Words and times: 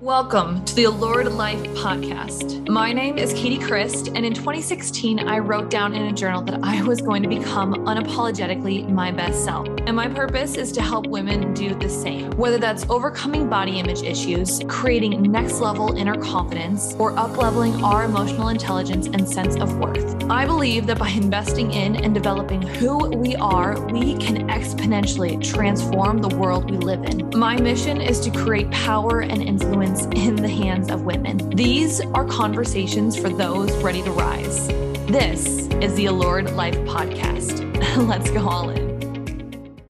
Welcome 0.00 0.64
to 0.64 0.74
the 0.76 0.84
Allured 0.84 1.26
Life 1.32 1.60
podcast. 1.74 2.68
My 2.68 2.92
name 2.92 3.18
is 3.18 3.32
Katy 3.32 3.58
Chryst, 3.58 4.14
and 4.14 4.24
in 4.24 4.32
2016, 4.32 5.18
I 5.18 5.40
wrote 5.40 5.70
down 5.70 5.92
in 5.92 6.02
a 6.02 6.12
journal 6.12 6.40
that 6.42 6.60
I 6.62 6.80
was 6.84 7.00
going 7.00 7.20
to 7.24 7.28
become 7.28 7.74
unapologetically 7.74 8.88
my 8.88 9.10
best 9.10 9.44
self. 9.44 9.66
And 9.88 9.96
my 9.96 10.06
purpose 10.06 10.54
is 10.54 10.70
to 10.72 10.82
help 10.82 11.08
women 11.08 11.52
do 11.52 11.74
the 11.74 11.88
same, 11.88 12.30
whether 12.36 12.58
that's 12.58 12.88
overcoming 12.88 13.48
body 13.48 13.80
image 13.80 14.02
issues, 14.02 14.60
creating 14.68 15.20
next 15.20 15.58
level 15.58 15.96
inner 15.96 16.14
confidence, 16.14 16.94
or 17.00 17.10
upleveling 17.14 17.82
our 17.82 18.04
emotional 18.04 18.48
intelligence 18.48 19.08
and 19.08 19.28
sense 19.28 19.56
of 19.56 19.78
worth. 19.78 20.22
I 20.30 20.46
believe 20.46 20.86
that 20.86 21.00
by 21.00 21.08
investing 21.08 21.72
in 21.72 21.96
and 21.96 22.14
developing 22.14 22.62
who 22.62 23.08
we 23.16 23.34
are, 23.34 23.80
we 23.86 24.16
can 24.18 24.46
exponentially 24.48 25.42
transform 25.42 26.18
the 26.18 26.36
world 26.36 26.70
we 26.70 26.76
live 26.76 27.02
in. 27.02 27.30
My 27.36 27.56
mission 27.60 28.00
is 28.00 28.20
to 28.20 28.30
create 28.30 28.70
power 28.70 29.22
and 29.22 29.42
influence 29.42 29.87
in 29.88 30.36
the 30.36 30.48
hands 30.48 30.90
of 30.90 31.02
women. 31.04 31.38
These 31.56 32.02
are 32.02 32.26
conversations 32.26 33.16
for 33.16 33.30
those 33.30 33.72
ready 33.82 34.02
to 34.02 34.10
rise. 34.10 34.68
This 35.08 35.66
is 35.80 35.94
the 35.94 36.06
Allured 36.06 36.50
Life 36.54 36.76
Podcast. 36.80 37.64
Let's 38.06 38.30
go 38.30 38.46
all 38.46 38.68
in. 38.68 38.98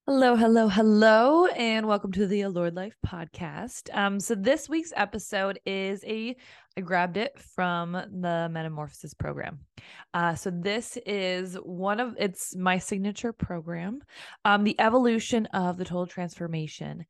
Hello, 0.07 0.37
hello, 0.37 0.69
hello, 0.69 1.47
and 1.47 1.85
welcome 1.85 2.13
to 2.13 2.27
the 2.27 2.43
Allured 2.43 2.75
Life 2.75 2.95
podcast. 3.05 3.93
Um, 3.93 4.21
so 4.21 4.35
this 4.35 4.69
week's 4.69 4.93
episode 4.95 5.59
is 5.65 6.01
a 6.05 6.37
I 6.77 6.81
grabbed 6.81 7.17
it 7.17 7.37
from 7.37 7.91
the 7.91 8.47
Metamorphosis 8.49 9.13
program. 9.13 9.59
Uh, 10.13 10.33
so 10.35 10.49
this 10.49 10.97
is 11.05 11.55
one 11.55 11.99
of 11.99 12.15
it's 12.17 12.55
my 12.55 12.77
signature 12.77 13.33
program, 13.33 14.01
um, 14.45 14.63
the 14.63 14.79
evolution 14.79 15.45
of 15.47 15.77
the 15.77 15.83
total 15.83 16.07
transformation. 16.07 17.05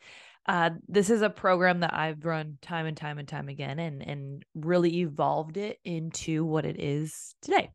Uh, 0.49 0.71
this 0.87 1.11
is 1.11 1.21
a 1.21 1.29
program 1.29 1.81
that 1.81 1.93
I've 1.93 2.25
run 2.25 2.57
time 2.59 2.87
and 2.87 2.97
time 2.97 3.19
and 3.19 3.27
time 3.27 3.49
again 3.49 3.77
and 3.77 4.01
and 4.01 4.43
really 4.55 5.01
evolved 5.01 5.57
it 5.57 5.77
into 5.85 6.43
what 6.43 6.65
it 6.65 6.79
is 6.79 7.35
today. 7.43 7.69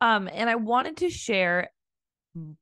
Um, 0.00 0.28
and 0.32 0.50
I 0.50 0.56
wanted 0.56 0.96
to 0.98 1.08
share 1.08 1.70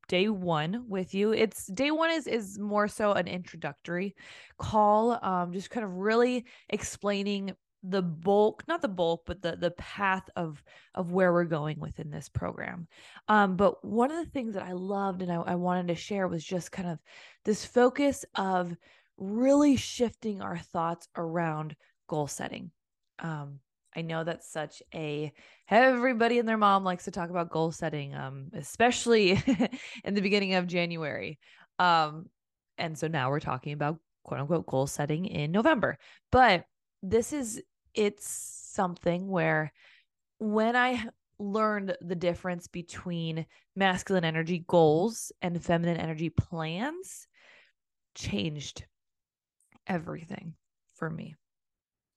day 0.07 0.29
one 0.29 0.85
with 0.87 1.15
you. 1.15 1.33
It's 1.33 1.67
day 1.67 1.91
one 1.91 2.11
is 2.11 2.27
is 2.27 2.59
more 2.59 2.89
so 2.89 3.13
an 3.13 3.27
introductory 3.27 4.15
call, 4.59 5.19
um, 5.25 5.55
just 5.55 5.71
kind 5.71 5.85
of 5.85 5.93
really 5.93 6.45
explaining 6.69 7.53
the 7.85 8.03
bulk 8.03 8.65
not 8.67 8.83
the 8.83 8.89
bulk 8.89 9.23
but 9.25 9.41
the 9.41 9.55
the 9.55 9.71
path 9.71 10.29
of 10.35 10.61
of 10.97 11.13
where 11.13 11.33
we're 11.33 11.45
going 11.45 11.79
within 11.79 12.11
this 12.11 12.29
program 12.29 12.89
um 13.29 13.55
but 13.55 13.85
one 13.85 14.11
of 14.11 14.17
the 14.17 14.31
things 14.33 14.55
that 14.55 14.65
i 14.65 14.73
loved 14.73 15.23
and 15.23 15.31
I, 15.31 15.37
I 15.37 15.55
wanted 15.55 15.87
to 15.87 15.95
share 15.95 16.27
was 16.27 16.45
just 16.45 16.73
kind 16.73 16.89
of 16.89 16.99
this 17.45 17.65
focus 17.65 18.25
of 18.35 18.77
really 19.19 19.77
shifting 19.77 20.41
our 20.41 20.59
thoughts 20.59 21.09
around 21.17 21.77
goal 22.09 22.27
setting. 22.27 22.71
Um, 23.19 23.61
I 23.95 24.03
know 24.03 24.23
that's 24.23 24.51
such 24.51 24.83
a 24.95 25.33
everybody 25.69 26.39
and 26.39 26.49
their 26.49 26.57
mom 26.57 26.85
likes 26.85 27.05
to 27.05 27.11
talk 27.11 27.31
about 27.31 27.51
goal 27.51 27.73
setting, 27.73 28.15
um, 28.15 28.49
especially 28.55 29.31
in 30.05 30.15
the 30.15 30.21
beginning 30.21 30.55
of 30.55 30.67
January. 30.67 31.39
Um, 31.79 32.27
and 32.77 32.97
so 32.97 33.09
now 33.09 33.31
we're 33.31 33.41
talking 33.41 33.73
about 33.73 33.99
quote 34.23 34.41
unquote 34.41 34.67
goal 34.67 34.87
setting 34.87 35.27
in 35.27 35.51
November. 35.51 35.99
But 36.31 36.65
this 37.03 37.33
is 37.33 37.63
it's 37.95 38.29
something 38.29 39.29
where 39.29 39.73
when 40.39 40.77
I 40.77 41.05
learned 41.41 41.97
the 42.01 42.15
difference 42.15 42.67
between 42.67 43.47
masculine 43.75 44.25
energy 44.25 44.65
goals 44.67 45.33
and 45.41 45.63
feminine 45.63 45.97
energy 45.97 46.31
plans 46.31 47.27
changed 48.15 48.85
everything 49.89 50.55
for 50.97 51.09
me. 51.11 51.35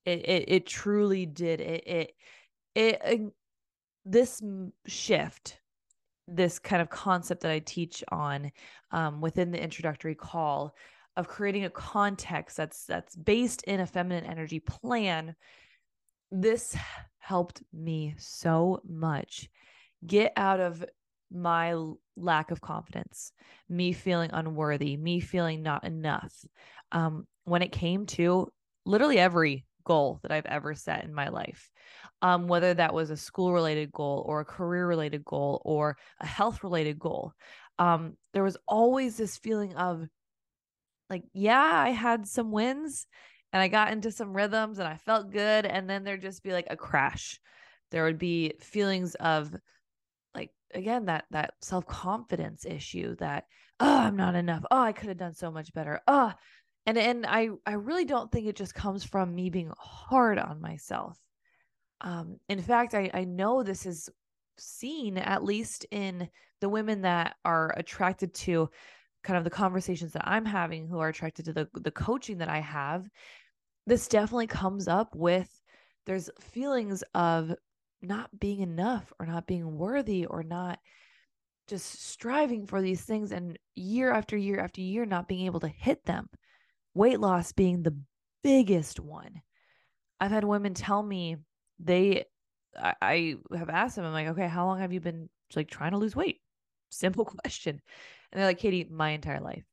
It 0.05 0.25
it, 0.27 0.45
it 0.47 0.65
truly 0.65 1.25
did. 1.25 1.61
It 1.61 1.87
it 1.87 2.11
it, 2.75 3.01
it 3.03 3.21
this 4.05 4.41
shift 4.87 5.59
this 6.27 6.59
kind 6.59 6.81
of 6.81 6.89
concept 6.89 7.41
that 7.41 7.51
I 7.51 7.59
teach 7.59 8.03
on 8.09 8.51
um, 8.91 9.21
within 9.21 9.51
the 9.51 9.61
introductory 9.61 10.15
call 10.15 10.73
of 11.17 11.27
creating 11.27 11.65
a 11.65 11.69
context 11.69 12.55
that's 12.57 12.85
that's 12.85 13.15
based 13.15 13.63
in 13.63 13.81
a 13.81 13.87
feminine 13.87 14.25
energy 14.25 14.59
plan 14.59 15.35
this 16.31 16.75
helped 17.19 17.61
me 17.73 18.15
so 18.17 18.81
much 18.87 19.49
get 20.07 20.31
out 20.37 20.59
of 20.59 20.85
my 21.33 21.75
lack 22.15 22.51
of 22.51 22.61
confidence 22.61 23.33
me 23.69 23.91
feeling 23.91 24.29
unworthy 24.33 24.95
me 24.95 25.19
feeling 25.19 25.61
not 25.61 25.83
enough 25.83 26.45
um, 26.93 27.25
when 27.45 27.61
it 27.61 27.71
came 27.71 28.05
to 28.05 28.51
literally 28.85 29.19
every 29.19 29.65
goal 29.83 30.19
that 30.21 30.31
I've 30.31 30.45
ever 30.45 30.75
set 30.75 31.03
in 31.03 31.13
my 31.13 31.29
life. 31.29 31.71
Um, 32.21 32.47
whether 32.47 32.73
that 32.73 32.93
was 32.93 33.09
a 33.09 33.17
school 33.17 33.51
related 33.51 33.91
goal 33.91 34.23
or 34.27 34.41
a 34.41 34.45
career 34.45 34.87
related 34.87 35.25
goal 35.25 35.61
or 35.65 35.97
a 36.19 36.25
health 36.25 36.63
related 36.63 36.99
goal. 36.99 37.33
Um, 37.79 38.15
there 38.33 38.43
was 38.43 38.57
always 38.67 39.17
this 39.17 39.37
feeling 39.37 39.75
of 39.75 40.05
like, 41.09 41.23
yeah, 41.33 41.59
I 41.59 41.89
had 41.89 42.27
some 42.27 42.51
wins 42.51 43.07
and 43.51 43.61
I 43.61 43.67
got 43.69 43.91
into 43.91 44.11
some 44.11 44.33
rhythms 44.33 44.77
and 44.77 44.87
I 44.87 44.97
felt 44.97 45.31
good. 45.31 45.65
And 45.65 45.89
then 45.89 46.03
there'd 46.03 46.21
just 46.21 46.43
be 46.43 46.53
like 46.53 46.67
a 46.69 46.77
crash. 46.77 47.39
There 47.89 48.03
would 48.03 48.19
be 48.19 48.53
feelings 48.61 49.15
of 49.15 49.53
like, 50.35 50.51
again, 50.73 51.05
that 51.05 51.25
that 51.31 51.55
self-confidence 51.61 52.65
issue 52.65 53.15
that, 53.15 53.45
oh, 53.79 53.97
I'm 53.97 54.15
not 54.15 54.35
enough. 54.35 54.63
Oh, 54.69 54.81
I 54.81 54.93
could 54.93 55.09
have 55.09 55.17
done 55.17 55.33
so 55.33 55.51
much 55.51 55.73
better. 55.73 56.01
Oh, 56.07 56.31
and 56.85 56.97
and 56.97 57.25
i 57.25 57.49
i 57.65 57.73
really 57.73 58.05
don't 58.05 58.31
think 58.31 58.47
it 58.47 58.55
just 58.55 58.75
comes 58.75 59.03
from 59.03 59.33
me 59.33 59.49
being 59.49 59.71
hard 59.77 60.37
on 60.39 60.61
myself. 60.61 61.17
Um 62.01 62.37
in 62.49 62.61
fact 62.61 62.93
i 62.93 63.09
i 63.13 63.23
know 63.23 63.63
this 63.63 63.85
is 63.85 64.09
seen 64.57 65.17
at 65.17 65.43
least 65.43 65.85
in 65.91 66.29
the 66.59 66.69
women 66.69 67.01
that 67.01 67.35
are 67.43 67.73
attracted 67.77 68.33
to 68.33 68.69
kind 69.23 69.37
of 69.37 69.43
the 69.43 69.49
conversations 69.49 70.13
that 70.13 70.27
i'm 70.27 70.45
having 70.45 70.87
who 70.87 70.99
are 70.99 71.09
attracted 71.09 71.45
to 71.45 71.53
the 71.53 71.67
the 71.73 71.91
coaching 71.91 72.37
that 72.39 72.49
i 72.49 72.59
have 72.59 73.07
this 73.87 74.07
definitely 74.07 74.47
comes 74.47 74.87
up 74.87 75.15
with 75.15 75.49
there's 76.05 76.29
feelings 76.39 77.03
of 77.13 77.53
not 78.01 78.29
being 78.39 78.61
enough 78.61 79.11
or 79.19 79.25
not 79.25 79.45
being 79.47 79.77
worthy 79.77 80.25
or 80.25 80.43
not 80.43 80.79
just 81.67 82.03
striving 82.03 82.65
for 82.65 82.81
these 82.81 83.01
things 83.01 83.31
and 83.31 83.57
year 83.75 84.11
after 84.11 84.35
year 84.35 84.59
after 84.59 84.81
year 84.81 85.05
not 85.05 85.27
being 85.27 85.45
able 85.45 85.59
to 85.59 85.67
hit 85.67 86.03
them 86.05 86.27
weight 86.93 87.19
loss 87.19 87.51
being 87.51 87.83
the 87.83 87.97
biggest 88.43 88.99
one. 88.99 89.41
I've 90.19 90.31
had 90.31 90.43
women 90.43 90.73
tell 90.73 91.01
me 91.01 91.37
they, 91.79 92.25
I, 92.77 92.93
I 93.01 93.35
have 93.55 93.69
asked 93.69 93.95
them, 93.95 94.05
I'm 94.05 94.13
like, 94.13 94.27
okay, 94.27 94.47
how 94.47 94.65
long 94.65 94.79
have 94.79 94.93
you 94.93 94.99
been 94.99 95.29
like 95.55 95.69
trying 95.69 95.91
to 95.91 95.97
lose 95.97 96.15
weight? 96.15 96.41
Simple 96.89 97.25
question. 97.43 97.81
And 98.31 98.39
they're 98.39 98.47
like, 98.47 98.59
Katie, 98.59 98.87
my 98.89 99.11
entire 99.11 99.41
life 99.41 99.63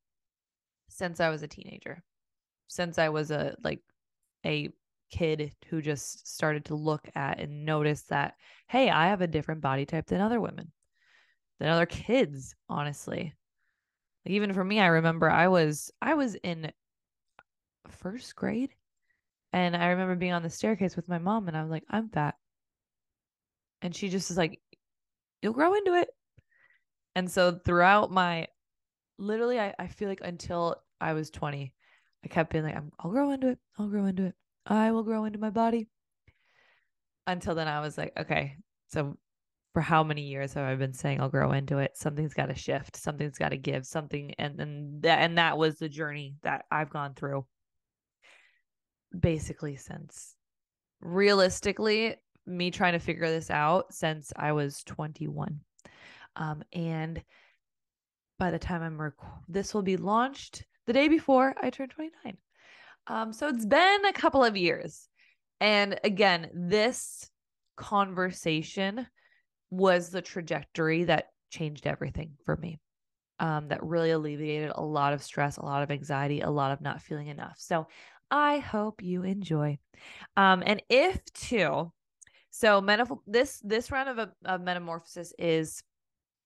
since 0.89 1.21
I 1.21 1.31
was 1.31 1.43
a 1.43 1.49
teenager, 1.49 2.03
since 2.67 2.99
I 2.99 3.09
was 3.09 3.31
a 3.31 3.57
like 3.63 3.81
a 4.45 4.71
kid 5.11 5.53
who 5.69 5.81
just 5.81 6.27
started 6.27 6.67
to 6.67 6.75
look 6.75 7.09
at 7.15 7.41
and 7.41 7.65
notice 7.65 8.03
that, 8.03 8.35
hey, 8.69 8.91
I 8.91 9.09
have 9.09 9.23
a 9.23 9.27
different 9.27 9.61
body 9.61 9.87
type 9.87 10.07
than 10.07 10.21
other 10.21 10.41
women, 10.41 10.73
than 11.61 11.69
other 11.69 11.87
kids, 11.87 12.55
honestly. 12.69 13.35
Like 14.27 14.33
even 14.35 14.53
for 14.53 14.65
me, 14.65 14.81
I 14.81 14.87
remember 14.87 15.31
I 15.31 15.49
was 15.49 15.91
I 16.03 16.15
was 16.15 16.35
in 16.37 16.73
first 17.89 18.35
grade. 18.37 18.71
And 19.53 19.77
I 19.77 19.89
remember 19.89 20.15
being 20.15 20.33
on 20.33 20.43
the 20.43 20.51
staircase 20.51 20.97
with 20.97 21.09
my 21.09 21.19
mom 21.19 21.49
and 21.49 21.57
I 21.57 21.63
was 21.63 21.71
like, 21.71 21.85
I'm 21.89 22.09
fat. 22.09 22.35
And 23.81 23.95
she 23.95 24.09
just 24.09 24.31
is 24.31 24.37
like, 24.37 24.61
You'll 25.41 25.53
grow 25.53 25.75
into 25.75 25.95
it. 25.95 26.09
And 27.15 27.31
so 27.31 27.61
throughout 27.65 28.11
my 28.11 28.49
literally, 29.19 29.61
I, 29.61 29.75
I 29.79 29.87
feel 29.87 30.09
like 30.09 30.21
until 30.23 30.77
I 31.01 31.13
was 31.13 31.31
20, 31.31 31.73
I 32.25 32.29
kept 32.29 32.51
being 32.51 32.65
like, 32.65 32.77
i 32.77 32.81
will 33.05 33.13
grow 33.13 33.31
into 33.31 33.49
it. 33.49 33.59
I'll 33.79 33.89
grow 33.89 34.07
into 34.07 34.27
it. 34.27 34.35
I 34.67 34.91
will 34.91 35.05
grow 35.05 35.25
into 35.25 35.39
my 35.39 35.51
body. 35.51 35.89
Until 37.27 37.55
then, 37.55 37.69
I 37.69 37.81
was 37.81 37.97
like, 37.97 38.13
okay, 38.19 38.57
so 38.89 39.17
for 39.75 39.83
how 39.83 40.03
many 40.03 40.23
years 40.23 40.55
have 40.55 40.65
I 40.65 40.75
been 40.75 40.95
saying 40.95 41.21
I'll 41.21 41.29
grow 41.29 41.53
into 41.53 41.79
it? 41.79 41.97
Something's 41.97 42.35
got 42.35 42.47
to 42.47 42.55
shift. 42.55 42.97
Something's 42.97 43.39
got 43.39 43.51
to 43.51 43.57
give. 43.57 43.87
Something, 43.87 44.35
and 44.39 44.61
and 44.61 45.03
that 45.03 45.21
and 45.21 45.39
that 45.39 45.59
was 45.59 45.79
the 45.79 45.89
journey 45.89 46.37
that 46.43 46.65
I've 46.71 46.91
gone 46.91 47.15
through 47.15 47.47
basically 49.19 49.77
since 49.77 50.35
realistically 51.01 52.17
me 52.47 52.71
trying 52.71 52.95
to 52.95 52.99
figure 52.99 53.29
this 53.29 53.51
out 53.51 53.93
since 53.93 54.33
I 54.37 54.53
was 54.53 54.83
21. 54.85 55.61
Um, 56.37 56.63
and 56.73 57.23
by 58.39 58.51
the 58.51 58.59
time 58.59 58.83
I'm 58.83 59.01
rec- 59.01 59.13
this 59.49 59.75
will 59.75 59.83
be 59.83 59.97
launched 59.97 60.65
the 60.87 60.93
day 60.93 61.09
before 61.09 61.55
I 61.61 61.71
turn 61.71 61.89
29. 61.89 62.37
Um, 63.07 63.33
so 63.33 63.49
it's 63.49 63.67
been 63.67 64.05
a 64.07 64.13
couple 64.13 64.45
of 64.45 64.57
years. 64.57 65.09
And 65.61 65.99
again, 66.05 66.51
this 66.55 67.29
conversation 67.77 69.07
was 69.71 70.11
the 70.11 70.23
trajectory 70.23 71.05
that 71.05 71.27
changed 71.51 71.87
everything 71.87 72.33
for 72.45 72.57
me. 72.57 72.79
Um, 73.41 73.69
that 73.69 73.85
really 73.85 74.11
alleviated 74.11 74.73
a 74.75 74.83
lot 74.83 75.13
of 75.13 75.23
stress, 75.23 75.59
a 75.59 75.65
lot 75.65 75.85
of 75.85 75.93
anxiety, 75.93 76.41
a 76.41 76.51
lot 76.51 76.73
of 76.73 76.81
not 76.81 77.01
feeling 77.01 77.29
enough. 77.29 77.55
So 77.59 77.87
I 78.31 78.59
hope 78.59 79.03
you 79.03 79.23
enjoy. 79.23 79.79
Um, 80.37 80.63
and 80.65 80.83
if 80.89 81.25
too, 81.35 81.93
so 82.51 82.81
metamorph- 82.81 83.21
this 83.27 83.61
this 83.65 83.91
round 83.91 84.09
of, 84.09 84.19
a, 84.19 84.33
of 84.45 84.61
metamorphosis 84.61 85.33
is 85.39 85.83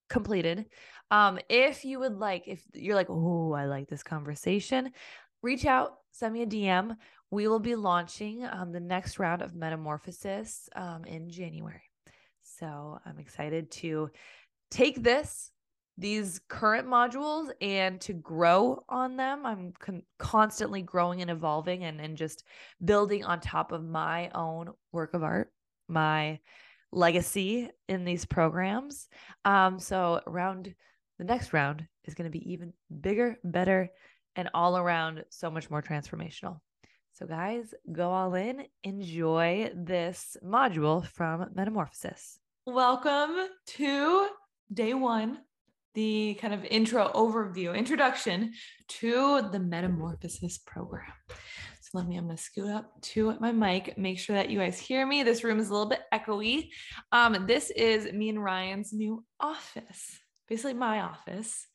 completed. 0.08 0.66
Um, 1.10 1.38
if 1.48 1.84
you 1.84 1.98
would 2.00 2.18
like, 2.18 2.46
if 2.46 2.62
you're 2.74 2.94
like, 2.94 3.10
oh, 3.10 3.52
I 3.52 3.66
like 3.66 3.88
this 3.88 4.02
conversation, 4.02 4.92
reach 5.42 5.66
out, 5.66 5.98
send 6.12 6.34
me 6.34 6.42
a 6.42 6.46
DM. 6.46 6.96
We 7.30 7.48
will 7.48 7.60
be 7.60 7.74
launching 7.74 8.44
um, 8.44 8.72
the 8.72 8.80
next 8.80 9.18
round 9.18 9.42
of 9.42 9.54
metamorphosis 9.54 10.68
um, 10.76 11.04
in 11.04 11.30
January. 11.30 11.82
So 12.42 12.98
I'm 13.06 13.18
excited 13.18 13.70
to 13.72 14.10
take 14.70 15.02
this 15.02 15.50
these 16.02 16.40
current 16.48 16.86
modules 16.86 17.50
and 17.60 18.00
to 18.02 18.12
grow 18.12 18.84
on 18.88 19.16
them. 19.16 19.46
I'm 19.46 19.72
con- 19.78 20.02
constantly 20.18 20.82
growing 20.82 21.22
and 21.22 21.30
evolving 21.30 21.84
and, 21.84 22.00
and 22.00 22.16
just 22.16 22.44
building 22.84 23.24
on 23.24 23.40
top 23.40 23.72
of 23.72 23.84
my 23.84 24.30
own 24.34 24.70
work 24.92 25.14
of 25.14 25.22
art, 25.22 25.52
my 25.88 26.40
legacy 26.92 27.70
in 27.88 28.04
these 28.04 28.24
programs. 28.24 29.08
Um, 29.44 29.78
so 29.78 30.20
round 30.26 30.74
the 31.18 31.24
next 31.24 31.52
round 31.52 31.86
is 32.04 32.14
going 32.14 32.30
to 32.30 32.36
be 32.36 32.52
even 32.52 32.72
bigger, 33.00 33.38
better, 33.44 33.88
and 34.34 34.50
all 34.54 34.76
around 34.76 35.24
so 35.30 35.50
much 35.50 35.70
more 35.70 35.80
transformational. 35.82 36.58
So, 37.12 37.26
guys, 37.26 37.74
go 37.92 38.10
all 38.10 38.34
in. 38.34 38.64
Enjoy 38.82 39.70
this 39.74 40.36
module 40.44 41.06
from 41.06 41.50
Metamorphosis. 41.54 42.38
Welcome 42.66 43.36
to 43.66 44.28
day 44.72 44.94
one, 44.94 45.38
the 45.94 46.38
kind 46.40 46.54
of 46.54 46.64
intro 46.64 47.10
overview, 47.14 47.76
introduction 47.76 48.52
to 48.88 49.48
the 49.50 49.58
Metamorphosis 49.58 50.58
program. 50.58 51.12
So 51.28 51.98
let 51.98 52.06
me, 52.06 52.16
I'm 52.16 52.26
going 52.26 52.36
to 52.36 52.42
scoot 52.42 52.70
up 52.70 53.00
to 53.02 53.36
my 53.40 53.52
mic, 53.52 53.98
make 53.98 54.18
sure 54.18 54.36
that 54.36 54.50
you 54.50 54.58
guys 54.58 54.78
hear 54.78 55.06
me. 55.06 55.22
This 55.22 55.44
room 55.44 55.58
is 55.58 55.68
a 55.68 55.72
little 55.72 55.88
bit 55.88 56.00
echoey. 56.12 56.70
Um, 57.10 57.46
this 57.46 57.70
is 57.70 58.12
me 58.12 58.28
and 58.30 58.42
Ryan's 58.42 58.92
new 58.92 59.24
office, 59.40 60.18
basically 60.48 60.74
my 60.74 61.00
office. 61.00 61.66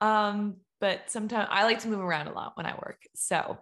Um, 0.00 0.56
but 0.80 1.10
sometimes 1.10 1.48
I 1.50 1.64
like 1.64 1.80
to 1.80 1.88
move 1.88 2.00
around 2.00 2.26
a 2.26 2.32
lot 2.32 2.56
when 2.56 2.66
I 2.66 2.74
work. 2.74 3.02
So 3.14 3.58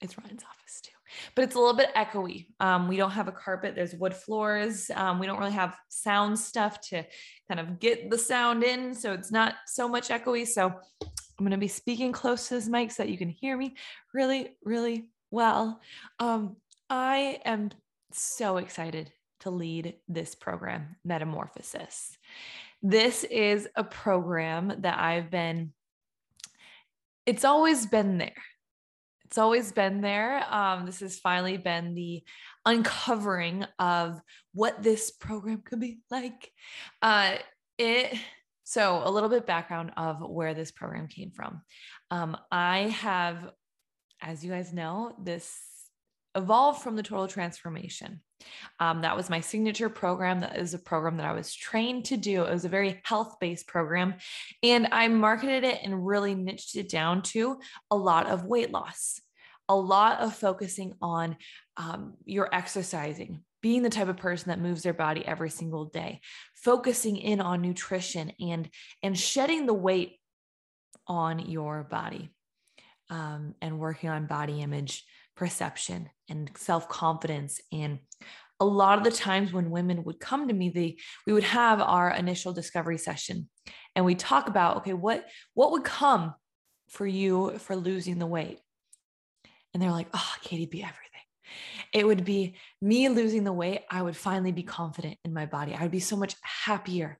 it's 0.00 0.16
Ryan's 0.18 0.42
office 0.42 0.80
too, 0.80 0.91
but 1.34 1.44
it's 1.44 1.54
a 1.54 1.58
little 1.58 1.76
bit 1.76 1.94
echoey. 1.94 2.46
Um, 2.60 2.88
we 2.88 2.96
don't 2.96 3.10
have 3.10 3.28
a 3.28 3.32
carpet. 3.32 3.74
There's 3.74 3.94
wood 3.94 4.14
floors. 4.14 4.90
Um, 4.94 5.18
we 5.18 5.26
don't 5.26 5.38
really 5.38 5.52
have 5.52 5.76
sound 5.88 6.38
stuff 6.38 6.80
to 6.88 7.04
kind 7.48 7.60
of 7.60 7.78
get 7.78 8.10
the 8.10 8.18
sound 8.18 8.64
in. 8.64 8.94
So 8.94 9.12
it's 9.12 9.32
not 9.32 9.54
so 9.66 9.88
much 9.88 10.08
echoey. 10.08 10.46
So 10.46 10.66
I'm 10.68 11.46
going 11.46 11.50
to 11.50 11.58
be 11.58 11.68
speaking 11.68 12.12
close 12.12 12.48
to 12.48 12.54
this 12.54 12.68
mic 12.68 12.90
so 12.90 13.02
that 13.02 13.10
you 13.10 13.18
can 13.18 13.28
hear 13.28 13.56
me 13.56 13.74
really, 14.14 14.56
really 14.64 15.08
well. 15.30 15.80
Um, 16.18 16.56
I 16.88 17.40
am 17.44 17.70
so 18.12 18.58
excited 18.58 19.10
to 19.40 19.50
lead 19.50 19.94
this 20.08 20.34
program, 20.34 20.96
Metamorphosis. 21.04 22.16
This 22.82 23.24
is 23.24 23.68
a 23.76 23.84
program 23.84 24.72
that 24.80 24.98
I've 24.98 25.30
been, 25.30 25.72
it's 27.26 27.44
always 27.44 27.86
been 27.86 28.18
there 28.18 28.32
it's 29.32 29.38
always 29.38 29.72
been 29.72 30.02
there. 30.02 30.44
Um, 30.52 30.84
this 30.84 31.00
has 31.00 31.18
finally 31.18 31.56
been 31.56 31.94
the 31.94 32.22
uncovering 32.66 33.64
of 33.78 34.20
what 34.52 34.82
this 34.82 35.10
program 35.10 35.62
could 35.64 35.80
be 35.80 36.00
like. 36.10 36.52
Uh, 37.00 37.36
it 37.78 38.14
so 38.64 39.00
a 39.02 39.10
little 39.10 39.30
bit 39.30 39.46
background 39.46 39.92
of 39.96 40.20
where 40.20 40.52
this 40.52 40.70
program 40.70 41.08
came 41.08 41.30
from. 41.30 41.62
Um, 42.10 42.36
I 42.50 42.88
have, 43.00 43.48
as 44.20 44.44
you 44.44 44.50
guys 44.50 44.70
know, 44.70 45.16
this 45.18 45.58
evolved 46.34 46.82
from 46.82 46.96
the 46.96 47.02
total 47.02 47.26
transformation. 47.26 48.20
Um, 48.80 49.02
that 49.02 49.16
was 49.16 49.30
my 49.30 49.40
signature 49.40 49.88
program. 49.88 50.40
That 50.40 50.58
is 50.58 50.74
a 50.74 50.78
program 50.78 51.16
that 51.18 51.26
I 51.26 51.32
was 51.32 51.54
trained 51.54 52.06
to 52.06 52.16
do. 52.16 52.44
It 52.44 52.52
was 52.52 52.64
a 52.64 52.70
very 52.70 53.00
health 53.04 53.36
based 53.40 53.66
program. 53.66 54.14
And 54.62 54.88
I 54.92 55.08
marketed 55.08 55.64
it 55.64 55.80
and 55.82 56.06
really 56.06 56.34
niched 56.34 56.76
it 56.76 56.88
down 56.88 57.22
to 57.22 57.58
a 57.90 57.96
lot 57.96 58.26
of 58.26 58.44
weight 58.44 58.70
loss, 58.70 59.20
a 59.68 59.76
lot 59.76 60.20
of 60.20 60.34
focusing 60.34 60.94
on 61.00 61.36
um, 61.76 62.14
your 62.24 62.48
exercising, 62.52 63.42
being 63.60 63.82
the 63.82 63.90
type 63.90 64.08
of 64.08 64.16
person 64.16 64.50
that 64.50 64.60
moves 64.60 64.82
their 64.82 64.92
body 64.92 65.24
every 65.26 65.50
single 65.50 65.86
day, 65.86 66.20
focusing 66.54 67.16
in 67.16 67.40
on 67.40 67.62
nutrition 67.62 68.32
and, 68.40 68.68
and 69.02 69.18
shedding 69.18 69.66
the 69.66 69.74
weight 69.74 70.18
on 71.06 71.38
your 71.38 71.84
body 71.84 72.30
um, 73.10 73.54
and 73.60 73.78
working 73.78 74.08
on 74.08 74.26
body 74.26 74.60
image 74.60 75.04
perception 75.36 76.08
and 76.28 76.50
self 76.56 76.88
confidence 76.88 77.60
and 77.72 77.98
a 78.60 78.64
lot 78.64 78.98
of 78.98 79.04
the 79.04 79.10
times 79.10 79.52
when 79.52 79.70
women 79.70 80.04
would 80.04 80.20
come 80.20 80.46
to 80.46 80.54
me 80.54 80.68
they 80.68 80.96
we 81.26 81.32
would 81.32 81.42
have 81.42 81.80
our 81.80 82.10
initial 82.10 82.52
discovery 82.52 82.98
session 82.98 83.48
and 83.96 84.04
we 84.04 84.14
talk 84.14 84.48
about 84.48 84.78
okay 84.78 84.92
what 84.92 85.26
what 85.54 85.72
would 85.72 85.84
come 85.84 86.34
for 86.88 87.06
you 87.06 87.58
for 87.58 87.74
losing 87.74 88.18
the 88.18 88.26
weight? 88.26 88.60
And 89.72 89.82
they're 89.82 89.90
like 89.90 90.08
oh 90.12 90.34
katie 90.42 90.66
be 90.66 90.82
everything 90.82 91.11
it 91.92 92.06
would 92.06 92.24
be 92.24 92.54
me 92.80 93.08
losing 93.08 93.44
the 93.44 93.52
weight. 93.52 93.82
I 93.90 94.02
would 94.02 94.16
finally 94.16 94.52
be 94.52 94.62
confident 94.62 95.18
in 95.24 95.32
my 95.32 95.46
body. 95.46 95.74
I 95.74 95.82
would 95.82 95.90
be 95.90 96.00
so 96.00 96.16
much 96.16 96.36
happier. 96.42 97.18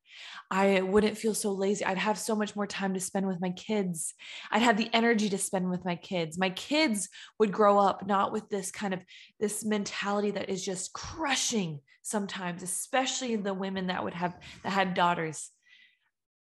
I 0.50 0.82
wouldn't 0.82 1.18
feel 1.18 1.34
so 1.34 1.52
lazy. 1.52 1.84
I'd 1.84 1.98
have 1.98 2.18
so 2.18 2.34
much 2.34 2.54
more 2.54 2.66
time 2.66 2.94
to 2.94 3.00
spend 3.00 3.26
with 3.26 3.40
my 3.40 3.50
kids. 3.50 4.14
I'd 4.50 4.62
have 4.62 4.76
the 4.76 4.90
energy 4.92 5.28
to 5.30 5.38
spend 5.38 5.70
with 5.70 5.84
my 5.84 5.96
kids. 5.96 6.38
My 6.38 6.50
kids 6.50 7.08
would 7.38 7.52
grow 7.52 7.78
up 7.78 8.06
not 8.06 8.32
with 8.32 8.48
this 8.48 8.70
kind 8.70 8.94
of 8.94 9.04
this 9.40 9.64
mentality 9.64 10.30
that 10.32 10.50
is 10.50 10.64
just 10.64 10.92
crushing 10.92 11.80
sometimes, 12.02 12.62
especially 12.62 13.36
the 13.36 13.54
women 13.54 13.86
that 13.86 14.04
would 14.04 14.14
have 14.14 14.34
that 14.62 14.70
had 14.70 14.94
daughters 14.94 15.50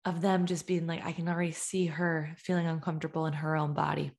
of 0.04 0.20
them 0.20 0.46
just 0.46 0.66
being 0.66 0.86
like, 0.86 1.04
I 1.04 1.12
can 1.12 1.28
already 1.28 1.52
see 1.52 1.86
her 1.86 2.34
feeling 2.38 2.66
uncomfortable 2.66 3.26
in 3.26 3.34
her 3.34 3.56
own 3.56 3.74
body, 3.74 4.12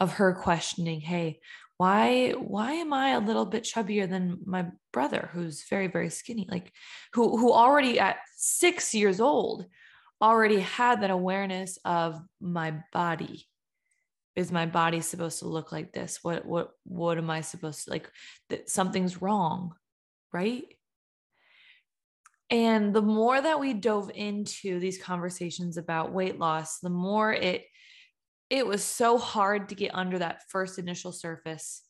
of 0.00 0.14
her 0.14 0.34
questioning, 0.34 1.00
Hey, 1.00 1.40
why 1.76 2.30
why 2.32 2.72
am 2.74 2.92
i 2.92 3.10
a 3.10 3.20
little 3.20 3.46
bit 3.46 3.64
chubbier 3.64 4.08
than 4.08 4.38
my 4.46 4.66
brother 4.92 5.30
who's 5.32 5.64
very 5.68 5.88
very 5.88 6.10
skinny? 6.10 6.46
Like 6.50 6.72
who 7.12 7.36
who 7.36 7.52
already 7.52 7.98
at 7.98 8.16
6 8.36 8.94
years 8.94 9.20
old 9.20 9.66
already 10.22 10.60
had 10.60 11.02
that 11.02 11.10
awareness 11.10 11.78
of 11.84 12.20
my 12.40 12.74
body. 12.92 13.46
Is 14.36 14.50
my 14.50 14.66
body 14.66 15.00
supposed 15.00 15.40
to 15.40 15.48
look 15.48 15.72
like 15.72 15.92
this? 15.92 16.20
What 16.22 16.44
what 16.46 16.70
what 16.84 17.18
am 17.18 17.30
i 17.30 17.40
supposed 17.40 17.84
to 17.84 17.90
like 17.90 18.10
that 18.50 18.70
something's 18.70 19.20
wrong 19.22 19.74
right? 20.32 20.64
And 22.50 22.92
the 22.92 23.02
more 23.02 23.40
that 23.40 23.60
we 23.60 23.72
dove 23.72 24.10
into 24.14 24.80
these 24.80 25.00
conversations 25.00 25.76
about 25.76 26.12
weight 26.12 26.38
loss 26.38 26.80
the 26.80 26.90
more 26.90 27.32
it 27.32 27.64
it 28.50 28.66
was 28.66 28.84
so 28.84 29.18
hard 29.18 29.68
to 29.70 29.74
get 29.74 29.94
under 29.94 30.18
that 30.18 30.42
first 30.48 30.78
initial 30.78 31.12
surface 31.12 31.82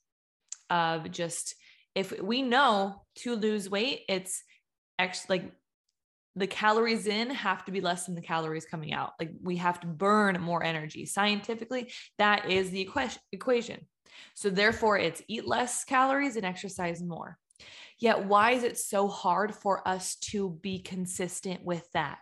of 0.71 1.11
just 1.11 1.55
if 1.95 2.21
we 2.21 2.43
know 2.43 3.03
to 3.17 3.37
lose 3.37 3.71
weight, 3.71 4.03
it's 4.09 4.43
actually 4.99 5.39
like 5.39 5.53
the 6.37 6.47
calories 6.47 7.07
in 7.07 7.31
have 7.31 7.65
to 7.65 7.73
be 7.73 7.81
less 7.81 8.07
than 8.07 8.15
the 8.15 8.21
calories 8.21 8.67
coming 8.67 8.93
out. 8.93 9.13
Like 9.21 9.31
we 9.43 9.57
have 9.57 9.79
to 9.81 9.87
burn 9.87 10.41
more 10.41 10.65
energy. 10.65 11.07
Scientifically, 11.07 11.93
that 12.19 12.51
is 12.51 12.71
the 12.71 12.89
equation. 13.33 13.87
So 14.35 14.51
therefore, 14.51 14.99
it's 14.99 15.23
eat 15.29 15.47
less 15.47 15.85
calories 15.85 16.37
and 16.37 16.45
exercise 16.45 17.03
more. 17.03 17.39
Yet, 18.01 18.27
why 18.27 18.53
is 18.53 18.65
it 18.65 18.79
so 18.79 19.07
hard 19.07 19.55
for 19.55 19.87
us 19.87 20.17
to 20.17 20.59
be 20.63 20.81
consistent 20.81 21.65
with 21.65 21.89
that? 21.93 22.19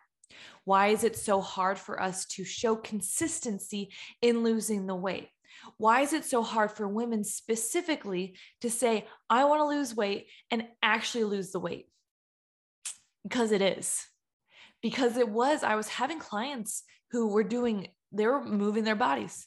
Why 0.65 0.89
is 0.89 1.05
it 1.05 1.17
so 1.17 1.41
hard 1.41 1.79
for 1.79 2.01
us 2.01 2.25
to 2.27 2.45
show 2.45 2.77
consistency 2.77 3.91
in 4.21 4.43
losing 4.43 4.87
the 4.87 4.95
weight? 4.95 5.29
Why 5.77 6.01
is 6.01 6.13
it 6.13 6.25
so 6.25 6.43
hard 6.43 6.73
for 6.73 6.89
women 6.89 7.25
specifically 7.25 8.37
to 8.61 8.71
say, 8.71 9.07
I 9.29 9.45
want 9.45 9.61
to 9.61 9.67
lose 9.67 9.95
weight 9.95 10.27
and 10.51 10.67
actually 10.83 11.25
lose 11.25 11.53
the 11.53 11.61
weight? 11.61 11.87
Because 13.23 13.53
it 13.53 13.63
is. 13.63 14.05
Because 14.81 15.17
it 15.17 15.29
was, 15.29 15.63
I 15.63 15.77
was 15.77 15.89
having 15.89 16.19
clients 16.19 16.83
who 17.11 17.29
were 17.29 17.45
doing, 17.45 17.89
they 18.11 18.27
were 18.27 18.45
moving 18.45 18.85
their 18.85 18.97
bodies 18.97 19.47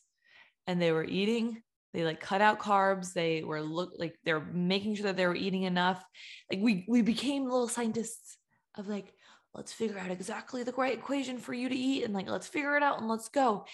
and 0.67 0.81
they 0.81 0.91
were 0.91 1.03
eating 1.03 1.61
they 1.95 2.03
like 2.03 2.19
cut 2.19 2.41
out 2.41 2.59
carbs 2.59 3.13
they 3.13 3.41
were 3.41 3.61
look 3.61 3.93
like 3.97 4.15
they're 4.25 4.45
making 4.53 4.95
sure 4.95 5.05
that 5.05 5.15
they 5.15 5.25
were 5.25 5.35
eating 5.35 5.63
enough 5.63 6.03
like 6.51 6.59
we 6.61 6.85
we 6.87 7.01
became 7.01 7.45
little 7.45 7.69
scientists 7.69 8.37
of 8.75 8.87
like 8.87 9.13
let's 9.55 9.73
figure 9.73 9.97
out 9.97 10.11
exactly 10.11 10.63
the 10.63 10.73
right 10.73 10.97
equation 10.97 11.37
for 11.37 11.53
you 11.53 11.69
to 11.69 11.75
eat 11.75 12.03
and 12.03 12.13
like 12.13 12.29
let's 12.29 12.47
figure 12.47 12.75
it 12.75 12.83
out 12.83 12.99
and 12.99 13.07
let's 13.07 13.29
go. 13.29 13.65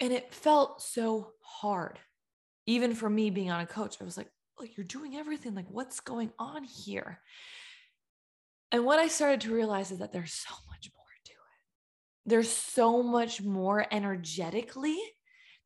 And 0.00 0.12
it 0.12 0.34
felt 0.34 0.82
so 0.82 1.32
hard 1.40 1.98
even 2.66 2.94
for 2.94 3.08
me 3.08 3.30
being 3.30 3.50
on 3.50 3.60
a 3.60 3.66
coach. 3.66 3.96
I 4.00 4.04
was 4.04 4.16
like 4.16 4.30
like 4.58 4.76
you're 4.76 4.86
doing 4.86 5.16
everything. 5.16 5.54
Like 5.54 5.70
what's 5.70 6.00
going 6.00 6.32
on 6.38 6.64
here? 6.64 7.20
And 8.72 8.84
what 8.84 8.98
i 8.98 9.08
started 9.08 9.42
to 9.42 9.54
realize 9.54 9.90
is 9.90 9.98
that 9.98 10.12
there's 10.12 10.32
so 10.32 10.54
much 10.68 10.90
more 10.96 11.04
to 11.24 11.32
it. 11.32 12.26
There's 12.26 12.50
so 12.50 13.02
much 13.02 13.40
more 13.42 13.86
energetically. 13.90 14.98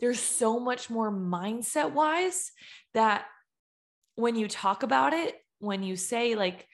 There's 0.00 0.20
so 0.20 0.60
much 0.60 0.90
more 0.90 1.10
mindset 1.10 1.92
wise 1.92 2.52
that 2.94 3.24
when 4.14 4.36
you 4.36 4.46
talk 4.46 4.82
about 4.82 5.12
it, 5.12 5.36
when 5.58 5.82
you 5.82 5.96
say 5.96 6.34
like, 6.34 6.66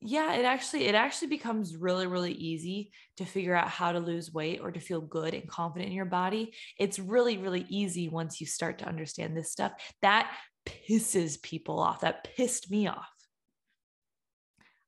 yeah, 0.00 0.34
it 0.34 0.44
actually 0.44 0.86
it 0.86 0.94
actually 0.94 1.28
becomes 1.28 1.76
really 1.76 2.06
really 2.06 2.32
easy 2.32 2.92
to 3.16 3.24
figure 3.24 3.54
out 3.54 3.68
how 3.68 3.90
to 3.90 3.98
lose 3.98 4.32
weight 4.32 4.60
or 4.62 4.70
to 4.70 4.78
feel 4.78 5.00
good 5.00 5.34
and 5.34 5.48
confident 5.48 5.90
in 5.90 5.96
your 5.96 6.04
body. 6.04 6.54
It's 6.78 6.98
really 6.98 7.36
really 7.36 7.66
easy 7.68 8.08
once 8.08 8.40
you 8.40 8.46
start 8.46 8.78
to 8.78 8.88
understand 8.88 9.36
this 9.36 9.50
stuff. 9.50 9.72
That 10.02 10.30
pisses 10.66 11.42
people 11.42 11.80
off. 11.80 12.02
That 12.02 12.28
pissed 12.36 12.70
me 12.70 12.86
off. 12.86 13.10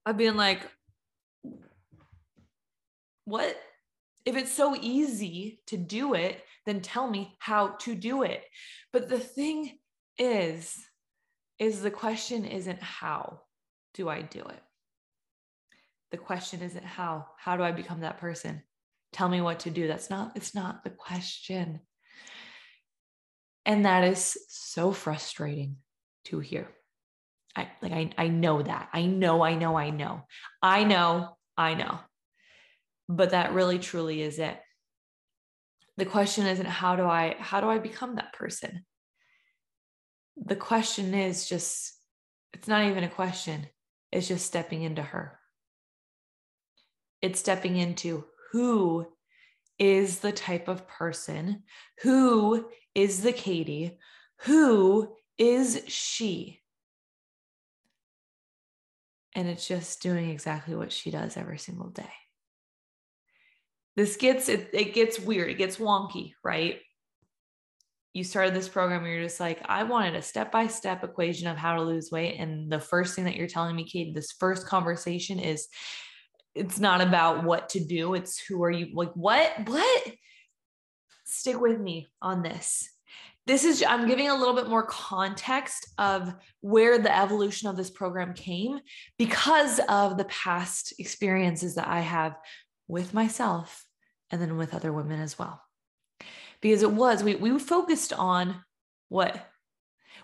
I've 0.06 0.16
been 0.16 0.36
like 0.36 0.60
what 3.24 3.56
if 4.24 4.36
it's 4.36 4.52
so 4.52 4.76
easy 4.80 5.60
to 5.66 5.76
do 5.76 6.14
it, 6.14 6.42
then 6.66 6.80
tell 6.80 7.08
me 7.08 7.34
how 7.38 7.68
to 7.80 7.94
do 7.94 8.22
it. 8.22 8.44
But 8.92 9.08
the 9.08 9.18
thing 9.18 9.78
is, 10.18 10.76
is 11.58 11.82
the 11.82 11.90
question 11.90 12.44
isn't 12.44 12.82
how 12.82 13.40
do 13.94 14.08
I 14.08 14.22
do 14.22 14.40
it? 14.40 14.62
The 16.10 16.18
question 16.18 16.62
isn't 16.62 16.84
how. 16.84 17.26
How 17.38 17.56
do 17.56 17.62
I 17.62 17.72
become 17.72 18.00
that 18.00 18.18
person? 18.18 18.62
Tell 19.12 19.28
me 19.28 19.40
what 19.40 19.60
to 19.60 19.70
do. 19.70 19.86
That's 19.86 20.10
not, 20.10 20.32
it's 20.36 20.54
not 20.54 20.84
the 20.84 20.90
question. 20.90 21.80
And 23.64 23.84
that 23.84 24.04
is 24.04 24.36
so 24.48 24.92
frustrating 24.92 25.76
to 26.26 26.40
hear. 26.40 26.68
I 27.56 27.68
like 27.82 27.92
I, 27.92 28.10
I 28.16 28.28
know 28.28 28.62
that. 28.62 28.88
I 28.92 29.06
know, 29.06 29.42
I 29.42 29.56
know, 29.56 29.76
I 29.76 29.90
know. 29.90 30.22
I 30.62 30.84
know, 30.84 31.36
I 31.56 31.74
know 31.74 32.00
but 33.10 33.30
that 33.30 33.52
really 33.52 33.80
truly 33.80 34.22
is 34.22 34.38
it 34.38 34.56
the 35.96 36.04
question 36.04 36.46
isn't 36.46 36.66
how 36.66 36.94
do 36.94 37.04
i 37.04 37.34
how 37.40 37.60
do 37.60 37.68
i 37.68 37.78
become 37.78 38.14
that 38.14 38.32
person 38.32 38.84
the 40.36 40.56
question 40.56 41.12
is 41.12 41.48
just 41.48 41.92
it's 42.52 42.68
not 42.68 42.84
even 42.84 43.02
a 43.02 43.08
question 43.08 43.66
it's 44.12 44.28
just 44.28 44.46
stepping 44.46 44.82
into 44.82 45.02
her 45.02 45.39
it's 47.22 47.40
stepping 47.40 47.76
into 47.76 48.24
who 48.52 49.06
is 49.78 50.18
the 50.18 50.32
type 50.32 50.68
of 50.68 50.86
person 50.86 51.62
who 52.02 52.68
is 52.94 53.22
the 53.22 53.32
katie 53.32 53.98
who 54.42 55.14
is 55.38 55.82
she? 55.86 56.60
And 59.34 59.48
it's 59.48 59.66
just 59.66 60.02
doing 60.02 60.30
exactly 60.30 60.74
what 60.74 60.92
she 60.92 61.10
does 61.10 61.36
every 61.36 61.58
single 61.58 61.88
day. 61.88 62.12
This 63.96 64.16
gets 64.16 64.48
it, 64.48 64.70
it 64.72 64.94
gets 64.94 65.18
weird 65.18 65.50
it 65.50 65.58
gets 65.58 65.76
wonky 65.76 66.32
right? 66.44 66.78
You 68.12 68.24
started 68.24 68.54
this 68.54 68.68
program 68.68 69.06
you're 69.06 69.22
just 69.22 69.38
like 69.38 69.60
i 69.66 69.84
wanted 69.84 70.16
a 70.16 70.22
step-by-step 70.22 71.04
equation 71.04 71.46
of 71.46 71.56
how 71.56 71.76
to 71.76 71.82
lose 71.82 72.10
weight 72.10 72.36
and 72.38 72.70
the 72.70 72.80
first 72.80 73.14
thing 73.14 73.24
that 73.24 73.36
you're 73.36 73.46
telling 73.46 73.76
me 73.76 73.84
kate 73.84 74.14
this 74.14 74.32
first 74.32 74.66
conversation 74.66 75.38
is 75.38 75.68
it's 76.54 76.78
not 76.78 77.00
about 77.00 77.44
what 77.44 77.68
to 77.70 77.80
do 77.80 78.14
it's 78.14 78.38
who 78.38 78.62
are 78.62 78.70
you 78.70 78.88
like 78.94 79.12
what 79.14 79.52
what 79.66 80.06
stick 81.24 81.60
with 81.60 81.78
me 81.78 82.08
on 82.20 82.42
this 82.42 82.88
this 83.46 83.64
is 83.64 83.84
i'm 83.86 84.08
giving 84.08 84.28
a 84.28 84.34
little 84.34 84.54
bit 84.54 84.68
more 84.68 84.84
context 84.84 85.88
of 85.98 86.32
where 86.60 86.98
the 86.98 87.16
evolution 87.16 87.68
of 87.68 87.76
this 87.76 87.90
program 87.90 88.34
came 88.34 88.80
because 89.18 89.80
of 89.88 90.16
the 90.16 90.24
past 90.24 90.92
experiences 90.98 91.76
that 91.76 91.86
i 91.86 92.00
have 92.00 92.36
with 92.88 93.14
myself 93.14 93.86
and 94.30 94.40
then 94.40 94.56
with 94.56 94.74
other 94.74 94.92
women 94.92 95.20
as 95.20 95.38
well. 95.38 95.62
Because 96.60 96.82
it 96.82 96.92
was, 96.92 97.22
we, 97.22 97.36
we 97.36 97.58
focused 97.58 98.12
on 98.12 98.62
what? 99.08 99.48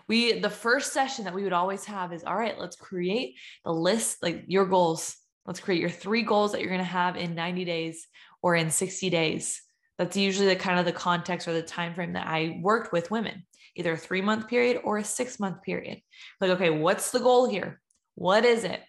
We, 0.07 0.39
the 0.39 0.49
first 0.49 0.93
session 0.93 1.25
that 1.25 1.33
we 1.33 1.43
would 1.43 1.53
always 1.53 1.85
have 1.85 2.13
is 2.13 2.23
all 2.23 2.35
right, 2.35 2.57
let's 2.57 2.75
create 2.75 3.35
the 3.65 3.73
list, 3.73 4.21
like 4.21 4.45
your 4.47 4.65
goals. 4.65 5.15
Let's 5.47 5.61
create 5.61 5.79
your 5.79 5.89
three 5.89 6.23
goals 6.23 6.51
that 6.51 6.59
you're 6.59 6.69
going 6.69 6.79
to 6.79 6.85
have 6.85 7.15
in 7.15 7.33
90 7.33 7.63
days 7.63 8.05
or 8.43 8.55
in 8.55 8.69
60 8.69 9.09
days. 9.09 9.61
That's 9.97 10.17
usually 10.17 10.47
the 10.47 10.57
kind 10.57 10.77
of 10.77 10.85
the 10.85 10.91
context 10.91 11.47
or 11.47 11.53
the 11.53 11.63
time 11.63 11.95
frame 11.95 12.13
that 12.13 12.27
I 12.27 12.59
worked 12.61 12.91
with 12.91 13.09
women, 13.09 13.43
either 13.75 13.93
a 13.93 13.97
three 13.97 14.21
month 14.21 14.47
period 14.47 14.81
or 14.83 14.97
a 14.97 15.03
six 15.03 15.39
month 15.39 15.63
period. 15.63 16.01
Like, 16.41 16.51
okay, 16.51 16.69
what's 16.69 17.11
the 17.11 17.19
goal 17.19 17.49
here? 17.49 17.79
What 18.15 18.45
is 18.45 18.65
it? 18.65 18.81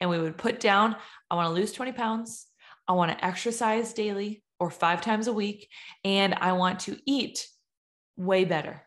And 0.00 0.08
we 0.08 0.18
would 0.18 0.38
put 0.38 0.60
down, 0.60 0.96
I 1.30 1.34
want 1.34 1.48
to 1.48 1.54
lose 1.54 1.72
20 1.72 1.92
pounds. 1.92 2.46
I 2.88 2.92
want 2.92 3.10
to 3.10 3.24
exercise 3.24 3.92
daily 3.92 4.42
or 4.58 4.70
five 4.70 5.00
times 5.00 5.26
a 5.26 5.32
week, 5.32 5.68
and 6.04 6.34
I 6.34 6.52
want 6.52 6.80
to 6.80 6.96
eat 7.06 7.46
way 8.16 8.44
better. 8.44 8.82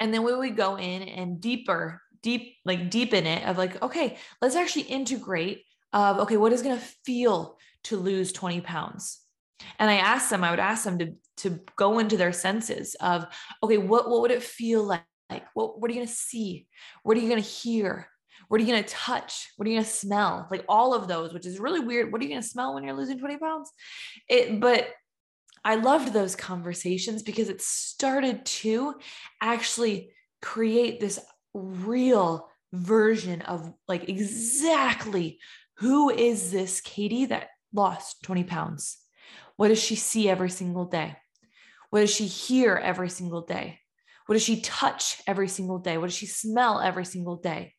And 0.00 0.12
then 0.12 0.22
we 0.22 0.34
would 0.34 0.56
go 0.56 0.76
in 0.76 1.02
and 1.02 1.40
deeper, 1.40 2.02
deep, 2.22 2.56
like 2.64 2.90
deepen 2.90 3.26
it 3.26 3.46
of 3.46 3.58
like, 3.58 3.82
okay, 3.82 4.18
let's 4.40 4.56
actually 4.56 4.82
integrate 4.82 5.62
of, 5.92 6.18
okay, 6.20 6.36
what 6.36 6.52
is 6.52 6.62
going 6.62 6.78
to 6.78 6.84
feel 7.04 7.58
to 7.84 7.96
lose 7.96 8.32
20 8.32 8.60
pounds? 8.60 9.20
And 9.78 9.90
I 9.90 9.94
asked 9.94 10.30
them, 10.30 10.44
I 10.44 10.50
would 10.50 10.60
ask 10.60 10.84
them 10.84 10.98
to, 10.98 11.14
to 11.38 11.60
go 11.76 11.98
into 11.98 12.16
their 12.16 12.32
senses 12.32 12.94
of, 13.00 13.26
okay, 13.62 13.78
what, 13.78 14.08
what 14.08 14.22
would 14.22 14.30
it 14.30 14.42
feel 14.42 14.84
like? 14.84 15.02
Like, 15.30 15.44
what, 15.54 15.80
what 15.80 15.90
are 15.90 15.94
you 15.94 16.00
going 16.00 16.08
to 16.08 16.12
see? 16.12 16.66
What 17.02 17.16
are 17.16 17.20
you 17.20 17.28
going 17.28 17.42
to 17.42 17.48
hear? 17.48 18.08
What 18.48 18.60
are 18.60 18.64
you 18.64 18.70
going 18.70 18.82
to 18.82 18.88
touch? 18.88 19.48
What 19.56 19.66
are 19.66 19.70
you 19.70 19.76
going 19.76 19.84
to 19.84 19.90
smell? 19.90 20.46
Like 20.50 20.64
all 20.68 20.94
of 20.94 21.06
those, 21.06 21.34
which 21.34 21.44
is 21.44 21.60
really 21.60 21.80
weird. 21.80 22.10
What 22.10 22.20
are 22.20 22.24
you 22.24 22.30
going 22.30 22.40
to 22.40 22.48
smell 22.48 22.74
when 22.74 22.84
you're 22.84 22.96
losing 22.96 23.18
20 23.18 23.36
pounds? 23.36 23.70
It, 24.28 24.58
but 24.58 24.88
I 25.64 25.74
loved 25.74 26.12
those 26.12 26.34
conversations 26.34 27.22
because 27.22 27.50
it 27.50 27.60
started 27.60 28.46
to 28.46 28.94
actually 29.42 30.12
create 30.40 30.98
this 30.98 31.20
real 31.52 32.48
version 32.72 33.42
of 33.42 33.72
like 33.86 34.08
exactly 34.08 35.38
who 35.78 36.10
is 36.10 36.50
this 36.50 36.80
Katie 36.80 37.26
that 37.26 37.48
lost 37.72 38.22
20 38.22 38.44
pounds? 38.44 38.98
What 39.56 39.68
does 39.68 39.82
she 39.82 39.96
see 39.96 40.28
every 40.28 40.50
single 40.50 40.84
day? 40.84 41.16
What 41.90 42.00
does 42.00 42.14
she 42.14 42.26
hear 42.26 42.76
every 42.76 43.08
single 43.08 43.42
day? 43.42 43.80
What 44.26 44.34
does 44.34 44.42
she 44.42 44.60
touch 44.60 45.22
every 45.26 45.48
single 45.48 45.78
day? 45.78 45.96
What 45.96 46.06
does 46.06 46.16
she 46.16 46.26
smell 46.26 46.80
every 46.80 47.04
single 47.04 47.36
day? 47.36 47.74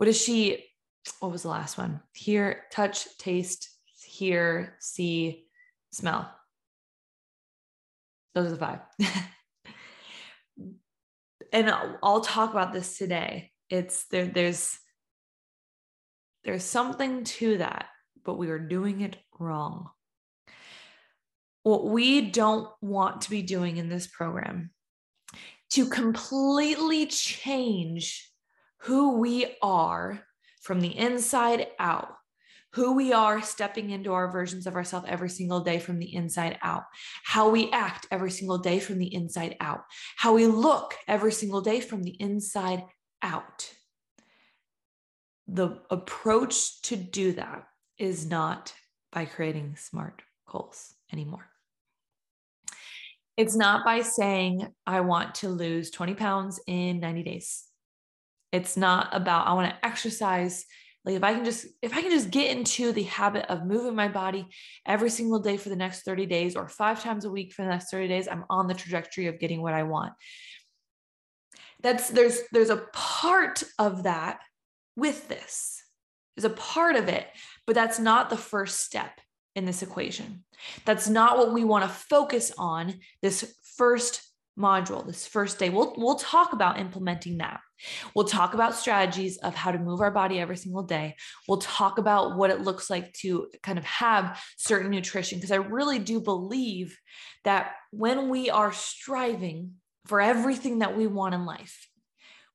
what 0.00 0.08
is 0.08 0.18
she? 0.18 0.64
What 1.18 1.30
was 1.30 1.42
the 1.42 1.50
last 1.50 1.76
one? 1.76 2.00
Hear, 2.14 2.62
touch, 2.72 3.06
taste, 3.18 3.68
hear, 4.02 4.76
see, 4.80 5.44
smell. 5.92 6.34
Those 8.34 8.46
are 8.46 8.50
the 8.52 8.56
five. 8.56 8.78
and 11.52 11.68
I'll, 11.68 11.98
I'll 12.02 12.20
talk 12.22 12.52
about 12.52 12.72
this 12.72 12.96
today. 12.96 13.50
It's 13.68 14.06
there, 14.06 14.24
there's 14.24 14.78
there's 16.44 16.64
something 16.64 17.24
to 17.24 17.58
that, 17.58 17.86
but 18.24 18.38
we 18.38 18.50
are 18.50 18.58
doing 18.58 19.00
it 19.02 19.16
wrong. 19.38 19.90
What 21.62 21.86
we 21.86 22.30
don't 22.30 22.68
want 22.80 23.22
to 23.22 23.30
be 23.30 23.42
doing 23.42 23.76
in 23.76 23.88
this 23.88 24.06
program 24.06 24.70
to 25.70 25.86
completely 25.86 27.06
change 27.06 28.28
who 28.82 29.18
we 29.18 29.56
are 29.62 30.22
from 30.62 30.80
the 30.80 30.96
inside 30.96 31.68
out, 31.78 32.08
who 32.72 32.94
we 32.94 33.12
are 33.12 33.42
stepping 33.42 33.90
into 33.90 34.12
our 34.12 34.30
versions 34.30 34.66
of 34.66 34.76
ourselves 34.76 35.06
every 35.08 35.28
single 35.28 35.60
day 35.60 35.78
from 35.78 35.98
the 35.98 36.14
inside 36.14 36.58
out, 36.62 36.84
how 37.24 37.50
we 37.50 37.70
act 37.72 38.06
every 38.10 38.30
single 38.30 38.58
day 38.58 38.80
from 38.80 38.98
the 38.98 39.12
inside 39.14 39.56
out, 39.60 39.82
how 40.16 40.34
we 40.34 40.46
look 40.46 40.94
every 41.06 41.32
single 41.32 41.60
day 41.60 41.80
from 41.80 42.02
the 42.02 42.16
inside 42.20 42.82
out. 43.22 43.70
The 45.52 45.80
approach 45.90 46.80
to 46.82 46.96
do 46.96 47.32
that 47.32 47.64
is 47.98 48.24
not 48.24 48.72
by 49.10 49.24
creating 49.24 49.74
smart 49.76 50.22
goals 50.48 50.94
anymore. 51.12 51.48
It's 53.36 53.56
not 53.56 53.84
by 53.84 54.02
saying, 54.02 54.68
I 54.86 55.00
want 55.00 55.34
to 55.36 55.48
lose 55.48 55.90
20 55.90 56.14
pounds 56.14 56.60
in 56.68 57.00
90 57.00 57.24
days. 57.24 57.64
It's 58.52 58.76
not 58.76 59.08
about 59.12 59.48
I 59.48 59.54
want 59.54 59.70
to 59.70 59.86
exercise. 59.86 60.64
Like 61.04 61.16
if 61.16 61.24
I 61.24 61.34
can 61.34 61.44
just 61.44 61.66
if 61.82 61.96
I 61.96 62.02
can 62.02 62.10
just 62.10 62.30
get 62.30 62.56
into 62.56 62.92
the 62.92 63.04
habit 63.04 63.46
of 63.46 63.66
moving 63.66 63.94
my 63.96 64.08
body 64.08 64.46
every 64.86 65.10
single 65.10 65.40
day 65.40 65.56
for 65.56 65.68
the 65.68 65.76
next 65.76 66.02
30 66.02 66.26
days 66.26 66.54
or 66.54 66.68
five 66.68 67.02
times 67.02 67.24
a 67.24 67.30
week 67.30 67.52
for 67.52 67.62
the 67.62 67.70
next 67.70 67.90
30 67.90 68.06
days, 68.06 68.28
I'm 68.28 68.44
on 68.50 68.68
the 68.68 68.74
trajectory 68.74 69.26
of 69.26 69.40
getting 69.40 69.62
what 69.62 69.74
I 69.74 69.82
want. 69.82 70.12
That's 71.82 72.08
there's 72.08 72.40
there's 72.52 72.70
a 72.70 72.84
part 72.92 73.64
of 73.78 74.04
that 74.04 74.40
with 74.96 75.28
this. 75.28 75.82
is 76.36 76.44
a 76.44 76.50
part 76.50 76.96
of 76.96 77.08
it, 77.08 77.26
but 77.66 77.74
that's 77.74 77.98
not 77.98 78.30
the 78.30 78.36
first 78.36 78.80
step 78.80 79.20
in 79.54 79.64
this 79.64 79.82
equation. 79.82 80.44
That's 80.84 81.08
not 81.08 81.36
what 81.38 81.52
we 81.52 81.64
want 81.64 81.84
to 81.84 81.90
focus 81.90 82.52
on 82.56 83.00
this 83.22 83.54
first 83.76 84.22
module, 84.60 85.06
this 85.06 85.26
first 85.26 85.58
day, 85.58 85.70
we'll 85.70 85.94
we'll 85.96 86.16
talk 86.16 86.52
about 86.52 86.78
implementing 86.78 87.38
that. 87.38 87.60
We'll 88.14 88.26
talk 88.26 88.52
about 88.52 88.74
strategies 88.74 89.38
of 89.38 89.54
how 89.54 89.72
to 89.72 89.78
move 89.78 90.00
our 90.00 90.10
body 90.10 90.38
every 90.38 90.56
single 90.56 90.82
day. 90.82 91.16
We'll 91.48 91.58
talk 91.58 91.98
about 91.98 92.36
what 92.36 92.50
it 92.50 92.60
looks 92.60 92.90
like 92.90 93.12
to 93.14 93.48
kind 93.62 93.78
of 93.78 93.84
have 93.84 94.42
certain 94.58 94.90
nutrition 94.90 95.38
because 95.38 95.50
I 95.50 95.56
really 95.56 95.98
do 95.98 96.20
believe 96.20 96.98
that 97.44 97.72
when 97.90 98.28
we 98.28 98.50
are 98.50 98.72
striving 98.72 99.72
for 100.06 100.20
everything 100.20 100.80
that 100.80 100.96
we 100.96 101.06
want 101.06 101.34
in 101.34 101.46
life, 101.46 101.88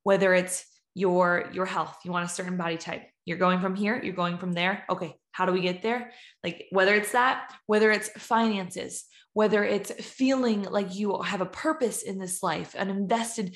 whether 0.04 0.32
it's 0.32 0.64
your 0.96 1.50
your 1.52 1.66
health, 1.66 1.98
you 2.04 2.10
want 2.10 2.24
a 2.24 2.28
certain 2.28 2.56
body 2.56 2.78
type, 2.78 3.02
you're 3.26 3.36
going 3.36 3.60
from 3.60 3.74
here, 3.74 4.00
you're 4.02 4.14
going 4.14 4.38
from 4.38 4.54
there. 4.54 4.82
Okay, 4.88 5.14
how 5.30 5.44
do 5.44 5.52
we 5.52 5.60
get 5.60 5.82
there? 5.82 6.10
Like 6.42 6.68
whether 6.70 6.94
it's 6.94 7.12
that, 7.12 7.52
whether 7.66 7.90
it's 7.90 8.08
finances, 8.16 9.04
whether 9.34 9.62
it's 9.62 9.92
feeling 9.92 10.62
like 10.62 10.96
you 10.96 11.20
have 11.20 11.42
a 11.42 11.46
purpose 11.46 12.02
in 12.02 12.18
this 12.18 12.42
life, 12.42 12.74
an 12.78 12.88
invested 12.88 13.54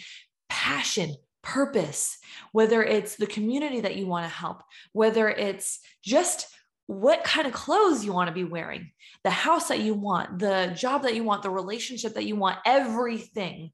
passion, 0.50 1.16
purpose, 1.42 2.18
whether 2.52 2.84
it's 2.84 3.16
the 3.16 3.26
community 3.26 3.80
that 3.80 3.96
you 3.96 4.06
want 4.06 4.26
to 4.26 4.36
help, 4.36 4.62
whether 4.92 5.26
it's 5.26 5.80
just 6.04 6.46
what 6.88 7.24
kind 7.24 7.46
of 7.46 7.54
clothes 7.54 8.04
you 8.04 8.12
want 8.12 8.28
to 8.28 8.34
be 8.34 8.44
wearing, 8.44 8.90
the 9.24 9.30
house 9.30 9.68
that 9.68 9.80
you 9.80 9.94
want, 9.94 10.40
the 10.40 10.74
job 10.76 11.04
that 11.04 11.14
you 11.14 11.24
want, 11.24 11.42
the 11.42 11.48
relationship 11.48 12.12
that 12.14 12.26
you 12.26 12.36
want, 12.36 12.58
everything 12.66 13.70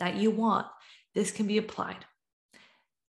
that 0.00 0.16
you 0.16 0.30
want, 0.30 0.66
this 1.14 1.30
can 1.30 1.46
be 1.46 1.56
applied 1.56 2.04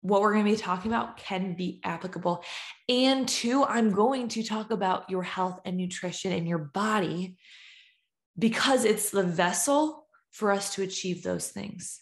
what 0.06 0.22
we're 0.22 0.34
going 0.34 0.46
to 0.46 0.52
be 0.52 0.58
talking 0.58 0.92
about 0.92 1.18
can 1.18 1.56
be 1.56 1.82
applicable. 1.84 2.44
And 2.88 3.28
two, 3.28 3.64
I'm 3.64 3.92
going 3.92 4.28
to 4.30 4.44
talk 4.44 4.70
about 4.70 5.10
your 5.10 5.24
health 5.24 5.60
and 5.66 5.78
nutrition 5.78 6.32
and 6.32 6.48
your 6.48 6.60
body 6.60 7.38
because 8.38 8.86
it's 8.86 9.10
the 9.10 9.24
vessel 9.24 10.06
for 10.30 10.52
us 10.52 10.76
to 10.76 10.84
achieve 10.84 11.24
those 11.24 11.48
things. 11.50 12.02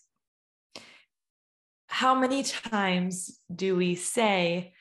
How 1.87 2.13
many 2.13 2.43
times 2.43 3.39
do 3.53 3.77
we 3.77 3.95
say, 3.95 4.73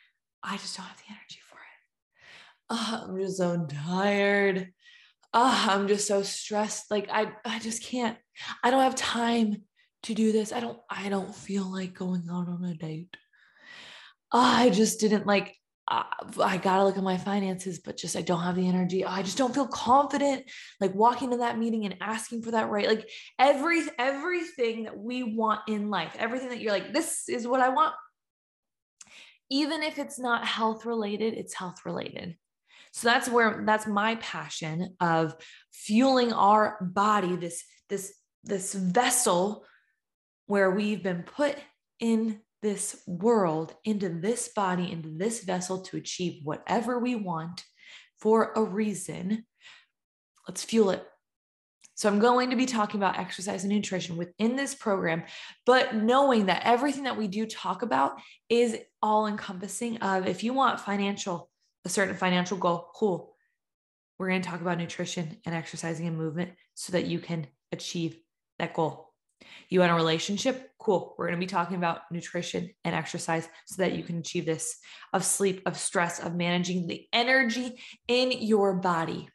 I 0.42 0.56
just 0.56 0.76
don't 0.76 0.86
have 0.86 0.96
the 0.96 1.12
energy 1.12 1.38
for 1.48 1.58
it? 1.58 2.70
Oh, 2.70 3.04
I'm 3.08 3.20
just 3.20 3.36
so 3.36 3.66
tired. 3.86 4.72
Oh, 5.32 5.66
I'm 5.70 5.86
just 5.86 6.08
so 6.08 6.22
stressed. 6.22 6.90
Like 6.90 7.08
I, 7.08 7.30
I 7.44 7.60
just 7.60 7.84
can't, 7.84 8.18
I 8.64 8.72
don't 8.72 8.82
have 8.82 8.96
time 8.96 9.62
to 10.04 10.14
do 10.14 10.32
this. 10.32 10.52
I 10.52 10.60
don't 10.60 10.78
I 10.88 11.08
don't 11.08 11.34
feel 11.34 11.64
like 11.64 11.94
going 11.94 12.24
out 12.30 12.48
on 12.48 12.64
a 12.64 12.74
date. 12.74 13.16
I 14.32 14.70
just 14.70 15.00
didn't 15.00 15.26
like 15.26 15.56
uh, 15.88 16.04
I 16.40 16.58
got 16.58 16.76
to 16.78 16.84
look 16.84 16.96
at 16.96 17.02
my 17.02 17.16
finances, 17.16 17.80
but 17.80 17.96
just 17.96 18.16
I 18.16 18.22
don't 18.22 18.42
have 18.42 18.54
the 18.56 18.68
energy. 18.68 19.04
I 19.04 19.22
just 19.22 19.36
don't 19.36 19.54
feel 19.54 19.66
confident 19.66 20.44
like 20.80 20.94
walking 20.94 21.30
to 21.32 21.38
that 21.38 21.58
meeting 21.58 21.84
and 21.84 21.96
asking 22.00 22.42
for 22.42 22.52
that 22.52 22.70
right. 22.70 22.86
Like 22.86 23.08
every 23.38 23.82
everything 23.98 24.84
that 24.84 24.96
we 24.96 25.22
want 25.22 25.60
in 25.68 25.90
life, 25.90 26.16
everything 26.18 26.50
that 26.50 26.60
you're 26.60 26.72
like 26.72 26.92
this 26.92 27.28
is 27.28 27.46
what 27.46 27.60
I 27.60 27.70
want. 27.70 27.94
Even 29.50 29.82
if 29.82 29.98
it's 29.98 30.18
not 30.18 30.46
health 30.46 30.86
related, 30.86 31.34
it's 31.34 31.54
health 31.54 31.84
related. 31.84 32.36
So 32.92 33.08
that's 33.08 33.28
where 33.28 33.62
that's 33.66 33.86
my 33.86 34.16
passion 34.16 34.96
of 35.00 35.34
fueling 35.72 36.32
our 36.32 36.78
body 36.80 37.36
this 37.36 37.64
this 37.88 38.14
this 38.44 38.72
vessel 38.74 39.64
where 40.46 40.70
we've 40.70 41.02
been 41.02 41.22
put 41.22 41.56
in 42.00 42.40
this 42.62 43.02
world, 43.06 43.74
into 43.84 44.08
this 44.08 44.48
body, 44.48 44.90
into 44.90 45.08
this 45.08 45.42
vessel 45.44 45.82
to 45.82 45.96
achieve 45.96 46.40
whatever 46.44 46.98
we 46.98 47.16
want 47.16 47.64
for 48.20 48.52
a 48.54 48.62
reason. 48.62 49.44
Let's 50.48 50.64
fuel 50.64 50.90
it. 50.90 51.04
So, 51.94 52.08
I'm 52.08 52.20
going 52.20 52.50
to 52.50 52.56
be 52.56 52.66
talking 52.66 52.98
about 52.98 53.18
exercise 53.18 53.64
and 53.64 53.72
nutrition 53.72 54.16
within 54.16 54.56
this 54.56 54.74
program, 54.74 55.24
but 55.66 55.94
knowing 55.94 56.46
that 56.46 56.62
everything 56.64 57.04
that 57.04 57.16
we 57.16 57.28
do 57.28 57.46
talk 57.46 57.82
about 57.82 58.18
is 58.48 58.78
all 59.02 59.26
encompassing 59.26 59.98
of 59.98 60.26
if 60.26 60.42
you 60.42 60.52
want 60.52 60.80
financial, 60.80 61.50
a 61.84 61.88
certain 61.88 62.16
financial 62.16 62.56
goal, 62.56 62.88
cool. 62.94 63.34
We're 64.18 64.28
going 64.28 64.42
to 64.42 64.48
talk 64.48 64.60
about 64.60 64.78
nutrition 64.78 65.36
and 65.44 65.54
exercising 65.54 66.06
and 66.06 66.16
movement 66.16 66.52
so 66.74 66.92
that 66.92 67.06
you 67.06 67.18
can 67.18 67.46
achieve 67.72 68.18
that 68.58 68.74
goal. 68.74 69.11
You 69.68 69.80
want 69.80 69.92
a 69.92 69.94
relationship? 69.94 70.70
Cool. 70.78 71.14
We're 71.16 71.26
going 71.26 71.38
to 71.38 71.44
be 71.44 71.50
talking 71.50 71.76
about 71.76 72.00
nutrition 72.10 72.70
and 72.84 72.94
exercise 72.94 73.48
so 73.66 73.82
that 73.82 73.94
you 73.94 74.02
can 74.02 74.18
achieve 74.18 74.46
this 74.46 74.76
of 75.12 75.24
sleep, 75.24 75.62
of 75.66 75.76
stress, 75.78 76.20
of 76.20 76.34
managing 76.34 76.86
the 76.86 77.06
energy 77.12 77.80
in 78.08 78.32
your 78.32 78.74
body. 78.74 79.28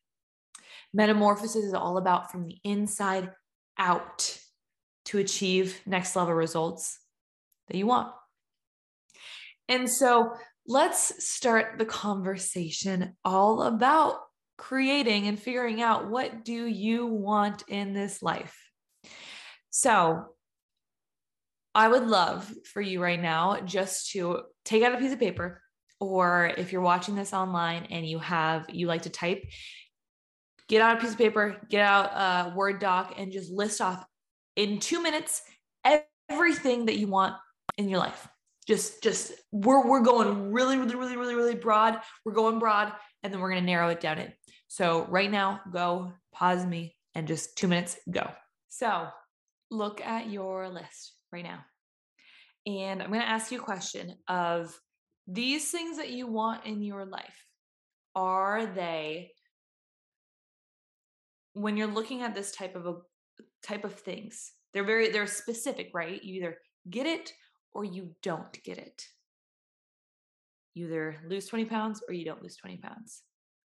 Metamorphosis 0.93 1.63
is 1.63 1.73
all 1.73 1.97
about 1.97 2.31
from 2.31 2.45
the 2.45 2.57
inside 2.63 3.31
out 3.77 4.37
to 5.05 5.17
achieve 5.17 5.79
next 5.85 6.15
level 6.15 6.33
results 6.33 6.99
that 7.67 7.77
you 7.77 7.87
want. 7.87 8.13
And 9.69 9.89
so 9.89 10.33
let's 10.65 11.25
start 11.25 11.77
the 11.77 11.85
conversation 11.85 13.15
all 13.23 13.63
about 13.63 14.19
creating 14.57 15.27
and 15.27 15.39
figuring 15.39 15.81
out 15.81 16.09
what 16.09 16.43
do 16.43 16.65
you 16.65 17.07
want 17.07 17.63
in 17.67 17.93
this 17.93 18.21
life 18.21 18.55
so 19.69 20.25
I 21.75 21.87
would 21.87 22.07
love 22.07 22.51
for 22.73 22.81
you 22.81 23.01
right 23.01 23.21
now 23.21 23.61
just 23.61 24.11
to 24.11 24.41
take 24.65 24.83
out 24.83 24.95
a 24.95 24.97
piece 24.97 25.13
of 25.13 25.19
paper, 25.19 25.61
or 25.99 26.51
if 26.57 26.71
you're 26.71 26.81
watching 26.81 27.15
this 27.15 27.33
online 27.33 27.87
and 27.91 28.07
you 28.07 28.19
have, 28.19 28.65
you 28.69 28.87
like 28.87 29.03
to 29.03 29.09
type, 29.09 29.43
get 30.67 30.81
out 30.81 30.97
a 30.97 30.99
piece 30.99 31.11
of 31.11 31.17
paper, 31.17 31.57
get 31.69 31.81
out 31.81 32.05
a 32.05 32.55
Word 32.55 32.79
doc, 32.79 33.13
and 33.17 33.31
just 33.31 33.51
list 33.51 33.79
off 33.79 34.03
in 34.55 34.79
two 34.79 35.01
minutes 35.01 35.43
everything 36.29 36.85
that 36.87 36.97
you 36.97 37.07
want 37.07 37.35
in 37.77 37.89
your 37.89 37.99
life. 37.99 38.27
Just, 38.67 39.01
just 39.01 39.31
we're 39.51 39.87
we're 39.87 40.01
going 40.01 40.51
really, 40.51 40.77
really, 40.77 40.95
really, 40.95 41.15
really, 41.15 41.35
really 41.35 41.55
broad. 41.55 41.99
We're 42.25 42.33
going 42.33 42.59
broad, 42.59 42.91
and 43.23 43.31
then 43.31 43.39
we're 43.39 43.49
gonna 43.49 43.61
narrow 43.61 43.89
it 43.89 44.01
down 44.01 44.17
in. 44.17 44.33
So 44.67 45.05
right 45.09 45.31
now, 45.31 45.61
go 45.71 46.11
pause 46.33 46.65
me 46.65 46.95
and 47.15 47.27
just 47.27 47.55
two 47.55 47.67
minutes, 47.67 47.97
go. 48.11 48.29
So 48.67 49.07
look 49.69 50.01
at 50.01 50.29
your 50.29 50.69
list 50.69 51.13
right 51.31 51.43
now. 51.43 51.59
And 52.65 53.01
I'm 53.01 53.09
going 53.09 53.21
to 53.21 53.27
ask 53.27 53.51
you 53.51 53.59
a 53.59 53.63
question 53.63 54.15
of 54.27 54.77
these 55.27 55.71
things 55.71 55.97
that 55.97 56.09
you 56.09 56.27
want 56.27 56.65
in 56.65 56.81
your 56.81 57.05
life. 57.05 57.45
Are 58.15 58.65
they 58.65 59.31
when 61.53 61.75
you're 61.75 61.87
looking 61.87 62.21
at 62.21 62.35
this 62.35 62.51
type 62.51 62.75
of 62.75 62.85
a 62.85 62.95
type 63.63 63.83
of 63.83 63.93
things, 63.93 64.53
they're 64.73 64.85
very 64.85 65.09
they're 65.09 65.27
specific, 65.27 65.89
right? 65.93 66.23
You 66.23 66.35
either 66.35 66.57
get 66.89 67.07
it 67.07 67.33
or 67.73 67.83
you 67.83 68.15
don't 68.23 68.63
get 68.63 68.77
it. 68.77 69.03
You 70.73 70.85
either 70.85 71.17
lose 71.27 71.47
20 71.47 71.65
pounds 71.65 72.01
or 72.07 72.13
you 72.13 72.25
don't 72.25 72.41
lose 72.43 72.55
20 72.57 72.77
pounds. 72.77 73.23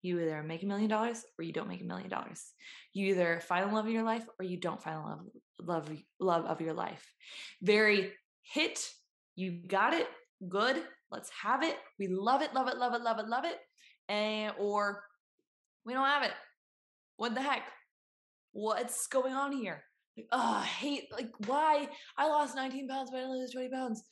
You 0.05 0.21
either 0.21 0.43
make 0.43 0.63
a 0.63 0.67
million 0.67 0.91
dollars 0.91 1.25
or 1.39 1.45
you 1.45 1.53
don't 1.55 1.67
make 1.67 1.81
a 1.81 1.87
million 1.87 2.11
dollars. 2.11 2.53
You 2.93 3.07
either 3.07 3.41
find 3.41 3.71
the 3.71 3.75
love 3.75 3.87
of 3.87 3.91
your 3.91 4.03
life 4.03 4.27
or 4.39 4.45
you 4.45 4.61
don't 4.61 4.83
find 4.83 4.99
the 4.99 5.03
love, 5.03 5.21
love, 5.59 5.91
love 6.21 6.45
of 6.45 6.61
your 6.61 6.75
life. 6.75 7.03
Very 7.63 8.13
hit, 8.43 8.87
you 9.35 9.63
got 9.67 9.95
it, 9.95 10.07
good, 10.47 10.83
let's 11.11 11.31
have 11.43 11.63
it. 11.63 11.79
We 11.99 12.09
love 12.09 12.43
it, 12.43 12.53
love 12.53 12.69
it, 12.69 12.77
love 12.77 12.93
it, 12.93 13.01
love 13.01 13.19
it, 13.19 13.29
love 13.29 13.47
it. 13.47 13.57
And 14.11 14.53
or 14.59 15.03
we 15.87 15.95
don't 15.95 16.05
have 16.05 16.25
it. 16.25 16.33
What 17.17 17.35
the 17.35 17.41
heck? 17.41 17.63
What's 18.53 19.07
going 19.07 19.33
on 19.33 19.53
here? 19.53 19.85
Like, 20.19 20.27
oh, 20.33 20.61
I 20.61 20.67
hate 20.67 21.05
like 21.13 21.31
why 21.47 21.89
I 22.19 22.29
lost 22.29 22.57
19 22.57 22.89
pounds, 22.89 23.11
but 23.11 23.21
I 23.21 23.27
lose 23.27 23.53
20 23.53 23.71
pounds 23.71 24.03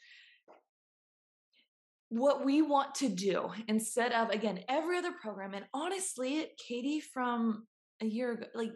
what 2.12 2.44
we 2.44 2.60
want 2.60 2.94
to 2.94 3.08
do 3.08 3.50
instead 3.68 4.12
of 4.12 4.28
again 4.30 4.60
every 4.68 4.98
other 4.98 5.12
program. 5.12 5.54
And 5.54 5.64
honestly 5.72 6.46
katie 6.58 7.00
from 7.00 7.66
a 8.00 8.06
year 8.06 8.32
ago 8.32 8.46
like 8.54 8.72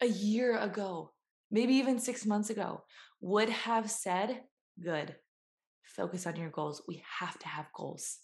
a 0.00 0.06
year 0.06 0.56
ago 0.58 1.12
maybe 1.50 1.74
even 1.74 1.98
six 1.98 2.24
months 2.24 2.50
ago 2.50 2.82
would 3.20 3.48
have 3.48 3.90
said 3.90 4.40
good 4.82 5.16
focus 5.84 6.26
on 6.26 6.36
your 6.36 6.50
goals. 6.50 6.82
We 6.86 7.02
have 7.18 7.38
to 7.40 7.48
have 7.48 7.66
goals. 7.74 8.18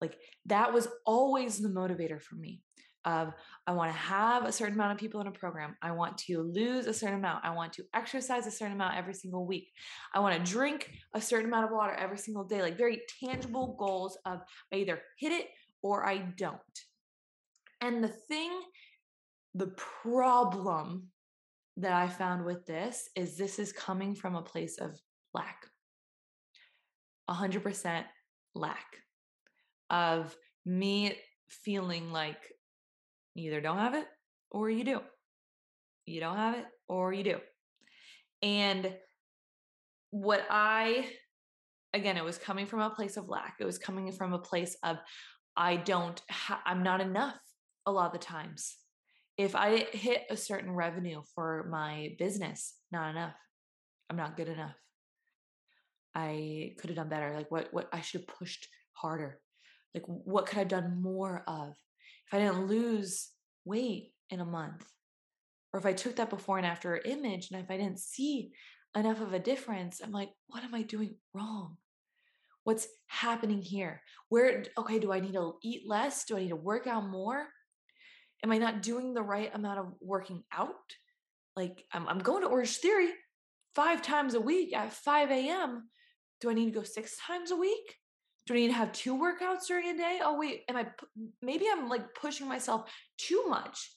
Like 0.00 0.16
that 0.46 0.72
was 0.72 0.88
always 1.04 1.58
the 1.58 1.68
motivator 1.68 2.20
for 2.20 2.36
me 2.36 2.62
of 3.04 3.32
I 3.66 3.72
want 3.72 3.90
to 3.90 3.98
have 3.98 4.44
a 4.44 4.52
certain 4.52 4.74
amount 4.74 4.92
of 4.92 4.98
people 4.98 5.20
in 5.20 5.26
a 5.26 5.32
program. 5.32 5.76
I 5.82 5.92
want 5.92 6.18
to 6.18 6.42
lose 6.42 6.86
a 6.86 6.92
certain 6.92 7.18
amount. 7.18 7.44
I 7.44 7.54
want 7.54 7.72
to 7.74 7.84
exercise 7.94 8.46
a 8.46 8.50
certain 8.50 8.74
amount 8.74 8.96
every 8.96 9.14
single 9.14 9.46
week. 9.46 9.68
I 10.14 10.20
want 10.20 10.36
to 10.36 10.52
drink 10.52 10.90
a 11.14 11.20
certain 11.20 11.46
amount 11.46 11.66
of 11.66 11.72
water 11.72 11.94
every 11.94 12.18
single 12.18 12.44
day. 12.44 12.62
Like 12.62 12.76
very 12.76 13.02
tangible 13.24 13.76
goals 13.78 14.18
of 14.26 14.40
I 14.72 14.76
either 14.76 15.00
hit 15.18 15.32
it 15.32 15.46
or 15.82 16.06
I 16.06 16.18
don't. 16.36 16.58
And 17.80 18.04
the 18.04 18.08
thing, 18.08 18.50
the 19.54 19.72
problem 20.02 21.08
that 21.78 21.92
I 21.92 22.08
found 22.08 22.44
with 22.44 22.66
this 22.66 23.08
is 23.16 23.36
this 23.36 23.58
is 23.58 23.72
coming 23.72 24.14
from 24.14 24.34
a 24.34 24.42
place 24.42 24.78
of 24.78 24.98
lack. 25.32 25.66
100% 27.30 28.04
lack 28.54 28.86
of 29.88 30.36
me 30.66 31.16
feeling 31.48 32.12
like 32.12 32.52
you 33.34 33.50
either 33.50 33.60
don't 33.60 33.78
have 33.78 33.94
it 33.94 34.06
or 34.50 34.70
you 34.70 34.84
do. 34.84 35.00
You 36.06 36.20
don't 36.20 36.36
have 36.36 36.56
it 36.56 36.64
or 36.88 37.12
you 37.12 37.24
do. 37.24 37.38
And 38.42 38.94
what 40.10 40.44
I, 40.50 41.08
again, 41.94 42.16
it 42.16 42.24
was 42.24 42.38
coming 42.38 42.66
from 42.66 42.80
a 42.80 42.90
place 42.90 43.16
of 43.16 43.28
lack. 43.28 43.56
It 43.60 43.64
was 43.64 43.78
coming 43.78 44.10
from 44.12 44.32
a 44.32 44.38
place 44.38 44.76
of, 44.82 44.98
I 45.56 45.76
don't, 45.76 46.20
ha- 46.30 46.62
I'm 46.64 46.82
not 46.82 47.00
enough 47.00 47.38
a 47.86 47.92
lot 47.92 48.06
of 48.06 48.12
the 48.12 48.18
times. 48.18 48.76
If 49.36 49.54
I 49.54 49.86
hit 49.92 50.24
a 50.30 50.36
certain 50.36 50.72
revenue 50.72 51.22
for 51.34 51.68
my 51.70 52.14
business, 52.18 52.74
not 52.92 53.10
enough. 53.10 53.34
I'm 54.08 54.16
not 54.16 54.36
good 54.36 54.48
enough. 54.48 54.74
I 56.14 56.74
could 56.78 56.90
have 56.90 56.96
done 56.96 57.08
better. 57.08 57.32
Like 57.34 57.50
what 57.50 57.68
what 57.72 57.88
I 57.92 58.00
should 58.00 58.22
have 58.22 58.36
pushed 58.36 58.68
harder. 58.92 59.38
Like 59.94 60.02
what 60.06 60.46
could 60.46 60.56
I 60.56 60.60
have 60.60 60.68
done 60.68 61.00
more 61.00 61.44
of? 61.46 61.74
If 62.30 62.34
I 62.34 62.38
didn't 62.38 62.68
lose 62.68 63.30
weight 63.64 64.12
in 64.30 64.38
a 64.38 64.44
month, 64.44 64.86
or 65.72 65.80
if 65.80 65.86
I 65.86 65.92
took 65.92 66.14
that 66.16 66.30
before 66.30 66.58
and 66.58 66.66
after 66.66 66.96
image 66.96 67.50
and 67.50 67.60
if 67.60 67.68
I 67.68 67.76
didn't 67.76 67.98
see 67.98 68.52
enough 68.96 69.20
of 69.20 69.32
a 69.32 69.40
difference, 69.40 70.00
I'm 70.00 70.12
like, 70.12 70.30
what 70.46 70.62
am 70.62 70.72
I 70.72 70.82
doing 70.82 71.16
wrong? 71.34 71.76
What's 72.62 72.86
happening 73.08 73.62
here? 73.62 74.00
Where, 74.28 74.64
okay, 74.78 75.00
do 75.00 75.12
I 75.12 75.18
need 75.18 75.32
to 75.32 75.54
eat 75.64 75.88
less? 75.88 76.24
Do 76.24 76.36
I 76.36 76.42
need 76.42 76.50
to 76.50 76.56
work 76.56 76.86
out 76.86 77.08
more? 77.08 77.48
Am 78.44 78.52
I 78.52 78.58
not 78.58 78.82
doing 78.82 79.12
the 79.12 79.22
right 79.22 79.52
amount 79.52 79.80
of 79.80 79.86
working 80.00 80.44
out? 80.52 80.74
Like, 81.56 81.84
I'm, 81.92 82.06
I'm 82.06 82.20
going 82.20 82.42
to 82.42 82.48
Orange 82.48 82.76
Theory 82.76 83.08
five 83.74 84.02
times 84.02 84.34
a 84.34 84.40
week 84.40 84.72
at 84.72 84.92
5 84.92 85.30
a.m. 85.32 85.88
Do 86.40 86.48
I 86.48 86.54
need 86.54 86.66
to 86.66 86.78
go 86.78 86.84
six 86.84 87.16
times 87.26 87.50
a 87.50 87.56
week? 87.56 87.96
Do 88.46 88.54
I 88.54 88.56
need 88.56 88.68
to 88.68 88.74
have 88.74 88.92
two 88.92 89.16
workouts 89.16 89.66
during 89.68 89.90
a 89.90 89.96
day? 89.96 90.20
Oh, 90.22 90.38
wait, 90.38 90.62
am 90.68 90.76
I, 90.76 90.86
maybe 91.40 91.66
I'm 91.70 91.88
like 91.88 92.14
pushing 92.14 92.48
myself 92.48 92.90
too 93.18 93.44
much. 93.48 93.90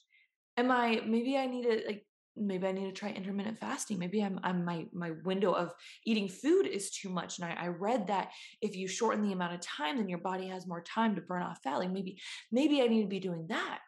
Am 0.56 0.70
I, 0.70 1.00
maybe 1.06 1.36
I 1.36 1.46
need 1.46 1.64
to 1.64 1.82
like, 1.86 2.06
maybe 2.36 2.66
I 2.66 2.72
need 2.72 2.86
to 2.86 2.92
try 2.92 3.10
intermittent 3.10 3.58
fasting. 3.58 3.98
Maybe 3.98 4.22
I'm, 4.22 4.38
I'm 4.42 4.64
my, 4.64 4.86
my 4.92 5.12
window 5.24 5.52
of 5.52 5.72
eating 6.04 6.28
food 6.28 6.66
is 6.66 6.90
too 6.90 7.08
much. 7.08 7.38
And 7.38 7.46
I, 7.46 7.64
I 7.64 7.66
read 7.68 8.08
that 8.08 8.30
if 8.60 8.76
you 8.76 8.86
shorten 8.86 9.22
the 9.22 9.32
amount 9.32 9.54
of 9.54 9.60
time, 9.60 9.96
then 9.96 10.08
your 10.08 10.18
body 10.18 10.48
has 10.48 10.66
more 10.66 10.82
time 10.82 11.14
to 11.14 11.20
burn 11.20 11.42
off 11.42 11.60
fat. 11.62 11.78
Like 11.78 11.90
maybe, 11.90 12.20
maybe 12.52 12.82
I 12.82 12.86
need 12.86 13.02
to 13.02 13.08
be 13.08 13.20
doing 13.20 13.46
that. 13.48 13.80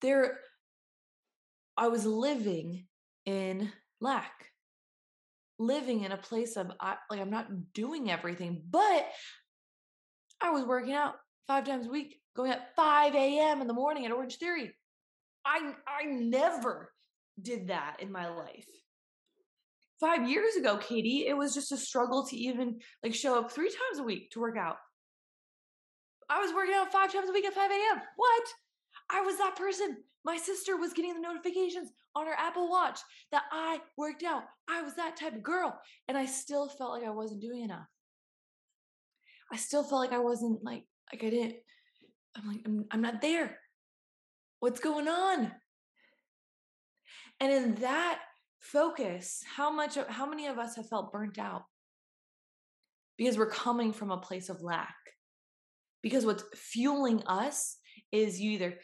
There, 0.00 0.38
I 1.76 1.88
was 1.88 2.04
living 2.04 2.86
in 3.26 3.72
lack 4.00 4.50
living 5.58 6.04
in 6.04 6.12
a 6.12 6.16
place 6.16 6.56
of 6.56 6.70
I, 6.80 6.96
like 7.10 7.20
I'm 7.20 7.30
not 7.30 7.72
doing 7.72 8.10
everything, 8.10 8.62
but 8.68 9.06
I 10.40 10.50
was 10.50 10.64
working 10.64 10.94
out 10.94 11.14
five 11.46 11.64
times 11.64 11.86
a 11.86 11.90
week, 11.90 12.20
going 12.36 12.50
at 12.50 12.74
5 12.76 13.14
a.m. 13.14 13.60
in 13.60 13.66
the 13.66 13.74
morning 13.74 14.04
at 14.04 14.12
Orange 14.12 14.36
Theory. 14.36 14.72
I 15.44 15.72
I 15.86 16.04
never 16.06 16.92
did 17.40 17.68
that 17.68 17.96
in 18.00 18.10
my 18.10 18.28
life. 18.28 18.66
Five 20.00 20.28
years 20.28 20.56
ago, 20.56 20.76
Katie, 20.76 21.26
it 21.26 21.36
was 21.36 21.54
just 21.54 21.72
a 21.72 21.76
struggle 21.76 22.26
to 22.26 22.36
even 22.36 22.80
like 23.02 23.14
show 23.14 23.38
up 23.38 23.50
three 23.52 23.68
times 23.68 23.98
a 24.00 24.02
week 24.02 24.30
to 24.32 24.40
work 24.40 24.56
out. 24.56 24.76
I 26.28 26.40
was 26.40 26.54
working 26.54 26.74
out 26.74 26.92
five 26.92 27.12
times 27.12 27.28
a 27.28 27.32
week 27.32 27.44
at 27.44 27.54
5 27.54 27.70
a.m. 27.70 28.02
What? 28.16 28.42
I 29.10 29.20
was 29.20 29.36
that 29.38 29.56
person. 29.56 29.98
My 30.24 30.36
sister 30.36 30.76
was 30.76 30.94
getting 30.94 31.14
the 31.14 31.20
notifications 31.20 31.90
on 32.14 32.26
her 32.26 32.34
Apple 32.38 32.70
Watch 32.70 33.00
that 33.32 33.42
I 33.50 33.80
worked 33.96 34.22
out. 34.22 34.44
I 34.68 34.82
was 34.82 34.94
that 34.94 35.16
type 35.16 35.34
of 35.34 35.42
girl. 35.42 35.78
And 36.08 36.16
I 36.16 36.26
still 36.26 36.68
felt 36.68 36.92
like 36.92 37.04
I 37.04 37.10
wasn't 37.10 37.42
doing 37.42 37.62
enough. 37.62 37.86
I 39.52 39.56
still 39.56 39.82
felt 39.82 40.00
like 40.00 40.12
I 40.12 40.20
wasn't 40.20 40.64
like, 40.64 40.84
like 41.12 41.24
I 41.24 41.30
didn't, 41.30 41.56
I'm 42.36 42.48
like, 42.48 42.60
I'm, 42.66 42.84
I'm 42.90 43.00
not 43.00 43.20
there. 43.20 43.58
What's 44.60 44.80
going 44.80 45.08
on? 45.08 45.52
And 47.40 47.52
in 47.52 47.74
that 47.76 48.20
focus, 48.60 49.42
how 49.56 49.70
much, 49.70 49.98
how 50.08 50.26
many 50.26 50.46
of 50.46 50.58
us 50.58 50.76
have 50.76 50.88
felt 50.88 51.12
burnt 51.12 51.38
out? 51.38 51.64
Because 53.18 53.36
we're 53.36 53.50
coming 53.50 53.92
from 53.92 54.10
a 54.10 54.18
place 54.18 54.48
of 54.48 54.62
lack. 54.62 54.94
Because 56.02 56.26
what's 56.26 56.44
fueling 56.54 57.22
us 57.26 57.76
is 58.12 58.40
you 58.40 58.52
either 58.52 58.74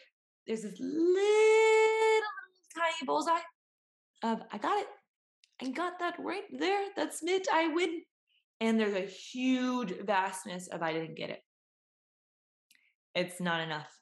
there's 0.46 0.62
this 0.62 0.80
little 0.80 2.22
tiny 2.74 3.06
bullseye 3.06 3.40
of 4.22 4.40
I 4.52 4.58
got 4.58 4.78
it. 4.80 4.86
I 5.62 5.70
got 5.70 5.98
that 5.98 6.16
right 6.18 6.44
there. 6.58 6.84
That's 6.96 7.22
it. 7.22 7.46
I 7.52 7.68
win. 7.68 8.02
And 8.60 8.78
there's 8.78 8.94
a 8.94 9.10
huge 9.10 9.94
vastness 10.04 10.68
of 10.68 10.82
I 10.82 10.92
didn't 10.92 11.16
get 11.16 11.30
it. 11.30 11.40
It's 13.14 13.40
not 13.40 13.60
enough 13.60 13.99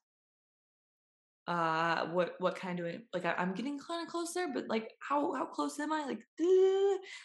uh 1.49 2.07
what 2.09 2.35
what 2.41 2.55
kind 2.55 2.79
of 2.79 2.87
like 3.15 3.25
I, 3.25 3.35
am 3.39 3.55
getting 3.55 3.79
kind 3.79 4.07
of 4.07 4.13
closer 4.13 4.49
but 4.53 4.69
like 4.69 4.93
how 5.01 5.33
how 5.33 5.47
close 5.47 5.81
am 5.81 5.93
i? 5.93 6.05
Like, 6.05 6.21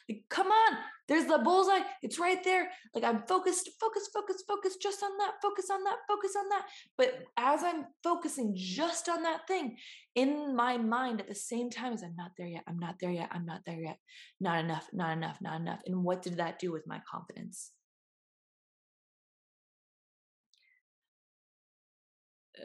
like 0.07 0.23
come 0.29 0.47
on 0.47 0.77
there's 1.09 1.25
the 1.25 1.39
bullseye 1.39 1.81
it's 2.01 2.17
right 2.17 2.41
there. 2.43 2.69
Like 2.95 3.03
i'm 3.03 3.23
focused 3.27 3.69
focus 3.81 4.09
focus 4.13 4.43
focus 4.47 4.77
just 4.77 5.03
on 5.03 5.17
that 5.17 5.33
focus 5.41 5.69
on 5.69 5.83
that 5.83 5.97
focus 6.07 6.31
on 6.37 6.47
that. 6.49 6.65
But 6.97 7.25
as 7.37 7.63
i'm 7.63 7.85
focusing 8.03 8.53
just 8.55 9.09
on 9.09 9.23
that 9.23 9.45
thing 9.47 9.75
in 10.15 10.55
my 10.55 10.77
mind 10.77 11.19
at 11.19 11.27
the 11.27 11.35
same 11.35 11.69
time 11.69 11.91
as 11.91 12.03
i'm 12.03 12.15
not 12.15 12.31
there 12.37 12.47
yet 12.47 12.63
i'm 12.67 12.79
not 12.79 12.95
there 13.01 13.11
yet 13.11 13.29
i'm 13.31 13.45
not 13.45 13.61
there 13.65 13.81
yet 13.81 13.97
not 14.39 14.63
enough 14.63 14.87
not 14.93 15.11
enough 15.17 15.39
not 15.41 15.59
enough 15.59 15.81
and 15.85 16.03
what 16.03 16.21
did 16.21 16.37
that 16.37 16.59
do 16.59 16.71
with 16.71 16.87
my 16.87 17.01
confidence? 17.09 17.71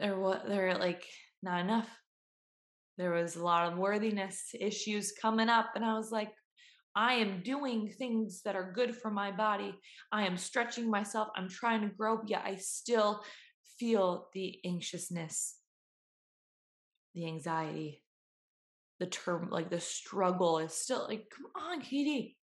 Or 0.01 0.19
what 0.19 0.47
they're 0.47 0.77
like 0.77 1.03
not 1.41 1.61
enough. 1.61 1.87
There 2.97 3.11
was 3.11 3.35
a 3.35 3.43
lot 3.43 3.71
of 3.71 3.77
worthiness 3.77 4.49
issues 4.59 5.13
coming 5.13 5.49
up, 5.49 5.71
and 5.75 5.85
I 5.85 5.93
was 5.93 6.11
like, 6.11 6.31
I 6.95 7.13
am 7.13 7.41
doing 7.43 7.93
things 7.97 8.41
that 8.43 8.55
are 8.55 8.73
good 8.73 8.95
for 8.95 9.09
my 9.09 9.31
body. 9.31 9.73
I 10.11 10.25
am 10.25 10.37
stretching 10.37 10.89
myself. 10.89 11.29
I'm 11.35 11.47
trying 11.47 11.81
to 11.81 11.95
grow, 11.95 12.19
yet 12.27 12.43
I 12.45 12.55
still 12.55 13.23
feel 13.79 14.27
the 14.33 14.59
anxiousness, 14.65 15.55
the 17.15 17.25
anxiety, 17.25 18.03
the 18.99 19.05
term, 19.05 19.49
like 19.49 19.69
the 19.69 19.79
struggle 19.79 20.59
is 20.59 20.73
still 20.73 21.05
like, 21.07 21.29
come 21.29 21.45
on, 21.55 21.81
Katie, 21.81 22.37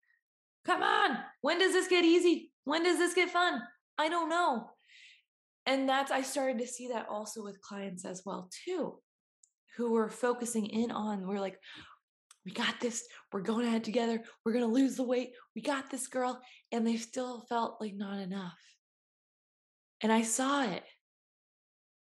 come 0.64 0.82
on. 0.82 1.18
When 1.42 1.58
does 1.58 1.72
this 1.72 1.88
get 1.88 2.04
easy? 2.04 2.50
When 2.64 2.82
does 2.82 2.98
this 2.98 3.12
get 3.14 3.30
fun? 3.30 3.60
I 3.98 4.08
don't 4.08 4.30
know 4.30 4.70
and 5.66 5.88
that's 5.88 6.10
i 6.10 6.22
started 6.22 6.58
to 6.58 6.66
see 6.66 6.88
that 6.88 7.06
also 7.08 7.42
with 7.42 7.60
clients 7.60 8.04
as 8.04 8.22
well 8.24 8.48
too 8.64 8.94
who 9.76 9.92
were 9.92 10.08
focusing 10.08 10.66
in 10.66 10.90
on 10.90 11.26
we're 11.26 11.40
like 11.40 11.58
we 12.46 12.52
got 12.52 12.80
this 12.80 13.04
we're 13.32 13.40
going 13.40 13.66
at 13.66 13.74
it 13.74 13.84
together 13.84 14.22
we're 14.44 14.52
going 14.52 14.64
to 14.64 14.70
lose 14.72 14.96
the 14.96 15.02
weight 15.02 15.32
we 15.54 15.60
got 15.60 15.90
this 15.90 16.06
girl 16.06 16.40
and 16.72 16.86
they 16.86 16.96
still 16.96 17.40
felt 17.48 17.80
like 17.80 17.94
not 17.94 18.20
enough. 18.20 18.58
And 20.02 20.12
i 20.12 20.22
saw 20.22 20.62
it. 20.64 20.84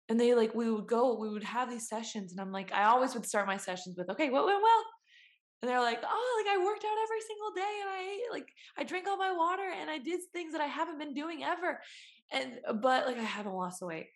And 0.10 0.19
they 0.19 0.34
like 0.34 0.54
we 0.56 0.69
would 0.69 0.88
go 0.88 1.17
we 1.17 1.30
would 1.30 1.43
have 1.43 1.69
these 1.69 1.88
sessions 1.88 2.32
and 2.32 2.41
i'm 2.41 2.52
like 2.52 2.74
i 2.74 2.84
always 2.84 3.13
would 3.13 3.26
start 3.26 3.47
my 3.47 3.58
sessions 3.58 3.97
with 3.97 4.10
okay 4.10 4.30
what 4.30 4.45
went 4.45 4.62
well? 4.62 4.84
And 5.62 5.69
they're 5.69 5.80
like 5.80 6.00
oh 6.04 6.43
like 6.43 6.54
i 6.54 6.58
worked 6.58 6.84
out 6.84 7.04
every 7.04 7.21
single 7.21 7.52
day 7.56 7.80
and 7.82 7.89
i 7.89 8.28
like 8.32 8.50
i 8.78 8.84
drank 8.84 9.08
all 9.08 9.17
my 9.17 9.32
water 9.32 9.69
and 9.80 9.89
i 9.89 10.00
did 10.00 10.19
things 10.34 10.54
that 10.54 10.62
i 10.62 10.65
haven't 10.65 11.00
been 11.00 11.13
doing 11.13 11.43
ever 11.43 11.80
and 12.32 12.60
uh, 12.67 12.74
but 12.74 13.08
like 13.08 13.17
I 13.17 13.24
haven't 13.24 13.54
lost 13.54 13.80
the 13.80 13.88
weight. 13.88 14.08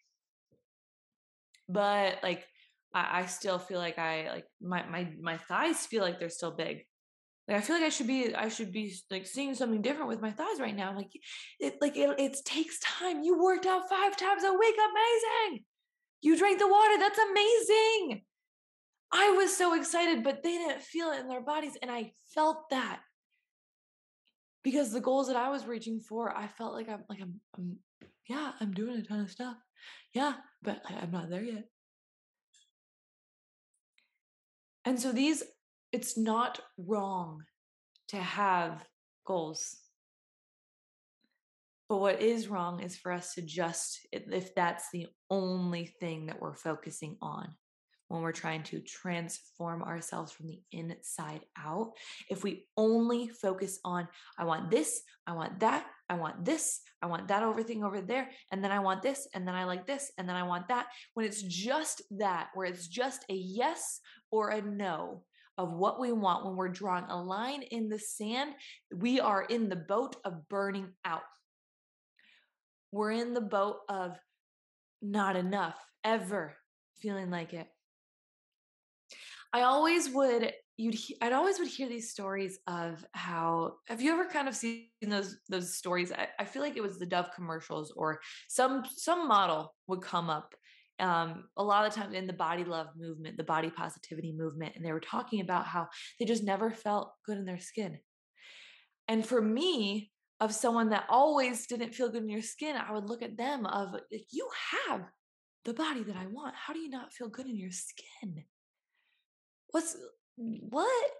But 1.67 2.19
like 2.23 2.45
I, 2.93 3.21
I 3.21 3.25
still 3.25 3.60
feel 3.60 3.80
like 3.80 3.99
I 3.99 4.30
like 4.30 4.45
my 4.62 4.86
my 4.88 5.10
my 5.21 5.38
thighs 5.38 5.86
feel 5.86 6.04
like 6.04 6.19
they're 6.19 6.30
still 6.30 6.51
big. 6.51 6.86
Like 7.47 7.58
I 7.58 7.62
feel 7.62 7.75
like 7.75 7.86
I 7.86 7.89
should 7.89 8.08
be 8.08 8.34
I 8.34 8.49
should 8.49 8.71
be 8.71 8.95
like 9.12 9.28
seeing 9.28 9.54
something 9.54 9.82
different 9.82 10.08
with 10.08 10.21
my 10.21 10.32
thighs 10.32 10.60
right 10.60 10.75
now. 10.75 10.95
Like 10.95 11.12
it 11.60 11.75
like 11.82 11.95
it, 11.97 12.19
it 12.19 12.38
takes 12.45 12.80
time. 12.80 13.23
You 13.23 13.41
worked 13.41 13.65
out 13.65 13.89
five 13.89 14.17
times 14.17 14.43
a 14.43 14.54
week, 14.54 14.75
amazing. 14.75 15.65
You 16.21 16.38
drank 16.38 16.58
the 16.60 16.67
water, 16.67 16.97
that's 16.97 17.19
amazing. 17.19 18.23
I 19.12 19.30
was 19.32 19.56
so 19.56 19.75
excited, 19.75 20.23
but 20.23 20.41
they 20.41 20.58
didn't 20.58 20.82
feel 20.82 21.12
it 21.12 21.19
in 21.19 21.28
their 21.28 21.41
bodies, 21.41 21.78
and 21.82 21.91
I 21.91 22.12
felt 22.34 22.69
that 22.71 22.99
because 24.63 24.91
the 24.91 24.99
goals 24.99 25.28
that 25.28 25.36
I 25.36 25.49
was 25.49 25.67
reaching 25.67 25.99
for, 25.99 26.36
I 26.36 26.47
felt 26.47 26.73
like 26.73 26.89
I'm 26.89 27.04
like 27.08 27.21
I'm, 27.21 27.39
I'm 27.56 27.78
yeah, 28.28 28.52
I'm 28.60 28.74
doing 28.74 28.98
a 28.98 29.04
ton 29.04 29.20
of 29.20 29.32
stuff. 29.32 29.58
Yeah, 30.14 30.34
but 30.64 30.82
I, 30.90 30.96
I'm 31.02 31.12
not 31.12 31.30
there 31.30 31.44
yet. 31.44 31.66
And 34.86 35.00
so 35.00 35.12
these, 35.12 35.44
it's 35.92 36.18
not 36.18 36.60
wrong 36.78 37.44
to 38.10 38.18
have 38.18 38.86
goals. 39.26 39.76
But 41.90 41.98
what 41.98 42.22
is 42.22 42.48
wrong 42.48 42.82
is 42.82 42.98
for 42.98 43.12
us 43.12 43.34
to 43.36 43.42
just, 43.42 44.00
if 44.12 44.56
that's 44.56 44.86
the 44.92 45.08
only 45.30 45.86
thing 46.00 46.28
that 46.28 46.42
we're 46.42 46.56
focusing 46.56 47.18
on, 47.22 47.56
when 48.08 48.22
we're 48.22 48.32
trying 48.32 48.64
to 48.64 48.80
transform 48.82 49.82
ourselves 49.84 50.32
from 50.32 50.48
the 50.48 50.62
inside 50.72 51.42
out. 51.58 51.94
If 52.30 52.44
we 52.44 52.68
only 52.78 53.28
focus 53.28 53.80
on, 53.84 54.08
I 54.38 54.46
want 54.46 54.70
this, 54.70 55.02
I 55.26 55.34
want 55.34 55.60
that, 55.62 55.86
I 56.10 56.15
want 56.15 56.46
this, 56.46 56.82
I 57.02 57.08
want 57.08 57.28
that 57.30 57.44
over 57.44 57.63
thing 57.63 57.84
over 57.84 58.02
there, 58.02 58.30
and 58.52 58.63
then 58.63 58.72
I 58.72 58.80
want 58.80 59.02
this, 59.02 59.28
and 59.34 59.48
then 59.48 59.56
I 59.56 59.63
like 59.63 59.88
this, 59.88 60.12
and 60.18 60.30
then 60.30 60.36
I 60.36 60.44
want 60.44 60.68
that. 60.68 60.88
When 61.13 61.26
it's 61.26 61.41
just 61.41 62.04
that, 62.12 62.50
where 62.54 62.68
it's 62.68 62.88
just 62.88 63.26
a 63.30 63.34
yes 63.34 64.00
or 64.32 64.50
a 64.50 64.62
no, 64.62 65.24
of 65.58 65.72
what 65.72 66.00
we 66.00 66.12
want, 66.12 66.46
when 66.46 66.56
we're 66.56 66.68
drawing 66.68 67.06
a 67.06 67.22
line 67.22 67.62
in 67.63 67.89
the 67.89 68.00
sand, 68.00 68.54
we 68.94 69.20
are 69.20 69.44
in 69.44 69.70
the 69.70 69.76
boat 69.76 70.15
of 70.26 70.48
burning 70.50 70.89
out. 71.06 71.22
We're 72.91 73.12
in 73.12 73.34
the 73.34 73.41
boat 73.41 73.78
of 73.89 74.18
not 75.02 75.36
enough, 75.36 75.76
ever 76.04 76.56
feeling 77.02 77.30
like 77.30 77.54
it. 77.54 77.68
I 79.54 79.62
always 79.62 80.10
would 80.10 80.52
you'd 80.78 80.98
I'd 81.22 81.34
always 81.34 81.60
would 81.60 81.68
hear 81.68 81.88
these 81.88 82.12
stories 82.12 82.60
of 82.68 83.06
how 83.14 83.76
have 83.88 84.02
you 84.02 84.12
ever 84.12 84.26
kind 84.26 84.48
of 84.48 84.56
seen 84.56 84.88
those 85.02 85.38
those 85.50 85.76
stories? 85.76 86.12
I, 86.12 86.28
I 86.40 86.46
feel 86.46 86.62
like 86.62 86.78
it 86.78 86.84
was 86.84 87.00
the 87.00 87.06
Dove 87.06 87.30
commercials 87.36 87.94
or 87.96 88.20
some 88.48 88.84
some 88.96 89.28
model 89.28 89.74
would 89.88 90.02
come 90.02 90.30
up 90.30 90.54
um, 91.00 91.46
a 91.58 91.64
lot 91.64 91.86
of 91.86 91.94
the 91.94 92.00
time 92.00 92.14
in 92.14 92.28
the 92.28 92.34
body 92.34 92.64
love 92.64 92.88
movement, 92.96 93.38
the 93.38 93.44
body 93.44 93.70
positivity 93.70 94.32
movement, 94.32 94.76
and 94.76 94.86
they 94.86 94.94
were 94.94 95.00
talking 95.00 95.42
about 95.42 95.66
how 95.66 95.88
they 96.20 96.26
just 96.26 96.44
never 96.44 96.72
felt 96.72 97.14
good 97.26 97.38
in 97.38 97.46
their 97.46 97.60
skin. 97.60 98.00
And 99.08 99.26
for 99.26 99.42
me, 99.42 100.12
of 100.42 100.54
someone 100.54 100.90
that 100.90 101.06
always 101.10 101.66
didn't 101.68 101.96
feel 101.96 102.10
good 102.10 102.24
in 102.24 102.30
your 102.30 102.42
skin, 102.42 102.76
I 102.76 102.92
would 102.92 103.10
look 103.10 103.22
at 103.22 103.38
them 103.38 103.66
of 103.66 103.94
like, 103.94 104.26
you 104.32 104.50
have 104.90 105.02
the 105.64 105.74
body 105.74 106.04
that 106.04 106.16
I 106.16 106.28
want. 106.28 106.56
How 106.56 106.74
do 106.74 106.80
you 106.80 106.90
not 106.90 107.14
feel 107.14 107.30
good 107.30 107.46
in 107.46 107.58
your 107.58 107.72
skin? 107.72 108.44
What's 109.70 109.96
what? 110.38 111.12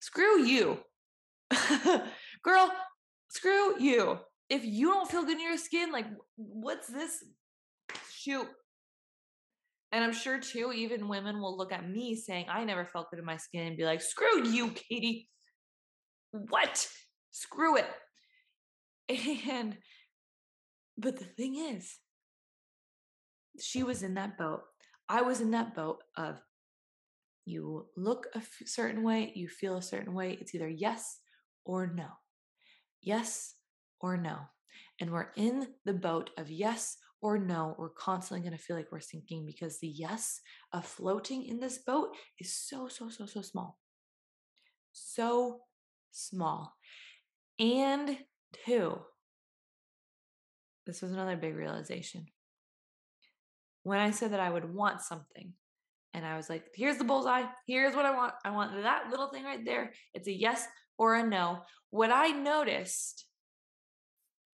Screw 0.00 0.42
you. 0.44 0.78
Girl, 2.42 2.72
screw 3.28 3.80
you. 3.80 4.18
If 4.48 4.64
you 4.64 4.90
don't 4.90 5.10
feel 5.10 5.22
good 5.22 5.38
in 5.38 5.44
your 5.44 5.56
skin, 5.56 5.92
like 5.92 6.06
what's 6.36 6.88
this? 6.88 7.24
Shoot. 8.10 8.48
And 9.92 10.02
I'm 10.02 10.12
sure 10.12 10.40
too, 10.40 10.72
even 10.72 11.08
women 11.08 11.40
will 11.40 11.56
look 11.56 11.72
at 11.72 11.88
me 11.88 12.16
saying, 12.16 12.46
I 12.48 12.64
never 12.64 12.86
felt 12.86 13.10
good 13.10 13.18
in 13.18 13.26
my 13.26 13.36
skin 13.36 13.66
and 13.66 13.76
be 13.76 13.84
like, 13.84 14.00
screw 14.00 14.46
you, 14.46 14.70
Katie. 14.70 15.28
What? 16.30 16.88
Screw 17.30 17.76
it. 17.76 17.86
And, 19.50 19.76
but 20.96 21.18
the 21.18 21.24
thing 21.24 21.56
is, 21.56 21.98
she 23.60 23.82
was 23.82 24.02
in 24.02 24.14
that 24.14 24.38
boat. 24.38 24.62
I 25.08 25.20
was 25.20 25.42
in 25.42 25.50
that 25.50 25.74
boat 25.74 25.98
of 26.16 26.40
you 27.44 27.86
look 27.96 28.26
a 28.34 28.42
certain 28.66 29.02
way, 29.02 29.32
you 29.34 29.48
feel 29.48 29.76
a 29.76 29.82
certain 29.82 30.14
way. 30.14 30.38
It's 30.40 30.54
either 30.54 30.68
yes 30.68 31.18
or 31.64 31.86
no. 31.86 32.08
Yes 33.00 33.54
or 34.00 34.16
no. 34.16 34.38
And 35.00 35.10
we're 35.10 35.30
in 35.36 35.68
the 35.84 35.92
boat 35.92 36.30
of 36.38 36.50
yes 36.50 36.96
or 37.20 37.38
no. 37.38 37.74
We're 37.78 37.90
constantly 37.90 38.46
going 38.46 38.56
to 38.56 38.62
feel 38.62 38.76
like 38.76 38.92
we're 38.92 39.00
sinking 39.00 39.46
because 39.46 39.78
the 39.78 39.88
yes 39.88 40.40
of 40.72 40.86
floating 40.86 41.44
in 41.44 41.60
this 41.60 41.78
boat 41.78 42.14
is 42.38 42.54
so, 42.54 42.88
so, 42.88 43.08
so, 43.08 43.26
so 43.26 43.42
small. 43.42 43.78
So 44.92 45.60
small. 46.10 46.74
And 47.58 48.18
two, 48.64 49.00
this 50.86 51.02
was 51.02 51.12
another 51.12 51.36
big 51.36 51.56
realization. 51.56 52.26
When 53.84 53.98
I 53.98 54.10
said 54.10 54.32
that 54.32 54.40
I 54.40 54.50
would 54.50 54.72
want 54.72 55.00
something, 55.00 55.54
and 56.14 56.26
I 56.26 56.36
was 56.36 56.50
like, 56.50 56.64
here's 56.74 56.98
the 56.98 57.04
bullseye. 57.04 57.44
Here's 57.66 57.94
what 57.94 58.04
I 58.04 58.14
want. 58.14 58.34
I 58.44 58.50
want 58.50 58.82
that 58.82 59.08
little 59.10 59.28
thing 59.28 59.44
right 59.44 59.64
there. 59.64 59.92
It's 60.14 60.28
a 60.28 60.32
yes 60.32 60.66
or 60.98 61.14
a 61.14 61.26
no. 61.26 61.60
What 61.90 62.10
I 62.10 62.28
noticed 62.28 63.26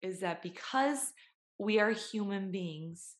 is 0.02 0.20
that 0.20 0.42
because 0.42 1.12
we 1.58 1.78
are 1.78 1.90
human 1.90 2.50
beings, 2.50 3.14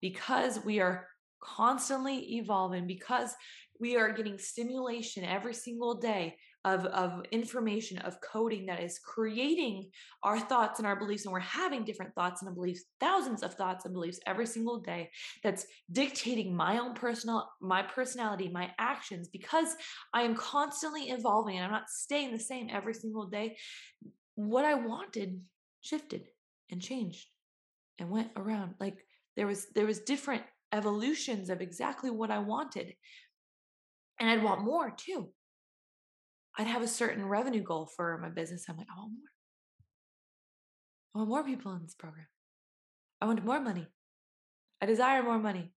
because 0.00 0.64
we 0.64 0.80
are 0.80 1.08
constantly 1.42 2.36
evolving, 2.36 2.86
because 2.86 3.34
we 3.80 3.96
are 3.96 4.12
getting 4.12 4.38
stimulation 4.38 5.24
every 5.24 5.54
single 5.54 5.94
day, 5.94 6.36
of, 6.64 6.86
of 6.86 7.24
information, 7.32 7.98
of 7.98 8.20
coding 8.20 8.66
that 8.66 8.80
is 8.80 8.98
creating 8.98 9.90
our 10.22 10.38
thoughts 10.38 10.78
and 10.78 10.86
our 10.86 10.96
beliefs. 10.96 11.24
And 11.24 11.32
we're 11.32 11.40
having 11.40 11.84
different 11.84 12.14
thoughts 12.14 12.42
and 12.42 12.54
beliefs, 12.54 12.84
thousands 13.00 13.42
of 13.42 13.54
thoughts 13.54 13.84
and 13.84 13.92
beliefs 13.92 14.20
every 14.26 14.46
single 14.46 14.78
day 14.78 15.10
that's 15.42 15.66
dictating 15.90 16.54
my 16.54 16.78
own 16.78 16.94
personal, 16.94 17.50
my 17.60 17.82
personality, 17.82 18.48
my 18.48 18.70
actions, 18.78 19.28
because 19.28 19.74
I 20.14 20.22
am 20.22 20.34
constantly 20.34 21.10
evolving 21.10 21.56
and 21.56 21.64
I'm 21.64 21.72
not 21.72 21.90
staying 21.90 22.32
the 22.32 22.38
same 22.38 22.68
every 22.70 22.94
single 22.94 23.26
day. 23.26 23.56
What 24.36 24.64
I 24.64 24.74
wanted 24.74 25.40
shifted 25.80 26.28
and 26.70 26.80
changed 26.80 27.26
and 27.98 28.10
went 28.10 28.30
around. 28.36 28.74
Like 28.80 29.04
there 29.36 29.46
was 29.46 29.66
there 29.74 29.86
was 29.86 30.00
different 30.00 30.42
evolutions 30.72 31.50
of 31.50 31.60
exactly 31.60 32.10
what 32.10 32.30
I 32.30 32.38
wanted. 32.38 32.94
And 34.18 34.30
I'd 34.30 34.42
want 34.42 34.64
more 34.64 34.90
too. 34.90 35.28
I'd 36.58 36.66
have 36.66 36.82
a 36.82 36.88
certain 36.88 37.26
revenue 37.26 37.62
goal 37.62 37.86
for 37.96 38.18
my 38.18 38.28
business. 38.28 38.66
I'm 38.68 38.76
like, 38.76 38.88
I 38.94 38.98
want 38.98 39.12
more. 39.12 39.30
I 41.14 41.18
want 41.18 41.30
more 41.30 41.44
people 41.44 41.72
in 41.72 41.82
this 41.82 41.94
program. 41.94 42.26
I 43.20 43.26
want 43.26 43.44
more 43.44 43.60
money. 43.60 43.86
I 44.80 44.86
desire 44.86 45.22
more 45.22 45.38
money. 45.38 45.72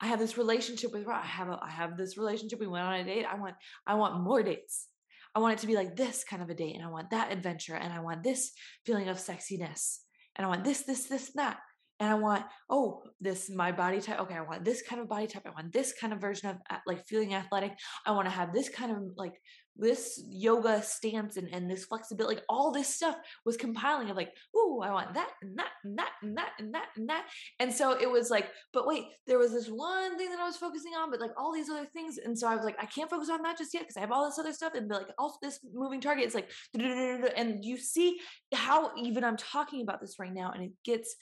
I 0.00 0.06
have 0.06 0.18
this 0.18 0.38
relationship 0.38 0.92
with 0.92 1.06
I 1.06 1.20
have 1.20 1.48
a, 1.48 1.58
I 1.62 1.70
have 1.70 1.96
this 1.96 2.16
relationship. 2.16 2.58
We 2.58 2.66
went 2.66 2.86
on 2.86 2.94
a 2.94 3.04
date. 3.04 3.26
I 3.30 3.38
want 3.38 3.54
I 3.86 3.94
want 3.94 4.22
more 4.22 4.42
dates. 4.42 4.88
I 5.34 5.40
want 5.40 5.54
it 5.54 5.60
to 5.60 5.66
be 5.66 5.76
like 5.76 5.94
this 5.94 6.24
kind 6.24 6.42
of 6.42 6.50
a 6.50 6.54
date, 6.54 6.74
and 6.74 6.84
I 6.84 6.88
want 6.88 7.10
that 7.10 7.30
adventure, 7.30 7.76
and 7.76 7.92
I 7.92 8.00
want 8.00 8.24
this 8.24 8.52
feeling 8.84 9.08
of 9.08 9.18
sexiness, 9.18 9.98
and 10.34 10.44
I 10.44 10.48
want 10.48 10.64
this, 10.64 10.82
this, 10.82 11.04
this, 11.04 11.30
that 11.34 11.58
and 12.00 12.10
I 12.10 12.14
want, 12.14 12.44
oh, 12.70 13.02
this 13.20 13.50
my 13.50 13.72
body 13.72 14.00
type. 14.00 14.20
Okay, 14.20 14.34
I 14.34 14.40
want 14.40 14.64
this 14.64 14.82
kind 14.82 15.02
of 15.02 15.08
body 15.08 15.26
type. 15.26 15.42
I 15.46 15.50
want 15.50 15.70
this 15.72 15.92
kind 15.92 16.12
of 16.14 16.20
version 16.20 16.48
of 16.48 16.56
uh, 16.70 16.78
like 16.86 17.04
feeling 17.04 17.34
athletic. 17.34 17.72
I 18.06 18.12
want 18.12 18.26
to 18.26 18.30
have 18.30 18.54
this 18.54 18.70
kind 18.70 18.90
of 18.90 18.98
like 19.16 19.34
this 19.76 20.22
yoga 20.28 20.82
stance 20.82 21.36
and, 21.36 21.48
and 21.52 21.70
this 21.70 21.84
flexibility. 21.84 22.36
Like 22.36 22.44
all 22.48 22.72
this 22.72 22.94
stuff 22.94 23.16
was 23.44 23.58
compiling 23.58 24.08
of 24.08 24.16
like, 24.16 24.30
oh, 24.56 24.82
I 24.82 24.90
want 24.92 25.12
that 25.14 25.28
and 25.42 25.58
that 25.58 25.70
and 25.84 25.98
that 25.98 26.10
and 26.22 26.36
that 26.38 26.50
and 26.58 26.74
that 26.74 26.86
and 26.96 27.08
that. 27.10 27.26
And 27.60 27.72
so 27.72 27.98
it 27.98 28.10
was 28.10 28.30
like, 28.30 28.48
but 28.72 28.86
wait, 28.86 29.04
there 29.26 29.38
was 29.38 29.52
this 29.52 29.68
one 29.68 30.16
thing 30.16 30.30
that 30.30 30.40
I 30.40 30.46
was 30.46 30.56
focusing 30.56 30.92
on, 30.92 31.10
but 31.10 31.20
like 31.20 31.32
all 31.38 31.52
these 31.52 31.68
other 31.68 31.86
things. 31.92 32.18
And 32.18 32.38
so 32.38 32.48
I 32.48 32.56
was 32.56 32.64
like, 32.64 32.76
I 32.80 32.86
can't 32.86 33.10
focus 33.10 33.28
on 33.30 33.42
that 33.42 33.58
just 33.58 33.74
yet 33.74 33.82
because 33.82 33.96
I 33.96 34.00
have 34.00 34.12
all 34.12 34.26
this 34.26 34.38
other 34.38 34.52
stuff. 34.52 34.72
And 34.74 34.88
like 34.90 35.06
also 35.18 35.36
this 35.42 35.60
moving 35.72 36.00
target 36.00 36.24
It's 36.24 36.34
like, 36.34 36.50
and 36.74 37.64
you 37.64 37.76
see 37.76 38.18
how 38.54 38.90
even 38.96 39.22
I'm 39.22 39.36
talking 39.36 39.82
about 39.82 40.00
this 40.00 40.16
right 40.18 40.32
now, 40.32 40.52
and 40.52 40.64
it 40.64 40.72
gets 40.84 41.14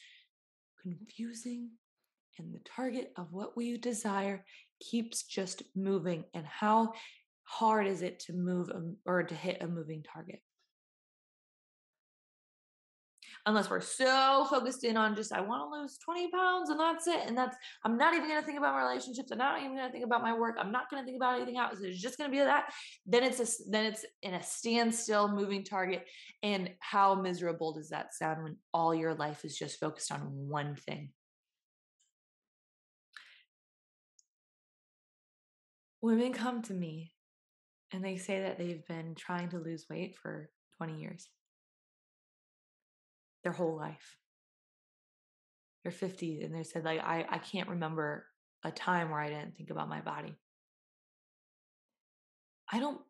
confusing 0.82 1.70
and 2.38 2.54
the 2.54 2.60
target 2.64 3.12
of 3.16 3.32
what 3.32 3.56
we 3.56 3.76
desire 3.78 4.44
keeps 4.80 5.24
just 5.24 5.62
moving 5.74 6.24
and 6.34 6.46
how 6.46 6.92
hard 7.44 7.86
is 7.86 8.02
it 8.02 8.20
to 8.20 8.32
move 8.32 8.70
or 9.06 9.22
to 9.22 9.34
hit 9.34 9.62
a 9.62 9.66
moving 9.66 10.02
target 10.02 10.40
unless 13.46 13.70
we're 13.70 13.80
so 13.80 14.46
focused 14.50 14.84
in 14.84 14.96
on 14.96 15.14
just 15.14 15.32
I 15.32 15.40
want 15.40 15.62
to 15.62 15.80
lose 15.80 15.98
20 15.98 16.30
pounds 16.30 16.70
and 16.70 16.78
that's 16.78 17.06
it. 17.06 17.20
And 17.26 17.36
that's 17.36 17.56
I'm 17.84 17.96
not 17.96 18.14
even 18.14 18.28
gonna 18.28 18.42
think 18.42 18.58
about 18.58 18.74
my 18.74 18.82
relationships. 18.82 19.30
I'm 19.30 19.38
not 19.38 19.60
even 19.60 19.76
gonna 19.76 19.90
think 19.90 20.04
about 20.04 20.22
my 20.22 20.36
work. 20.36 20.56
I'm 20.58 20.72
not 20.72 20.90
gonna 20.90 21.04
think 21.04 21.16
about 21.16 21.36
anything 21.36 21.56
else. 21.56 21.78
It's 21.80 22.00
just 22.00 22.18
gonna 22.18 22.30
be 22.30 22.38
that. 22.38 22.72
Then 23.06 23.22
it's 23.22 23.40
a 23.40 23.70
then 23.70 23.86
it's 23.86 24.04
in 24.22 24.34
a 24.34 24.42
standstill 24.42 25.28
moving 25.28 25.64
target. 25.64 26.04
And 26.42 26.70
how 26.80 27.14
miserable 27.14 27.72
does 27.72 27.90
that 27.90 28.14
sound 28.14 28.42
when 28.42 28.56
all 28.72 28.94
your 28.94 29.14
life 29.14 29.44
is 29.44 29.56
just 29.56 29.80
focused 29.80 30.12
on 30.12 30.20
one 30.20 30.76
thing? 30.76 31.10
Women 36.00 36.32
come 36.32 36.62
to 36.62 36.74
me 36.74 37.12
and 37.92 38.04
they 38.04 38.16
say 38.16 38.42
that 38.42 38.58
they've 38.58 38.86
been 38.86 39.14
trying 39.16 39.48
to 39.50 39.58
lose 39.58 39.86
weight 39.90 40.16
for 40.16 40.48
20 40.76 41.00
years 41.00 41.28
their 43.48 43.54
whole 43.54 43.76
life. 43.76 44.18
They're 45.82 45.90
50 45.90 46.42
and 46.42 46.54
they 46.54 46.64
said, 46.64 46.84
like, 46.84 47.00
I, 47.00 47.24
I 47.26 47.38
can't 47.38 47.70
remember 47.70 48.26
a 48.62 48.70
time 48.70 49.10
where 49.10 49.20
I 49.20 49.30
didn't 49.30 49.56
think 49.56 49.70
about 49.70 49.88
my 49.88 50.02
body. 50.02 50.36
I 52.70 52.78
don't 52.78 53.00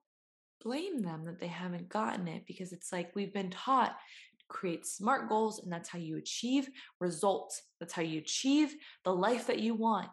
blame 0.62 1.03
them 1.03 1.24
that 1.24 1.40
they 1.40 1.48
haven't 1.48 1.88
gotten 1.88 2.29
it 2.29 2.46
because 2.46 2.72
it's 2.72 2.92
like 2.92 3.16
we've 3.16 3.35
been 3.35 3.51
taught 3.51 3.96
to 4.38 4.44
create 4.48 4.87
smart 4.87 5.29
goals 5.29 5.61
and 5.61 5.72
that's 5.72 5.88
how 5.88 5.98
you 5.98 6.18
achieve 6.18 6.68
results. 7.01 7.61
That's 7.81 7.92
how 7.92 8.03
you 8.03 8.20
achieve 8.20 8.77
the 9.05 9.12
life 9.12 9.48
that 9.48 9.59
you 9.59 9.74
want. 9.74 10.09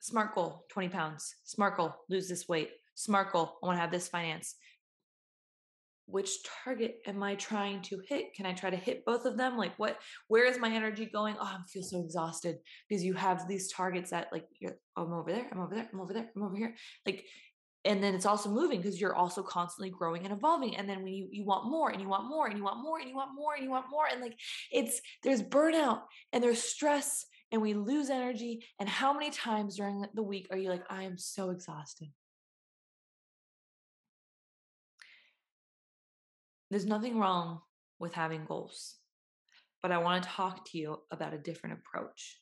Smart 0.00 0.34
goal, 0.34 0.66
20 0.68 0.90
pounds. 0.90 1.36
Smart 1.44 1.78
goal, 1.78 1.94
lose 2.10 2.28
this 2.28 2.46
weight. 2.50 2.72
Smart 2.96 3.32
goal, 3.32 3.56
I 3.62 3.66
want 3.66 3.78
to 3.78 3.80
have 3.80 3.90
this 3.90 4.08
finance 4.08 4.56
which 6.06 6.42
target 6.64 6.96
am 7.06 7.22
I 7.22 7.34
trying 7.34 7.82
to 7.82 8.00
hit? 8.08 8.34
Can 8.34 8.46
I 8.46 8.52
try 8.52 8.70
to 8.70 8.76
hit 8.76 9.04
both 9.04 9.24
of 9.24 9.36
them? 9.36 9.56
Like 9.56 9.78
what 9.78 9.98
where 10.28 10.46
is 10.46 10.58
my 10.58 10.70
energy 10.70 11.06
going? 11.06 11.36
Oh, 11.38 11.44
I 11.44 11.58
feel 11.68 11.82
so 11.82 12.00
exhausted 12.00 12.56
because 12.88 13.04
you 13.04 13.14
have 13.14 13.48
these 13.48 13.72
targets 13.72 14.10
that 14.10 14.28
like 14.32 14.46
you're 14.58 14.76
I'm 14.96 15.12
over 15.12 15.32
there, 15.32 15.46
I'm 15.50 15.60
over 15.60 15.74
there, 15.74 15.88
I'm 15.92 16.00
over 16.00 16.12
there, 16.12 16.30
I'm 16.36 16.42
over 16.42 16.56
here. 16.56 16.74
Like 17.06 17.24
and 17.86 18.02
then 18.02 18.14
it's 18.14 18.26
also 18.26 18.48
moving 18.48 18.80
because 18.80 18.98
you're 18.98 19.14
also 19.14 19.42
constantly 19.42 19.90
growing 19.90 20.24
and 20.24 20.32
evolving 20.32 20.76
and 20.76 20.88
then 20.88 21.02
when 21.02 21.12
you 21.12 21.28
you 21.30 21.44
want 21.44 21.68
more 21.70 21.90
and 21.90 22.00
you 22.00 22.08
want 22.08 22.28
more 22.28 22.46
and 22.46 22.56
you 22.56 22.64
want 22.64 22.82
more 22.82 22.98
and 22.98 23.08
you 23.08 23.14
want 23.14 23.34
more 23.34 23.54
and 23.54 23.64
you 23.64 23.70
want 23.70 23.86
more 23.90 24.06
and 24.10 24.20
like 24.20 24.38
it's 24.72 25.00
there's 25.22 25.42
burnout 25.42 26.02
and 26.32 26.42
there's 26.42 26.62
stress 26.62 27.26
and 27.54 27.62
we 27.62 27.72
lose 27.72 28.10
energy. 28.10 28.64
And 28.80 28.88
how 28.88 29.12
many 29.12 29.30
times 29.30 29.76
during 29.76 30.04
the 30.12 30.22
week 30.24 30.48
are 30.50 30.56
you 30.56 30.70
like, 30.70 30.82
I 30.90 31.04
am 31.04 31.16
so 31.16 31.50
exhausted? 31.50 32.08
There's 36.74 36.86
nothing 36.86 37.20
wrong 37.20 37.60
with 38.00 38.14
having 38.14 38.46
goals, 38.46 38.96
but 39.80 39.92
I 39.92 39.98
want 39.98 40.24
to 40.24 40.28
talk 40.28 40.68
to 40.68 40.76
you 40.76 40.98
about 41.12 41.32
a 41.32 41.38
different 41.38 41.78
approach. 41.78 42.40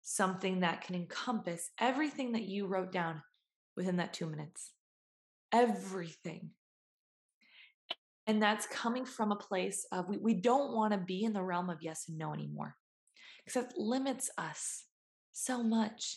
Something 0.00 0.60
that 0.60 0.80
can 0.80 0.94
encompass 0.94 1.68
everything 1.78 2.32
that 2.32 2.44
you 2.48 2.66
wrote 2.66 2.90
down 2.90 3.22
within 3.76 3.98
that 3.98 4.14
two 4.14 4.24
minutes. 4.24 4.72
Everything. 5.52 6.52
And 8.26 8.42
that's 8.42 8.64
coming 8.64 9.04
from 9.04 9.30
a 9.30 9.36
place 9.36 9.86
of 9.92 10.08
we, 10.08 10.16
we 10.16 10.32
don't 10.32 10.72
want 10.72 10.94
to 10.94 10.98
be 10.98 11.22
in 11.22 11.34
the 11.34 11.42
realm 11.42 11.68
of 11.68 11.82
yes 11.82 12.06
and 12.08 12.16
no 12.16 12.32
anymore 12.32 12.76
because 13.44 13.62
it 13.62 13.76
limits 13.76 14.30
us 14.38 14.84
so 15.32 15.62
much. 15.62 16.16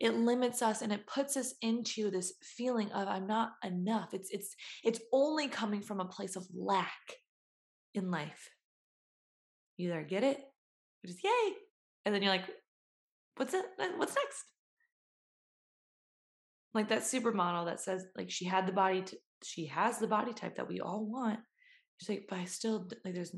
It 0.00 0.14
limits 0.14 0.62
us 0.62 0.82
and 0.82 0.92
it 0.92 1.06
puts 1.08 1.36
us 1.36 1.54
into 1.60 2.10
this 2.10 2.34
feeling 2.40 2.92
of 2.92 3.08
I'm 3.08 3.26
not 3.26 3.52
enough. 3.64 4.14
It's 4.14 4.30
it's 4.30 4.54
it's 4.84 5.00
only 5.12 5.48
coming 5.48 5.80
from 5.80 5.98
a 5.98 6.04
place 6.04 6.36
of 6.36 6.46
lack 6.54 7.16
in 7.94 8.10
life. 8.10 8.48
You 9.76 9.90
either 9.90 10.02
get 10.04 10.22
it, 10.22 10.38
or 10.38 11.08
just 11.08 11.24
yay, 11.24 11.52
and 12.04 12.14
then 12.14 12.22
you're 12.22 12.32
like, 12.32 12.48
what's 13.36 13.54
it? 13.54 13.64
What's 13.96 14.14
next? 14.14 14.44
Like 16.74 16.88
that 16.90 17.02
supermodel 17.02 17.66
that 17.66 17.80
says 17.80 18.06
like 18.16 18.30
she 18.30 18.44
had 18.44 18.66
the 18.66 18.72
body 18.72 19.02
to, 19.02 19.16
she 19.42 19.66
has 19.66 19.98
the 19.98 20.06
body 20.06 20.32
type 20.32 20.56
that 20.56 20.68
we 20.68 20.80
all 20.80 21.04
want. 21.06 21.40
She's 21.96 22.08
like, 22.08 22.26
but 22.28 22.38
I 22.38 22.44
still 22.44 22.88
like 23.04 23.14
there's 23.14 23.34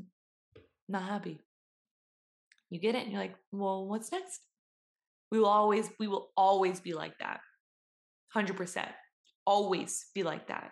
not 0.87 1.03
happy. 1.03 1.39
You 2.69 2.79
get 2.79 2.93
it, 2.93 3.03
and 3.03 3.11
you're 3.11 3.21
like, 3.21 3.35
well, 3.51 3.87
what's 3.87 4.11
next? 4.11 4.41
We 5.31 5.39
will 5.39 5.47
always, 5.47 5.89
we 5.99 6.07
will 6.07 6.31
always 6.35 6.79
be 6.79 6.93
like 6.93 7.17
that. 7.19 7.39
100%. 8.35 8.87
Always 9.45 10.05
be 10.13 10.23
like 10.23 10.47
that. 10.47 10.71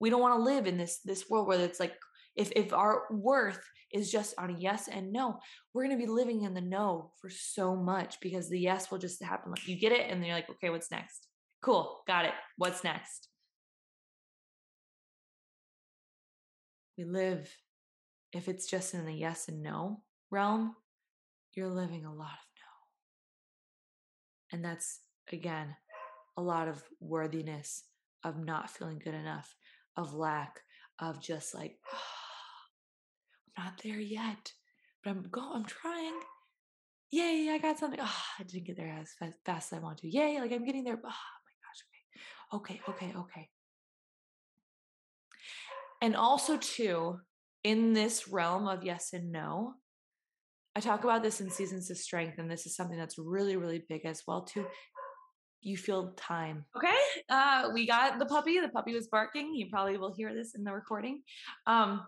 We 0.00 0.10
don't 0.10 0.20
want 0.20 0.38
to 0.38 0.42
live 0.42 0.66
in 0.66 0.76
this 0.76 1.00
this 1.04 1.30
world 1.30 1.46
where 1.46 1.60
it's 1.60 1.80
like 1.80 1.94
if 2.36 2.52
if 2.56 2.72
our 2.72 3.02
worth 3.10 3.60
is 3.92 4.10
just 4.10 4.34
on 4.38 4.50
a 4.50 4.58
yes 4.58 4.88
and 4.88 5.12
no, 5.12 5.38
we're 5.72 5.84
going 5.84 5.98
to 5.98 6.04
be 6.04 6.10
living 6.10 6.42
in 6.42 6.52
the 6.52 6.60
no 6.60 7.12
for 7.20 7.30
so 7.30 7.76
much 7.76 8.18
because 8.20 8.48
the 8.50 8.58
yes 8.58 8.90
will 8.90 8.98
just 8.98 9.22
happen. 9.22 9.52
Like 9.52 9.68
you 9.68 9.78
get 9.78 9.92
it 9.92 10.10
and 10.10 10.20
then 10.20 10.26
you're 10.26 10.36
like, 10.36 10.50
"Okay, 10.50 10.70
what's 10.70 10.90
next?" 10.90 11.28
Cool, 11.62 12.02
got 12.06 12.24
it. 12.24 12.34
What's 12.56 12.82
next? 12.82 13.28
we 16.96 17.04
live, 17.04 17.50
if 18.32 18.48
it's 18.48 18.66
just 18.66 18.94
in 18.94 19.04
the 19.04 19.12
yes 19.12 19.48
and 19.48 19.62
no 19.62 20.02
realm, 20.30 20.74
you're 21.54 21.68
living 21.68 22.04
a 22.04 22.14
lot 22.14 22.32
of. 22.32 22.53
And 24.54 24.64
that's, 24.64 25.00
again, 25.32 25.74
a 26.36 26.40
lot 26.40 26.68
of 26.68 26.80
worthiness, 27.00 27.82
of 28.22 28.38
not 28.38 28.70
feeling 28.70 29.00
good 29.02 29.14
enough, 29.14 29.52
of 29.96 30.14
lack, 30.14 30.60
of 31.00 31.20
just 31.20 31.56
like, 31.56 31.76
oh, 31.92 31.98
I'm 33.58 33.64
not 33.64 33.80
there 33.82 33.98
yet, 33.98 34.52
but 35.02 35.10
I'm 35.10 35.26
going, 35.28 35.50
I'm 35.56 35.64
trying. 35.64 36.20
Yay, 37.10 37.48
I 37.50 37.58
got 37.58 37.80
something. 37.80 37.98
Oh, 38.00 38.22
I 38.38 38.44
didn't 38.44 38.68
get 38.68 38.76
there 38.76 38.96
as 38.96 39.10
fast, 39.18 39.34
fast 39.44 39.72
as 39.72 39.78
I 39.78 39.82
want 39.82 39.98
to. 39.98 40.08
Yay, 40.08 40.38
like 40.40 40.52
I'm 40.52 40.64
getting 40.64 40.84
there. 40.84 41.00
Oh 41.04 41.10
my 42.54 42.54
gosh, 42.54 42.78
okay. 42.78 42.78
Okay, 42.92 43.08
okay, 43.10 43.18
okay. 43.18 43.48
And 46.00 46.14
also, 46.14 46.58
too, 46.58 47.18
in 47.64 47.92
this 47.92 48.28
realm 48.28 48.68
of 48.68 48.84
yes 48.84 49.14
and 49.14 49.32
no, 49.32 49.74
I 50.76 50.80
talk 50.80 51.04
about 51.04 51.22
this 51.22 51.40
in 51.40 51.50
Seasons 51.50 51.90
of 51.90 51.98
Strength, 51.98 52.38
and 52.38 52.50
this 52.50 52.66
is 52.66 52.74
something 52.74 52.98
that's 52.98 53.18
really, 53.18 53.56
really 53.56 53.84
big 53.88 54.04
as 54.04 54.22
well, 54.26 54.42
too. 54.42 54.66
You 55.62 55.76
feel 55.76 56.12
time. 56.16 56.64
Okay. 56.76 56.96
Uh, 57.28 57.70
we 57.72 57.86
got 57.86 58.18
the 58.18 58.26
puppy. 58.26 58.60
The 58.60 58.68
puppy 58.68 58.94
was 58.94 59.06
barking. 59.06 59.54
You 59.54 59.68
probably 59.70 59.96
will 59.96 60.14
hear 60.14 60.34
this 60.34 60.54
in 60.54 60.64
the 60.64 60.72
recording. 60.72 61.22
Um, 61.66 62.04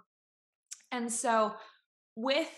and 0.91 1.11
so, 1.11 1.55
with 2.17 2.51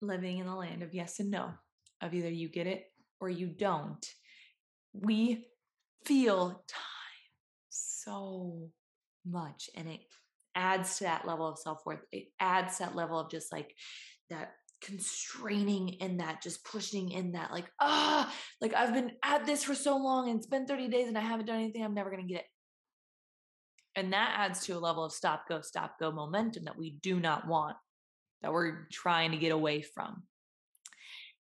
living 0.00 0.38
in 0.38 0.46
the 0.46 0.54
land 0.54 0.82
of 0.82 0.94
yes 0.94 1.20
and 1.20 1.30
no, 1.30 1.50
of 2.00 2.14
either 2.14 2.30
you 2.30 2.48
get 2.48 2.66
it 2.66 2.84
or 3.20 3.28
you 3.30 3.46
don't, 3.48 4.06
we 4.92 5.46
feel 6.04 6.50
time 6.68 6.80
so 7.70 8.70
much 9.26 9.68
and 9.76 9.88
it 9.88 10.00
adds 10.54 10.98
to 10.98 11.04
that 11.04 11.26
level 11.26 11.46
of 11.46 11.58
self-worth 11.58 12.00
it 12.10 12.28
adds 12.40 12.78
that 12.78 12.96
level 12.96 13.18
of 13.18 13.30
just 13.30 13.52
like 13.52 13.74
that 14.30 14.52
constraining 14.80 16.00
and 16.00 16.20
that 16.20 16.40
just 16.40 16.64
pushing 16.64 17.10
in 17.10 17.32
that 17.32 17.50
like 17.50 17.68
ah 17.80 18.32
like 18.60 18.72
i've 18.74 18.94
been 18.94 19.10
at 19.24 19.44
this 19.44 19.64
for 19.64 19.74
so 19.74 19.96
long 19.96 20.28
and 20.28 20.38
it's 20.38 20.46
been 20.46 20.66
30 20.66 20.86
days 20.86 21.08
and 21.08 21.18
i 21.18 21.20
haven't 21.20 21.46
done 21.46 21.56
anything 21.58 21.84
i'm 21.84 21.94
never 21.94 22.10
going 22.10 22.22
to 22.26 22.32
get 22.32 22.42
it. 22.42 22.46
And 23.96 24.12
that 24.12 24.34
adds 24.38 24.64
to 24.66 24.74
a 24.74 24.78
level 24.78 25.04
of 25.04 25.12
stop 25.12 25.48
go 25.48 25.60
stop 25.62 25.98
go 25.98 26.12
momentum 26.12 26.64
that 26.64 26.78
we 26.78 26.96
do 27.02 27.18
not 27.18 27.48
want 27.48 27.76
that 28.42 28.52
we're 28.52 28.86
trying 28.92 29.32
to 29.32 29.36
get 29.36 29.50
away 29.50 29.82
from. 29.82 30.22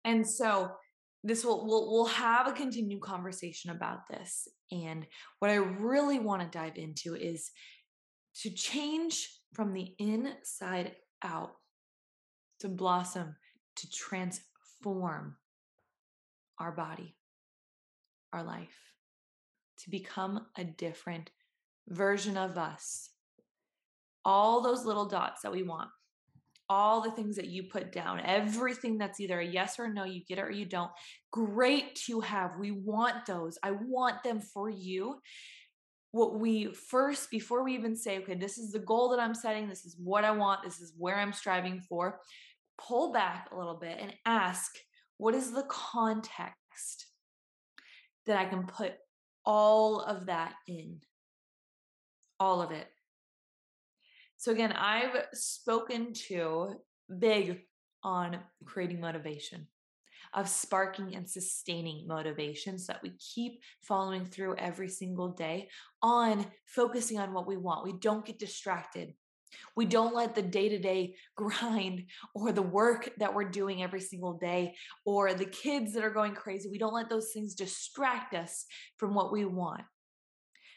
And 0.04 0.28
so 0.28 0.72
this 1.22 1.44
will 1.44 1.66
we'll, 1.66 1.92
we'll 1.92 2.06
have 2.06 2.48
a 2.48 2.52
continued 2.52 3.00
conversation 3.00 3.70
about 3.70 4.08
this 4.10 4.48
and 4.70 5.06
what 5.38 5.50
i 5.50 5.54
really 5.54 6.18
want 6.18 6.42
to 6.42 6.58
dive 6.58 6.76
into 6.76 7.14
is 7.14 7.50
to 8.34 8.50
change 8.50 9.28
from 9.54 9.72
the 9.72 9.94
inside 9.98 10.96
out 11.22 11.52
to 12.62 12.68
blossom 12.68 13.36
to 13.76 13.90
transform 13.90 15.36
our 16.58 16.72
body 16.72 17.14
our 18.32 18.42
life 18.42 18.94
to 19.78 19.90
become 19.90 20.46
a 20.56 20.64
different 20.64 21.30
version 21.88 22.36
of 22.36 22.56
us 22.56 23.10
all 24.24 24.60
those 24.60 24.84
little 24.84 25.06
dots 25.06 25.42
that 25.42 25.52
we 25.52 25.62
want 25.62 25.88
all 26.72 27.02
the 27.02 27.10
things 27.10 27.36
that 27.36 27.48
you 27.48 27.64
put 27.64 27.92
down, 27.92 28.20
everything 28.24 28.96
that's 28.96 29.20
either 29.20 29.40
a 29.40 29.46
yes 29.46 29.78
or 29.78 29.84
a 29.84 29.92
no, 29.92 30.04
you 30.04 30.22
get 30.26 30.38
it 30.38 30.44
or 30.44 30.50
you 30.50 30.64
don't. 30.64 30.90
Great 31.30 31.94
to 32.06 32.20
have. 32.20 32.52
We 32.58 32.70
want 32.70 33.26
those. 33.26 33.58
I 33.62 33.72
want 33.72 34.22
them 34.22 34.40
for 34.40 34.70
you. 34.70 35.20
What 36.12 36.40
we 36.40 36.72
first, 36.72 37.30
before 37.30 37.62
we 37.62 37.74
even 37.74 37.94
say, 37.94 38.18
okay, 38.20 38.34
this 38.34 38.56
is 38.56 38.72
the 38.72 38.78
goal 38.78 39.10
that 39.10 39.20
I'm 39.20 39.34
setting, 39.34 39.68
this 39.68 39.84
is 39.84 39.96
what 40.02 40.24
I 40.24 40.30
want, 40.30 40.62
this 40.62 40.80
is 40.80 40.94
where 40.96 41.16
I'm 41.16 41.32
striving 41.32 41.80
for, 41.80 42.20
pull 42.86 43.12
back 43.12 43.48
a 43.52 43.56
little 43.56 43.76
bit 43.76 43.98
and 44.00 44.12
ask, 44.26 44.72
what 45.18 45.34
is 45.34 45.52
the 45.52 45.66
context 45.68 47.06
that 48.26 48.36
I 48.36 48.44
can 48.44 48.66
put 48.66 48.94
all 49.44 50.00
of 50.00 50.26
that 50.26 50.54
in? 50.66 51.00
All 52.40 52.60
of 52.60 52.70
it. 52.70 52.88
So 54.36 54.50
again, 54.50 54.72
I've 54.72 55.26
spoken 55.32 56.12
to 56.28 56.80
big 57.18 57.60
on 58.02 58.38
creating 58.64 59.00
motivation, 59.00 59.68
of 60.34 60.48
sparking 60.48 61.14
and 61.14 61.28
sustaining 61.28 62.06
motivation 62.06 62.78
so 62.78 62.92
that 62.92 63.02
we 63.02 63.12
keep 63.18 63.60
following 63.82 64.24
through 64.24 64.56
every 64.56 64.88
single 64.88 65.28
day 65.28 65.68
on 66.02 66.46
focusing 66.64 67.18
on 67.18 67.32
what 67.32 67.46
we 67.46 67.56
want. 67.56 67.84
We 67.84 67.92
don't 68.00 68.24
get 68.24 68.38
distracted. 68.38 69.14
We 69.76 69.86
don't 69.86 70.14
let 70.14 70.34
the 70.34 70.42
day 70.42 70.68
to 70.68 70.78
day 70.78 71.14
grind 71.36 72.04
or 72.34 72.52
the 72.52 72.62
work 72.62 73.10
that 73.18 73.34
we're 73.34 73.50
doing 73.50 73.82
every 73.82 74.00
single 74.00 74.34
day 74.34 74.74
or 75.04 75.34
the 75.34 75.44
kids 75.44 75.94
that 75.94 76.04
are 76.04 76.10
going 76.10 76.34
crazy, 76.34 76.68
we 76.70 76.78
don't 76.78 76.94
let 76.94 77.10
those 77.10 77.32
things 77.32 77.54
distract 77.54 78.34
us 78.34 78.66
from 78.98 79.14
what 79.14 79.32
we 79.32 79.44
want. 79.44 79.82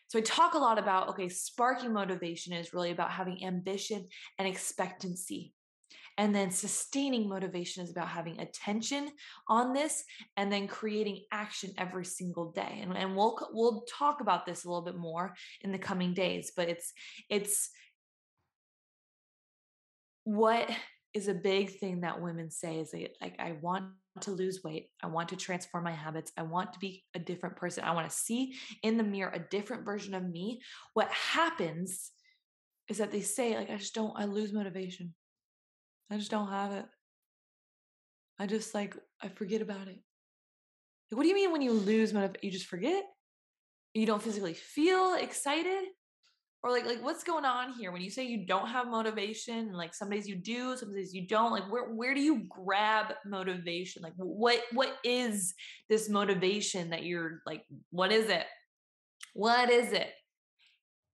So 0.08 0.20
I 0.20 0.22
talk 0.22 0.54
a 0.54 0.60
lot 0.60 0.78
about 0.78 1.10
okay, 1.10 1.30
sparking 1.30 1.94
motivation 1.94 2.54
is 2.54 2.74
really 2.74 2.92
about 2.92 3.12
having 3.12 3.44
ambition 3.44 4.08
and 4.38 4.48
expectancy. 4.48 5.54
And 6.18 6.34
then 6.34 6.50
sustaining 6.50 7.28
motivation 7.28 7.84
is 7.84 7.92
about 7.92 8.08
having 8.08 8.40
attention 8.40 9.10
on 9.50 9.74
this 9.74 10.04
and 10.38 10.52
then 10.52 10.68
creating 10.68 11.24
action 11.32 11.72
every 11.78 12.06
single 12.06 12.52
day. 12.52 12.80
And, 12.82 12.96
and 12.96 13.16
we'll 13.16 13.38
we'll 13.52 13.84
talk 13.92 14.22
about 14.22 14.46
this 14.46 14.64
a 14.64 14.70
little 14.70 14.86
bit 14.86 14.96
more 14.96 15.36
in 15.62 15.72
the 15.72 15.78
coming 15.78 16.14
days, 16.14 16.54
but 16.56 16.70
it's 16.70 16.94
it's 17.30 17.70
what 20.26 20.70
is 21.14 21.30
a 21.30 21.34
big 21.34 21.80
thing 21.80 22.02
that 22.02 22.22
women 22.22 22.52
say 22.52 22.80
is 22.80 22.94
like 23.22 23.36
I 23.40 23.54
want 23.62 23.86
to 24.22 24.32
lose 24.32 24.64
weight. 24.64 24.90
I 25.02 25.08
want 25.08 25.30
to 25.30 25.38
transform 25.38 25.86
my 25.86 25.94
habits. 25.94 26.32
I 26.38 26.44
want 26.44 26.74
to 26.74 26.80
be 26.80 27.04
a 27.16 27.20
different 27.20 27.56
person. 27.56 27.84
I 27.84 27.94
want 27.94 28.10
to 28.10 28.16
see 28.16 28.56
in 28.84 28.98
the 28.98 29.04
mirror 29.04 29.32
a 29.34 29.40
different 29.40 29.86
version 29.86 30.14
of 30.14 30.24
me. 30.24 30.62
What 30.94 31.10
happens 31.10 32.12
is 32.90 32.98
that 32.98 33.12
they 33.12 33.22
say, 33.22 33.56
like, 33.56 33.70
I 33.70 33.78
just 33.78 33.96
don't, 33.96 34.14
I 34.16 34.26
lose 34.26 34.54
motivation. 34.54 35.14
I 36.12 36.18
just 36.18 36.32
don't 36.32 36.50
have 36.50 36.72
it. 36.72 36.86
I 38.38 38.46
just 38.46 38.74
like, 38.74 38.96
I 39.22 39.30
forget 39.30 39.62
about 39.62 39.88
it. 39.88 40.00
Like, 41.10 41.18
what 41.18 41.24
do 41.24 41.30
you 41.30 41.36
mean 41.36 41.52
when 41.52 41.62
you 41.62 41.72
lose 41.72 42.14
motivation? 42.14 42.40
You 42.42 42.52
just 42.52 42.68
forget? 42.68 43.04
You 43.94 44.06
don't 44.06 44.22
physically 44.22 44.54
feel 44.54 45.16
excited? 45.16 45.86
Or 46.66 46.72
like 46.72 46.86
like 46.86 47.04
what's 47.04 47.24
going 47.24 47.46
on 47.46 47.74
here? 47.74 47.92
When 47.92 48.02
you 48.02 48.10
say 48.10 48.26
you 48.26 48.48
don't 48.48 48.68
have 48.68 48.88
motivation 48.88 49.72
like 49.72 49.94
some 49.94 50.10
days 50.10 50.28
you 50.28 50.36
do 50.36 50.76
some 50.76 50.94
days 50.96 51.14
you 51.14 51.28
don't 51.28 51.52
like 51.52 51.72
where 51.72 51.94
where 51.94 52.16
do 52.16 52.22
you 52.22 52.48
grab 52.50 53.14
motivation? 53.24 54.02
Like 54.02 54.14
what 54.18 54.62
what 54.74 54.98
is 55.04 55.54
this 55.90 56.10
motivation 56.10 56.90
that 56.90 57.04
you're 57.04 57.42
like 57.46 57.64
what 57.92 58.12
is 58.12 58.30
it? 58.30 58.48
What 59.34 59.70
is 59.70 59.94
it? 59.94 60.10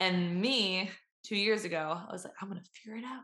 And 0.01 0.41
me 0.41 0.91
2 1.27 1.37
years 1.37 1.65
ago 1.65 1.97
I 2.09 2.13
was 2.13 2.25
like 2.25 2.35
I'm 2.43 2.49
going 2.49 2.61
to 2.61 2.71
figure 2.75 2.99
it 2.99 3.05
out. 3.05 3.23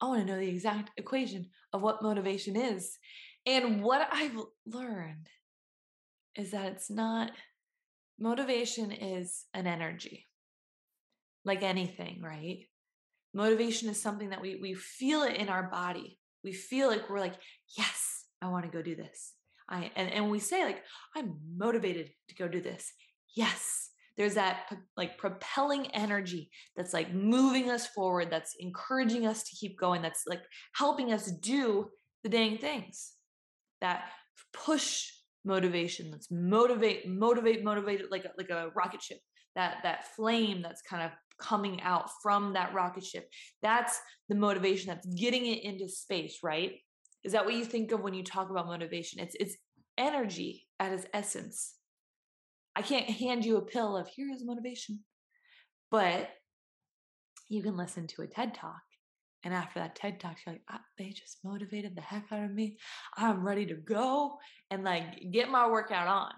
I 0.00 0.06
want 0.06 0.22
to 0.22 0.26
know 0.26 0.40
the 0.40 0.48
exact 0.48 0.90
equation 0.96 1.46
of 1.72 1.82
what 1.82 2.02
motivation 2.02 2.56
is. 2.56 2.98
And 3.46 3.80
what 3.84 4.08
I've 4.10 4.36
learned 4.66 5.28
is 6.34 6.50
that 6.50 6.72
it's 6.72 6.90
not 6.90 7.30
motivation 8.18 8.90
is 8.90 9.44
an 9.54 9.68
energy 9.68 10.26
like 11.44 11.62
anything, 11.62 12.20
right? 12.22 12.66
Motivation 13.34 13.88
is 13.88 14.00
something 14.00 14.30
that 14.30 14.40
we 14.40 14.58
we 14.60 14.74
feel 14.74 15.22
it 15.22 15.36
in 15.36 15.48
our 15.48 15.64
body. 15.64 16.18
We 16.44 16.52
feel 16.52 16.88
like 16.88 17.08
we're 17.08 17.20
like, 17.20 17.36
yes, 17.76 18.24
I 18.40 18.48
want 18.48 18.64
to 18.64 18.70
go 18.70 18.82
do 18.82 18.96
this. 18.96 19.32
I 19.68 19.90
and, 19.96 20.10
and 20.10 20.30
we 20.30 20.38
say 20.38 20.64
like, 20.64 20.82
I'm 21.16 21.38
motivated 21.56 22.10
to 22.28 22.34
go 22.34 22.48
do 22.48 22.60
this. 22.60 22.92
Yes. 23.34 23.90
There's 24.16 24.34
that 24.34 24.66
like 24.96 25.16
propelling 25.16 25.86
energy 25.92 26.50
that's 26.76 26.92
like 26.92 27.14
moving 27.14 27.70
us 27.70 27.86
forward, 27.86 28.28
that's 28.30 28.54
encouraging 28.60 29.26
us 29.26 29.42
to 29.44 29.56
keep 29.56 29.78
going, 29.78 30.02
that's 30.02 30.24
like 30.26 30.42
helping 30.74 31.12
us 31.12 31.30
do 31.30 31.88
the 32.22 32.28
dang 32.28 32.58
things. 32.58 33.12
That 33.80 34.04
push 34.52 35.08
motivation, 35.44 36.10
let's 36.10 36.30
motivate, 36.30 37.08
motivate, 37.08 37.64
motivate 37.64 38.10
like 38.10 38.26
a, 38.26 38.30
like 38.36 38.50
a 38.50 38.70
rocket 38.76 39.02
ship. 39.02 39.18
That 39.54 39.78
that 39.82 40.14
flame 40.14 40.62
that's 40.62 40.82
kind 40.82 41.02
of 41.02 41.10
coming 41.38 41.80
out 41.82 42.10
from 42.22 42.54
that 42.54 42.74
rocket 42.74 43.04
ship. 43.04 43.28
That's 43.62 43.98
the 44.28 44.34
motivation 44.34 44.88
that's 44.88 45.06
getting 45.06 45.46
it 45.46 45.64
into 45.64 45.88
space, 45.88 46.38
right? 46.42 46.72
Is 47.24 47.32
that 47.32 47.44
what 47.44 47.54
you 47.54 47.64
think 47.64 47.92
of 47.92 48.00
when 48.00 48.14
you 48.14 48.24
talk 48.24 48.50
about 48.50 48.66
motivation? 48.66 49.20
It's 49.20 49.36
it's 49.38 49.56
energy 49.96 50.66
at 50.80 50.92
its 50.92 51.06
essence. 51.12 51.74
I 52.74 52.82
can't 52.82 53.08
hand 53.08 53.44
you 53.44 53.58
a 53.58 53.62
pill 53.62 53.96
of 53.96 54.08
here 54.08 54.30
is 54.32 54.44
motivation. 54.44 55.00
But 55.90 56.30
you 57.48 57.62
can 57.62 57.76
listen 57.76 58.06
to 58.08 58.22
a 58.22 58.26
TED 58.26 58.54
talk. 58.54 58.80
And 59.44 59.52
after 59.52 59.80
that 59.80 59.94
TED 59.94 60.20
talk, 60.20 60.36
you're 60.46 60.54
like, 60.54 60.62
ah, 60.70 60.80
they 60.98 61.10
just 61.10 61.38
motivated 61.44 61.94
the 61.94 62.00
heck 62.00 62.26
out 62.30 62.44
of 62.44 62.52
me. 62.52 62.78
I'm 63.16 63.44
ready 63.44 63.66
to 63.66 63.74
go 63.74 64.38
and 64.70 64.84
like 64.84 65.30
get 65.32 65.50
my 65.50 65.68
workout 65.68 66.08
on. 66.08 66.32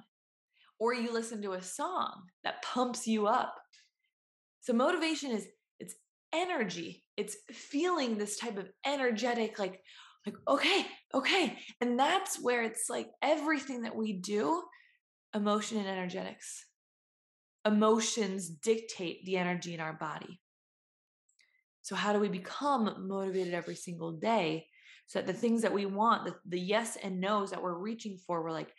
Or 0.80 0.92
you 0.92 1.12
listen 1.12 1.40
to 1.42 1.52
a 1.52 1.62
song 1.62 2.24
that 2.42 2.62
pumps 2.62 3.06
you 3.06 3.26
up 3.26 3.54
so 4.64 4.72
motivation 4.72 5.30
is 5.30 5.46
it's 5.78 5.94
energy. 6.32 7.04
It's 7.18 7.36
feeling 7.52 8.16
this 8.16 8.38
type 8.38 8.56
of 8.56 8.70
energetic 8.84 9.58
like 9.58 9.80
like 10.26 10.36
okay, 10.48 10.86
okay. 11.12 11.58
And 11.82 11.98
that's 11.98 12.42
where 12.42 12.62
it's 12.62 12.88
like 12.88 13.08
everything 13.22 13.82
that 13.82 13.94
we 13.94 14.14
do 14.14 14.62
emotion 15.34 15.76
and 15.78 15.86
energetics. 15.86 16.64
Emotions 17.66 18.48
dictate 18.48 19.24
the 19.26 19.36
energy 19.36 19.74
in 19.74 19.80
our 19.80 19.92
body. 19.92 20.40
So 21.82 21.94
how 21.94 22.14
do 22.14 22.18
we 22.18 22.28
become 22.28 23.06
motivated 23.06 23.52
every 23.52 23.76
single 23.76 24.12
day 24.12 24.66
so 25.06 25.18
that 25.18 25.26
the 25.26 25.38
things 25.38 25.60
that 25.60 25.74
we 25.74 25.84
want, 25.84 26.24
the, 26.24 26.34
the 26.48 26.58
yes 26.58 26.96
and 27.02 27.20
no's 27.20 27.50
that 27.50 27.62
we're 27.62 27.78
reaching 27.78 28.16
for, 28.26 28.42
we're 28.42 28.50
like, 28.50 28.72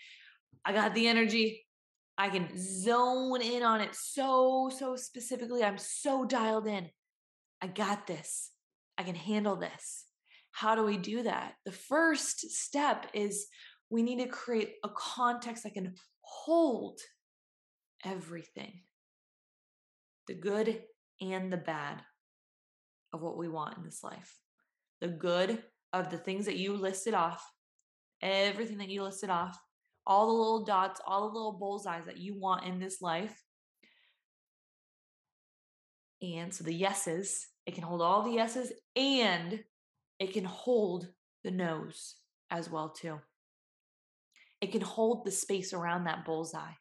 I 0.66 0.74
got 0.74 0.96
the 0.96 1.08
energy. 1.08 1.65
I 2.18 2.30
can 2.30 2.50
zone 2.58 3.42
in 3.42 3.64
on 3.64 3.82
it 3.82 3.94
so, 3.94 4.70
so 4.76 4.96
specifically. 4.96 5.64
I'm 5.64 5.78
so 5.78 6.26
dialed 6.26 6.68
in. 6.68 6.90
I 7.62 7.68
got 7.68 8.08
this. 8.08 8.52
I 8.98 9.04
can 9.04 9.16
handle 9.16 9.58
this. 9.58 10.06
How 10.52 10.76
do 10.76 10.84
we 10.84 10.98
do 10.98 11.24
that? 11.24 11.54
The 11.66 11.72
first 11.72 12.40
step 12.52 13.08
is 13.14 13.48
we 13.90 14.02
need 14.02 14.20
to 14.20 14.28
create 14.28 14.76
a 14.84 14.90
context 14.90 15.64
that 15.64 15.74
can 15.74 15.96
hold 16.22 17.00
everything 18.06 18.82
the 20.28 20.34
good 20.34 20.82
and 21.22 21.52
the 21.52 21.58
bad 21.58 22.02
of 23.14 23.22
what 23.22 23.38
we 23.38 23.48
want 23.48 23.78
in 23.78 23.84
this 23.84 24.04
life. 24.04 24.40
The 25.02 25.08
good 25.08 25.62
of 25.94 26.10
the 26.10 26.18
things 26.18 26.46
that 26.46 26.58
you 26.58 26.76
listed 26.76 27.14
off, 27.14 27.48
everything 28.22 28.80
that 28.80 28.90
you 28.90 29.04
listed 29.04 29.30
off, 29.30 29.60
all 30.08 30.28
the 30.28 30.34
little 30.34 30.66
dots, 30.66 31.02
all 31.06 31.22
the 31.22 31.34
little 31.34 31.54
bullseyes 31.54 32.06
that 32.06 32.18
you 32.18 32.40
want 32.40 32.66
in 32.66 32.80
this 32.80 33.02
life. 33.02 33.44
And 36.22 36.54
so 36.54 36.64
the 36.64 36.74
yeses, 36.74 37.48
it 37.66 37.74
can 37.74 37.84
hold 37.84 38.02
all 38.02 38.24
the 38.24 38.36
yeses 38.36 38.72
and 38.96 39.64
it 40.20 40.34
can 40.34 40.46
hold 40.46 41.08
the 41.44 41.52
no's 41.52 42.16
as 42.52 42.70
well 42.70 42.90
too. 42.90 43.20
It 44.62 44.72
can 44.72 44.82
hold 44.82 45.26
the 45.26 45.32
space 45.32 45.74
around 45.74 46.06
that 46.06 46.26
bullseye 46.26 46.74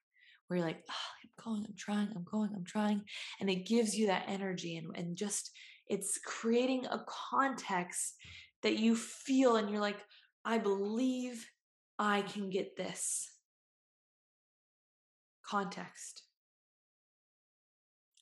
where 0.46 0.58
you're 0.58 0.66
like, 0.66 0.84
oh, 0.88 0.94
I'm 1.22 1.52
going, 1.52 1.64
I'm 1.66 1.74
trying, 1.76 2.08
I'm 2.14 2.24
going, 2.24 2.50
I'm 2.54 2.64
trying. 2.64 3.02
And 3.40 3.50
it 3.50 3.66
gives 3.66 3.96
you 3.96 4.06
that 4.06 4.26
energy 4.28 4.76
and, 4.76 4.94
and 4.94 5.16
just 5.16 5.50
it's 5.88 6.18
creating 6.24 6.86
a 6.86 7.04
context 7.30 8.14
that 8.62 8.78
you 8.78 8.96
feel 8.96 9.56
and 9.56 9.70
you're 9.70 9.80
like, 9.80 10.00
I 10.44 10.58
believe 10.58 11.46
I 11.98 12.22
can 12.22 12.50
get 12.50 12.76
this 12.76 13.30
context. 15.46 16.22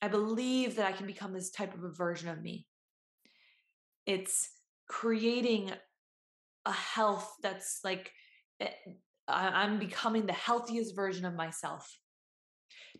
I 0.01 0.09
believe 0.09 0.75
that 0.75 0.85
I 0.85 0.91
can 0.91 1.07
become 1.07 1.33
this 1.33 1.49
type 1.49 1.73
of 1.73 1.83
a 1.83 1.89
version 1.89 2.29
of 2.29 2.41
me. 2.41 2.67
It's 4.05 4.49
creating 4.87 5.71
a 6.65 6.71
health 6.71 7.35
that's 7.41 7.79
like 7.83 8.11
eh, 8.59 8.69
I'm 9.27 9.79
becoming 9.79 10.25
the 10.25 10.33
healthiest 10.33 10.95
version 10.95 11.25
of 11.25 11.35
myself. 11.35 11.97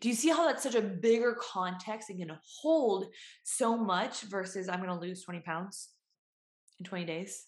Do 0.00 0.08
you 0.08 0.14
see 0.14 0.30
how 0.30 0.46
that's 0.46 0.62
such 0.62 0.74
a 0.74 0.80
bigger 0.80 1.36
context 1.40 2.10
and 2.10 2.18
can 2.18 2.36
hold 2.60 3.06
so 3.44 3.76
much 3.76 4.22
versus 4.22 4.68
I'm 4.68 4.80
going 4.80 4.88
to 4.88 5.06
lose 5.06 5.22
20 5.22 5.40
pounds 5.40 5.90
in 6.78 6.84
20 6.84 7.04
days? 7.04 7.44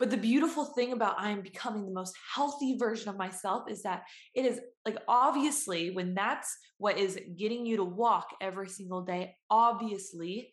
But 0.00 0.10
the 0.10 0.16
beautiful 0.16 0.64
thing 0.64 0.92
about 0.92 1.20
I 1.20 1.28
am 1.28 1.42
becoming 1.42 1.84
the 1.84 1.92
most 1.92 2.16
healthy 2.34 2.78
version 2.78 3.10
of 3.10 3.18
myself 3.18 3.70
is 3.70 3.82
that 3.82 4.04
it 4.34 4.46
is 4.46 4.58
like 4.86 4.96
obviously 5.06 5.90
when 5.90 6.14
that's 6.14 6.56
what 6.78 6.96
is 6.98 7.20
getting 7.36 7.66
you 7.66 7.76
to 7.76 7.84
walk 7.84 8.28
every 8.40 8.70
single 8.70 9.02
day, 9.02 9.36
obviously 9.50 10.52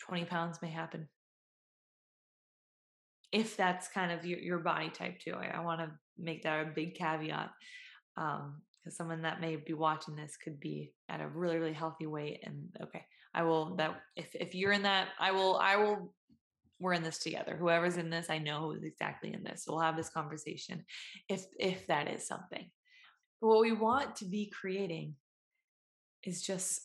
20 0.00 0.24
pounds 0.24 0.58
may 0.62 0.70
happen. 0.70 1.06
If 3.30 3.58
that's 3.58 3.88
kind 3.88 4.10
of 4.10 4.24
your, 4.24 4.38
your 4.38 4.58
body 4.58 4.88
type 4.88 5.20
too. 5.20 5.34
I, 5.34 5.58
I 5.58 5.60
want 5.60 5.80
to 5.80 5.90
make 6.18 6.42
that 6.44 6.66
a 6.66 6.70
big 6.74 6.94
caveat. 6.94 7.50
Um, 8.16 8.62
because 8.82 8.96
someone 8.96 9.20
that 9.22 9.42
may 9.42 9.56
be 9.56 9.74
watching 9.74 10.16
this 10.16 10.38
could 10.42 10.58
be 10.58 10.94
at 11.10 11.20
a 11.20 11.28
really 11.28 11.58
really 11.58 11.74
healthy 11.74 12.06
weight 12.06 12.40
and 12.44 12.62
okay 12.82 13.04
i 13.34 13.42
will 13.42 13.76
that 13.76 14.00
if 14.16 14.34
if 14.34 14.54
you're 14.54 14.72
in 14.72 14.84
that 14.84 15.08
i 15.18 15.30
will 15.30 15.58
i 15.58 15.76
will 15.76 16.14
we're 16.80 16.94
in 16.94 17.02
this 17.02 17.18
together. 17.18 17.56
Whoever's 17.56 17.98
in 17.98 18.10
this, 18.10 18.30
I 18.30 18.38
know 18.38 18.72
who's 18.72 18.82
exactly 18.82 19.32
in 19.32 19.44
this. 19.44 19.64
So 19.64 19.72
we'll 19.72 19.82
have 19.82 19.96
this 19.96 20.08
conversation 20.08 20.84
if 21.28 21.44
if 21.58 21.86
that 21.86 22.10
is 22.10 22.26
something. 22.26 22.70
But 23.40 23.48
what 23.48 23.60
we 23.60 23.72
want 23.72 24.16
to 24.16 24.24
be 24.24 24.50
creating 24.50 25.14
is 26.24 26.42
just 26.42 26.80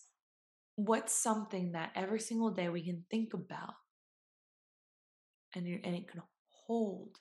what's 0.76 1.14
something 1.14 1.72
that 1.72 1.92
every 1.96 2.20
single 2.20 2.52
day 2.52 2.70
we 2.70 2.84
can 2.84 3.04
think 3.10 3.34
about 3.34 3.74
and, 5.56 5.66
and 5.66 5.96
it 5.96 6.08
can 6.08 6.22
hold 6.50 7.18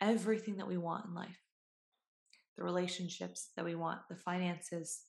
everything 0.00 0.56
that 0.56 0.68
we 0.68 0.76
want 0.76 1.06
in 1.06 1.14
life 1.14 1.40
the 2.56 2.64
relationships 2.64 3.48
that 3.56 3.64
we 3.64 3.74
want 3.74 4.00
the 4.08 4.16
finances 4.16 5.02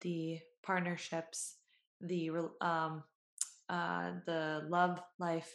the 0.00 0.38
partnerships 0.64 1.56
the 2.00 2.30
um 2.60 3.02
uh 3.68 4.12
the 4.26 4.66
love 4.68 5.00
life 5.18 5.50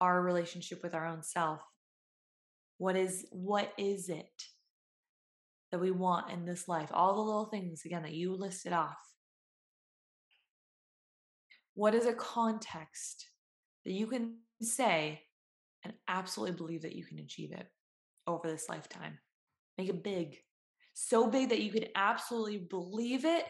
our 0.00 0.20
relationship 0.22 0.82
with 0.82 0.94
our 0.94 1.06
own 1.06 1.22
self. 1.22 1.60
What 2.78 2.96
is 2.96 3.26
what 3.30 3.72
is 3.76 4.08
it 4.08 4.44
that 5.72 5.80
we 5.80 5.90
want 5.90 6.30
in 6.30 6.44
this 6.44 6.68
life? 6.68 6.90
All 6.92 7.14
the 7.14 7.20
little 7.20 7.46
things 7.46 7.82
again 7.84 8.02
that 8.02 8.14
you 8.14 8.34
listed 8.34 8.72
off. 8.72 8.98
What 11.74 11.94
is 11.94 12.06
a 12.06 12.12
context 12.12 13.28
that 13.84 13.92
you 13.92 14.06
can 14.06 14.38
say 14.62 15.22
and 15.84 15.92
absolutely 16.08 16.56
believe 16.56 16.82
that 16.82 16.96
you 16.96 17.04
can 17.04 17.18
achieve 17.18 17.52
it 17.52 17.66
over 18.26 18.48
this 18.48 18.68
lifetime? 18.68 19.18
Make 19.76 19.88
it 19.88 20.02
big. 20.02 20.36
So 20.94 21.28
big 21.28 21.50
that 21.50 21.60
you 21.60 21.70
can 21.70 21.86
absolutely 21.94 22.58
believe 22.58 23.24
it 23.24 23.44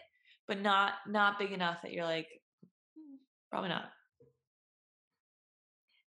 but 0.48 0.62
not 0.62 0.94
not 1.06 1.38
big 1.38 1.52
enough 1.52 1.82
that 1.82 1.92
you're 1.92 2.04
like 2.04 2.26
hmm, 2.96 3.16
probably 3.50 3.68
not 3.68 3.90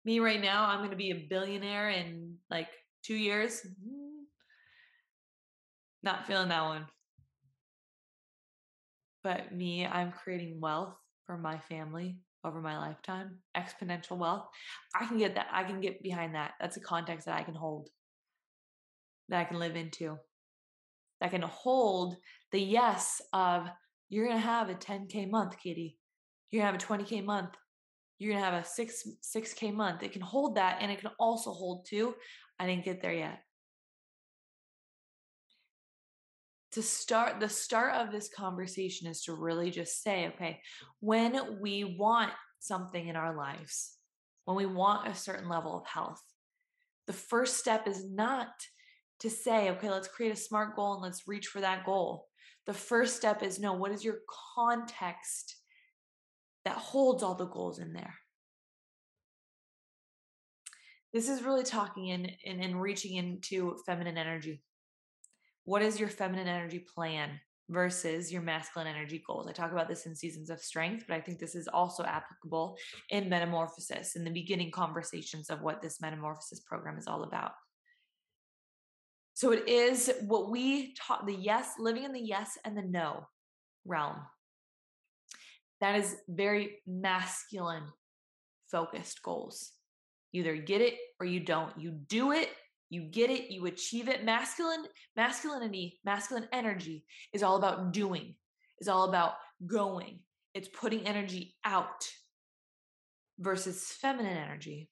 me 0.05 0.19
right 0.19 0.41
now, 0.41 0.65
I'm 0.65 0.79
going 0.79 0.91
to 0.91 0.95
be 0.95 1.11
a 1.11 1.27
billionaire 1.29 1.89
in 1.89 2.35
like 2.49 2.69
two 3.03 3.15
years. 3.15 3.61
Mm-hmm. 3.61 4.23
Not 6.03 6.25
feeling 6.25 6.49
that 6.49 6.63
one. 6.63 6.87
But 9.23 9.53
me, 9.53 9.85
I'm 9.85 10.11
creating 10.11 10.59
wealth 10.59 10.95
for 11.27 11.37
my 11.37 11.59
family 11.59 12.17
over 12.43 12.61
my 12.61 12.77
lifetime, 12.77 13.37
exponential 13.55 14.17
wealth, 14.17 14.47
I 14.99 15.05
can 15.05 15.17
get 15.17 15.35
that. 15.35 15.47
I 15.51 15.63
can 15.63 15.79
get 15.79 16.01
behind 16.01 16.35
that. 16.35 16.53
That's 16.59 16.77
a 16.77 16.81
context 16.81 17.25
that 17.25 17.37
I 17.37 17.43
can 17.43 17.53
hold, 17.53 17.89
that 19.29 19.39
I 19.39 19.43
can 19.43 19.59
live 19.59 19.75
into, 19.75 20.17
that 21.19 21.31
can 21.31 21.43
hold 21.43 22.17
the 22.51 22.59
yes 22.59 23.21
of 23.33 23.67
you're 24.09 24.25
going 24.25 24.37
to 24.37 24.45
have 24.45 24.69
a 24.69 24.75
10K 24.75 25.29
month, 25.29 25.55
Katy. 25.61 25.97
You're 26.49 26.63
going 26.63 26.77
to 26.77 26.85
have 26.85 26.99
a 26.99 27.03
20K 27.03 27.23
month. 27.23 27.51
You're 28.21 28.35
to 28.35 28.39
have 28.39 28.53
a 28.53 28.63
six, 28.63 29.03
6K 29.35 29.73
month. 29.73 30.03
It 30.03 30.11
can 30.11 30.21
hold 30.21 30.55
that. 30.55 30.77
And 30.79 30.91
it 30.91 30.99
can 30.99 31.09
also 31.19 31.51
hold 31.51 31.87
two. 31.87 32.13
I 32.59 32.67
didn't 32.67 32.85
get 32.85 33.01
there 33.01 33.13
yet. 33.13 33.39
to 36.73 36.81
start 36.81 37.41
the 37.41 37.49
start 37.49 37.95
of 37.95 38.13
this 38.13 38.29
conversation 38.29 39.05
is 39.05 39.23
to 39.23 39.33
really 39.33 39.71
just 39.71 40.01
say 40.01 40.27
okay 40.27 40.61
when 41.01 41.59
we 41.59 41.83
want 41.83 42.31
something 42.59 43.09
in 43.09 43.17
our 43.17 43.35
lives 43.35 43.97
when 44.45 44.55
we 44.55 44.65
want 44.65 45.05
a 45.05 45.13
certain 45.13 45.49
level 45.49 45.77
of 45.77 45.85
health 45.85 46.21
the 47.07 47.13
first 47.13 47.57
step 47.57 47.89
is 47.89 48.09
not 48.09 48.47
to 49.19 49.29
say 49.29 49.69
okay 49.69 49.89
let's 49.89 50.07
create 50.07 50.31
a 50.31 50.37
smart 50.37 50.75
goal 50.75 50.93
and 50.93 51.03
let's 51.03 51.27
reach 51.27 51.47
for 51.47 51.59
that 51.59 51.85
goal 51.85 52.29
the 52.67 52.73
first 52.73 53.17
step 53.17 53.43
is 53.43 53.59
no 53.59 53.73
what 53.73 53.91
is 53.91 54.05
your 54.05 54.19
context 54.55 55.57
that 56.65 56.77
holds 56.77 57.23
all 57.23 57.35
the 57.35 57.47
goals 57.47 57.79
in 57.79 57.93
there 57.93 58.15
this 61.13 61.27
is 61.27 61.43
really 61.43 61.63
talking 61.63 62.07
in 62.07 62.25
and 62.45 62.61
in, 62.61 62.71
in 62.71 62.77
reaching 62.77 63.15
into 63.15 63.77
feminine 63.85 64.17
energy 64.17 64.61
what 65.63 65.81
is 65.81 65.99
your 65.99 66.09
feminine 66.09 66.47
energy 66.47 66.79
plan 66.79 67.39
versus 67.69 68.31
your 68.31 68.41
masculine 68.41 68.87
energy 68.87 69.23
goals? 69.25 69.47
I 69.47 69.53
talk 69.53 69.71
about 69.71 69.87
this 69.87 70.05
in 70.05 70.15
Seasons 70.15 70.49
of 70.49 70.59
Strength, 70.59 71.05
but 71.07 71.15
I 71.15 71.21
think 71.21 71.39
this 71.39 71.55
is 71.55 71.67
also 71.67 72.03
applicable 72.03 72.77
in 73.09 73.29
Metamorphosis, 73.29 74.15
in 74.15 74.23
the 74.23 74.31
beginning 74.31 74.71
conversations 74.71 75.49
of 75.49 75.61
what 75.61 75.81
this 75.81 76.01
Metamorphosis 76.01 76.59
program 76.61 76.97
is 76.97 77.07
all 77.07 77.23
about. 77.23 77.53
So 79.33 79.51
it 79.53 79.67
is 79.67 80.11
what 80.27 80.51
we 80.51 80.93
taught 80.95 81.25
the 81.25 81.33
yes, 81.33 81.73
living 81.79 82.03
in 82.03 82.11
the 82.11 82.19
yes 82.19 82.57
and 82.65 82.77
the 82.77 82.83
no 82.83 83.25
realm. 83.85 84.17
That 85.81 85.95
is 85.99 86.15
very 86.29 86.77
masculine 86.87 87.83
focused 88.71 89.21
goals. 89.21 89.71
Either 90.33 90.55
get 90.55 90.81
it 90.81 90.95
or 91.19 91.25
you 91.25 91.41
don't. 91.41 91.77
You 91.77 91.91
do 91.91 92.31
it 92.31 92.49
you 92.91 93.01
get 93.03 93.29
it 93.31 93.49
you 93.49 93.65
achieve 93.65 94.07
it 94.07 94.23
masculine 94.23 94.83
masculinity 95.15 95.99
masculine 96.05 96.47
energy 96.51 97.05
is 97.33 97.41
all 97.41 97.55
about 97.55 97.93
doing 97.93 98.35
is 98.79 98.87
all 98.87 99.09
about 99.09 99.33
going 99.65 100.19
it's 100.53 100.67
putting 100.67 101.07
energy 101.07 101.55
out 101.65 102.07
versus 103.39 103.81
feminine 103.83 104.37
energy 104.37 104.89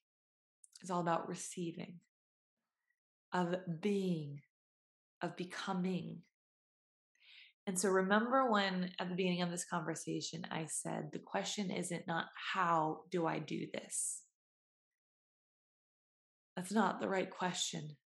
is 0.82 0.90
all 0.90 1.00
about 1.00 1.28
receiving 1.28 1.94
of 3.32 3.54
being 3.80 4.40
of 5.22 5.36
becoming 5.36 6.22
and 7.66 7.78
so 7.78 7.88
remember 7.88 8.50
when 8.50 8.90
at 8.98 9.08
the 9.08 9.14
beginning 9.14 9.42
of 9.42 9.50
this 9.50 9.64
conversation 9.64 10.46
i 10.50 10.66
said 10.66 11.10
the 11.12 11.18
question 11.18 11.70
isn't 11.70 12.06
not 12.06 12.26
how 12.52 13.00
do 13.10 13.26
i 13.26 13.38
do 13.38 13.66
this 13.72 14.22
that's 16.60 16.72
not 16.72 17.00
the 17.00 17.08
right 17.08 17.30
question. 17.30 17.96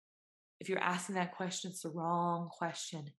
If 0.61 0.69
you're 0.69 0.79
asking 0.79 1.17
that 1.17 1.37
question, 1.37 1.73
it's 1.73 1.83
the 1.83 1.91
wrong 1.91 2.49
question. 2.57 3.11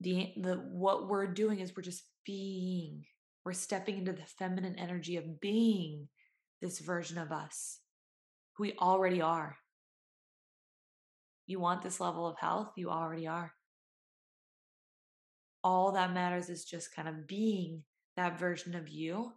The, 0.00 0.32
the 0.40 0.54
what 0.54 1.08
we're 1.08 1.26
doing 1.26 1.60
is 1.60 1.72
we're 1.76 1.82
just 1.82 2.04
being. 2.24 3.04
We're 3.44 3.52
stepping 3.52 3.98
into 3.98 4.12
the 4.12 4.24
feminine 4.38 4.78
energy 4.78 5.18
of 5.18 5.38
being 5.38 6.08
this 6.62 6.78
version 6.78 7.18
of 7.18 7.30
us 7.30 7.80
who 8.56 8.62
we 8.62 8.72
already 8.80 9.20
are. 9.20 9.58
You 11.46 11.60
want 11.60 11.82
this 11.82 12.00
level 12.00 12.26
of 12.26 12.38
health, 12.38 12.72
you 12.76 12.88
already 12.88 13.26
are. 13.26 13.52
All 15.64 15.92
that 15.92 16.12
matters 16.12 16.50
is 16.50 16.64
just 16.64 16.94
kind 16.94 17.08
of 17.08 17.26
being 17.26 17.82
that 18.16 18.38
version 18.38 18.76
of 18.76 18.86
you, 18.88 19.32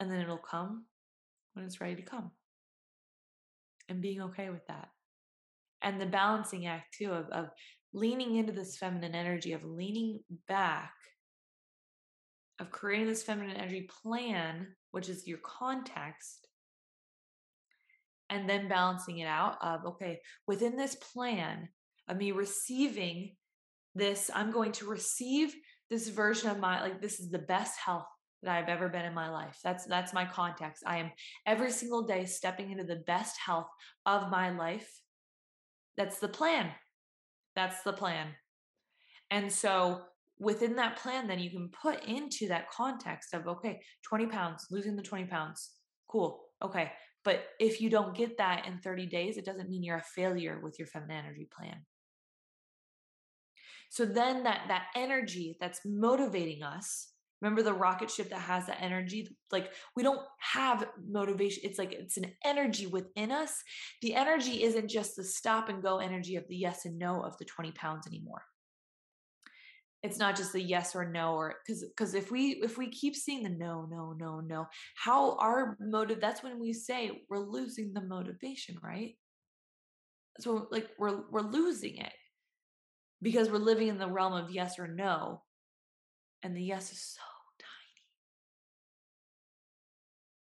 and 0.00 0.10
then 0.10 0.20
it'll 0.20 0.38
come 0.38 0.86
when 1.52 1.66
it's 1.66 1.80
ready 1.80 1.96
to 1.96 2.02
come 2.02 2.30
and 3.88 4.00
being 4.00 4.22
okay 4.22 4.50
with 4.50 4.64
that. 4.68 4.88
And 5.82 6.00
the 6.00 6.06
balancing 6.06 6.66
act 6.66 6.94
too 6.96 7.10
of, 7.10 7.28
of 7.30 7.50
leaning 7.92 8.36
into 8.36 8.52
this 8.52 8.76
feminine 8.76 9.14
energy, 9.14 9.52
of 9.52 9.64
leaning 9.64 10.20
back, 10.46 10.92
of 12.60 12.70
creating 12.70 13.08
this 13.08 13.24
feminine 13.24 13.56
energy 13.56 13.88
plan, 14.02 14.68
which 14.92 15.08
is 15.08 15.26
your 15.26 15.38
context, 15.38 16.46
and 18.30 18.48
then 18.48 18.68
balancing 18.68 19.18
it 19.18 19.26
out 19.26 19.56
of, 19.60 19.84
okay, 19.86 20.20
within 20.46 20.76
this 20.76 20.94
plan 20.96 21.68
of 22.08 22.16
me 22.16 22.30
receiving 22.32 23.34
this, 23.94 24.30
I'm 24.34 24.50
going 24.50 24.72
to 24.72 24.86
receive 24.86 25.54
this 25.90 26.08
version 26.08 26.50
of 26.50 26.58
my, 26.58 26.82
like, 26.82 27.00
this 27.00 27.20
is 27.20 27.30
the 27.30 27.38
best 27.38 27.78
health 27.78 28.06
that 28.42 28.56
I've 28.56 28.68
ever 28.68 28.88
been 28.88 29.04
in 29.04 29.14
my 29.14 29.30
life. 29.30 29.58
That's 29.64 29.84
that's 29.84 30.12
my 30.12 30.24
context. 30.24 30.84
I 30.86 30.98
am 30.98 31.10
every 31.46 31.70
single 31.70 32.02
day 32.02 32.24
stepping 32.24 32.70
into 32.70 32.84
the 32.84 33.02
best 33.06 33.36
health 33.44 33.68
of 34.06 34.30
my 34.30 34.50
life. 34.50 34.88
That's 35.96 36.18
the 36.18 36.28
plan. 36.28 36.70
That's 37.56 37.82
the 37.82 37.92
plan. 37.92 38.28
And 39.30 39.52
so 39.52 40.02
within 40.38 40.76
that 40.76 40.96
plan, 40.96 41.26
then 41.26 41.40
you 41.40 41.50
can 41.50 41.68
put 41.70 42.04
into 42.04 42.48
that 42.48 42.70
context 42.70 43.34
of 43.34 43.48
okay, 43.48 43.80
20 44.04 44.26
pounds, 44.26 44.66
losing 44.70 44.94
the 44.94 45.02
20 45.02 45.24
pounds. 45.24 45.70
Cool. 46.08 46.40
Okay. 46.62 46.92
But 47.24 47.44
if 47.58 47.80
you 47.80 47.90
don't 47.90 48.16
get 48.16 48.38
that 48.38 48.66
in 48.66 48.78
30 48.78 49.06
days, 49.06 49.36
it 49.36 49.44
doesn't 49.44 49.68
mean 49.68 49.82
you're 49.82 49.98
a 49.98 50.02
failure 50.02 50.60
with 50.62 50.78
your 50.78 50.86
feminine 50.86 51.24
energy 51.24 51.48
plan. 51.52 51.84
So 53.88 54.04
then 54.04 54.44
that 54.44 54.64
that 54.68 54.86
energy 54.94 55.56
that's 55.60 55.80
motivating 55.84 56.62
us 56.62 57.08
Remember 57.40 57.62
the 57.62 57.72
rocket 57.72 58.10
ship 58.10 58.30
that 58.30 58.40
has 58.40 58.66
that 58.66 58.82
energy? 58.82 59.28
Like 59.52 59.72
we 59.94 60.02
don't 60.02 60.20
have 60.38 60.88
motivation. 61.08 61.62
It's 61.64 61.78
like 61.78 61.92
it's 61.92 62.16
an 62.16 62.32
energy 62.44 62.86
within 62.86 63.30
us. 63.30 63.62
The 64.02 64.14
energy 64.14 64.64
isn't 64.64 64.88
just 64.88 65.14
the 65.14 65.24
stop 65.24 65.68
and 65.68 65.82
go 65.82 65.98
energy 65.98 66.36
of 66.36 66.48
the 66.48 66.56
yes 66.56 66.84
and 66.84 66.98
no 66.98 67.22
of 67.22 67.36
the 67.38 67.44
20 67.44 67.70
pounds 67.72 68.06
anymore. 68.06 68.42
It's 70.02 70.18
not 70.18 70.36
just 70.36 70.52
the 70.52 70.62
yes 70.62 70.94
or 70.94 71.10
no, 71.10 71.34
or 71.34 71.56
because 71.64 71.84
because 71.84 72.14
if 72.14 72.30
we 72.30 72.60
if 72.62 72.78
we 72.78 72.88
keep 72.88 73.16
seeing 73.16 73.42
the 73.42 73.50
no, 73.50 73.86
no, 73.90 74.14
no, 74.18 74.40
no, 74.40 74.66
how 74.94 75.36
our 75.38 75.76
motive, 75.80 76.20
that's 76.20 76.42
when 76.42 76.60
we 76.60 76.72
say 76.72 77.22
we're 77.28 77.38
losing 77.38 77.92
the 77.92 78.00
motivation, 78.00 78.76
right? 78.82 79.16
So 80.40 80.68
like 80.70 80.88
we're 80.98 81.22
we're 81.30 81.40
losing 81.42 81.96
it 81.96 82.12
because 83.20 83.50
we're 83.50 83.58
living 83.58 83.88
in 83.88 83.98
the 83.98 84.08
realm 84.08 84.32
of 84.32 84.50
yes 84.50 84.78
or 84.78 84.86
no 84.86 85.42
and 86.42 86.56
the 86.56 86.62
yes 86.62 86.92
is 86.92 87.00
so 87.00 87.22
tiny. 87.58 87.68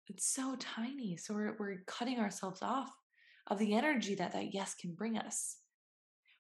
It's 0.08 0.26
so 0.26 0.56
tiny. 0.60 1.18
So 1.18 1.34
we're, 1.34 1.56
we're 1.60 1.84
cutting 1.86 2.20
ourselves 2.20 2.62
off 2.62 2.90
of 3.48 3.60
the 3.60 3.76
energy 3.76 4.16
that 4.16 4.34
that 4.34 4.54
yes 4.54 4.74
can 4.74 4.94
bring 4.94 5.18
us. 5.18 5.58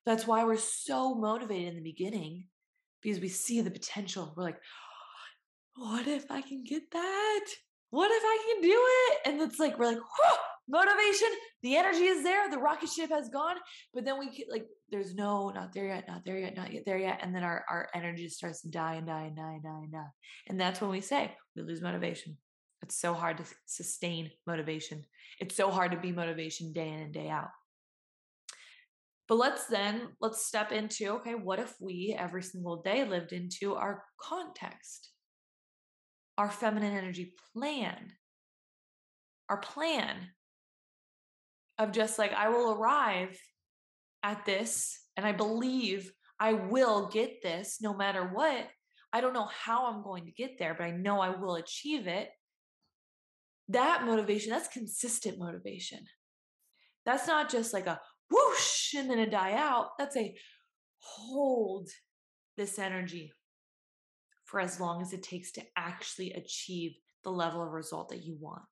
That's 0.05 0.28
why 0.28 0.43
we're 0.43 0.57
so 0.57 1.15
motivated 1.15 1.69
in 1.69 1.76
the 1.76 1.91
beginning 1.91 2.47
because 3.01 3.19
we 3.19 3.30
see 3.30 3.61
the 3.61 3.71
potential. 3.71 4.34
We're 4.36 4.43
like, 4.43 4.59
what 5.76 6.07
if 6.07 6.30
I 6.32 6.41
can 6.41 6.63
get 6.63 6.84
that? 6.91 7.45
What 7.89 8.09
if 8.11 8.23
I 8.23 8.53
can 8.53 8.61
do 8.61 8.80
it? 8.82 9.19
And 9.26 9.41
it's 9.41 9.59
like, 9.59 9.78
we're 9.78 9.88
like, 9.88 9.97
Whoa! 9.97 10.38
Motivation 10.68 11.28
the 11.61 11.76
energy 11.76 12.05
is 12.05 12.24
there 12.24 12.49
the 12.49 12.57
rocket 12.57 12.89
ship 12.89 13.09
has 13.09 13.30
gone 13.30 13.55
but 13.93 14.03
then 14.03 14.18
we 14.18 14.45
like 14.49 14.66
there's 14.89 15.16
no 15.16 15.49
not 15.49 15.74
there 15.74 15.88
yet 15.88 16.07
not 16.07 16.24
there 16.26 16.38
yet 16.38 16.55
not 16.55 16.72
yet 16.74 16.84
there 16.86 16.97
yet 16.97 17.20
and 17.22 17.36
then 17.36 17.43
our, 17.43 17.66
our 17.70 17.89
energy 17.93 18.30
starts 18.30 18.61
to 18.61 18.70
die 18.70 18.95
and 18.95 19.07
die 19.07 19.24
and 19.24 19.36
die 19.36 19.53
and 19.53 19.63
die 19.63 19.80
and 19.84 19.91
die. 19.91 20.11
And 20.47 20.59
that's 20.59 20.82
when 20.82 20.91
we 20.91 21.01
say 21.01 21.32
we 21.55 21.63
lose 21.63 21.82
motivation. 21.82 22.38
It's 22.82 22.99
so 22.99 23.13
hard 23.13 23.38
to 23.38 23.45
sustain 23.66 24.30
motivation. 24.45 25.03
It's 25.39 25.55
so 25.55 25.72
hard 25.72 25.91
to 25.91 25.97
be 25.97 26.11
motivation 26.11 26.74
day 26.74 26.89
in 26.89 26.99
and 26.99 27.13
day 27.13 27.30
out. 27.30 27.49
But 29.28 29.36
let's 29.36 29.66
then 29.66 30.09
let's 30.22 30.45
step 30.45 30.72
into 30.72 31.13
okay 31.16 31.34
what 31.34 31.59
if 31.59 31.74
we 31.80 32.16
every 32.18 32.43
single 32.43 32.82
day 32.84 33.05
lived 33.05 33.34
into 33.34 33.76
our 33.76 34.03
context? 34.22 35.09
Our 36.38 36.51
feminine 36.51 36.95
energy 36.95 37.34
plan. 37.53 38.11
Our 39.49 39.57
plan 39.57 40.28
of 41.78 41.91
just 41.91 42.17
like, 42.17 42.34
I 42.34 42.49
will 42.49 42.73
arrive 42.73 43.38
at 44.23 44.45
this 44.45 44.99
and 45.17 45.26
I 45.26 45.32
believe 45.32 46.11
I 46.39 46.53
will 46.53 47.07
get 47.07 47.41
this 47.41 47.78
no 47.82 47.93
matter 47.93 48.30
what. 48.34 48.67
I 49.13 49.21
don't 49.21 49.34
know 49.34 49.49
how 49.63 49.86
I'm 49.86 50.03
going 50.03 50.26
to 50.26 50.32
get 50.32 50.57
there, 50.59 50.73
but 50.73 50.86
I 50.86 50.91
know 50.91 51.21
I 51.21 51.30
will 51.30 51.55
achieve 51.55 52.07
it. 52.07 52.30
That 53.69 54.03
motivation, 54.05 54.51
that's 54.51 54.67
consistent 54.67 55.39
motivation. 55.39 55.99
That's 57.05 57.28
not 57.28 57.49
just 57.49 57.73
like 57.73 57.88
a 57.88 57.99
whoosh 58.30 58.93
and 58.93 59.09
then 59.09 59.19
a 59.19 59.30
die 59.30 59.53
out. 59.53 59.91
That's 59.97 60.17
a 60.17 60.36
hold 60.99 61.88
this 62.57 62.80
energy 62.80 63.32
for 64.43 64.59
as 64.59 64.80
long 64.80 65.01
as 65.01 65.13
it 65.13 65.23
takes 65.23 65.51
to 65.53 65.61
actually 65.78 66.34
achieve 66.34 66.93
the 67.23 67.32
level 67.32 67.63
of 67.63 67.71
result 67.71 68.09
that 68.09 68.23
you 68.23 68.38
want. 68.39 68.63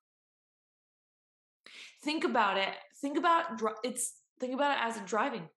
Think 2.03 2.23
about 2.23 2.57
it. 2.57 2.73
Think 3.01 3.17
about 3.17 3.61
it's 3.83 4.13
think 4.39 4.53
about 4.53 4.77
it 4.77 4.81
as 4.81 4.97
a 4.97 5.05
driving. 5.05 5.47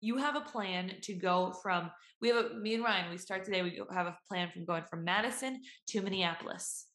You 0.00 0.16
have 0.18 0.36
a 0.36 0.40
plan 0.40 0.92
to 1.02 1.14
go 1.14 1.52
from 1.62 1.90
we 2.20 2.28
have 2.28 2.44
a 2.44 2.54
me 2.54 2.74
and 2.74 2.84
Ryan, 2.84 3.10
we 3.10 3.18
start 3.18 3.44
today, 3.44 3.62
we 3.62 3.80
have 3.92 4.06
a 4.06 4.16
plan 4.28 4.50
from 4.52 4.64
going 4.64 4.84
from 4.84 5.04
Madison 5.04 5.60
to 5.88 6.02
Minneapolis. 6.02 6.86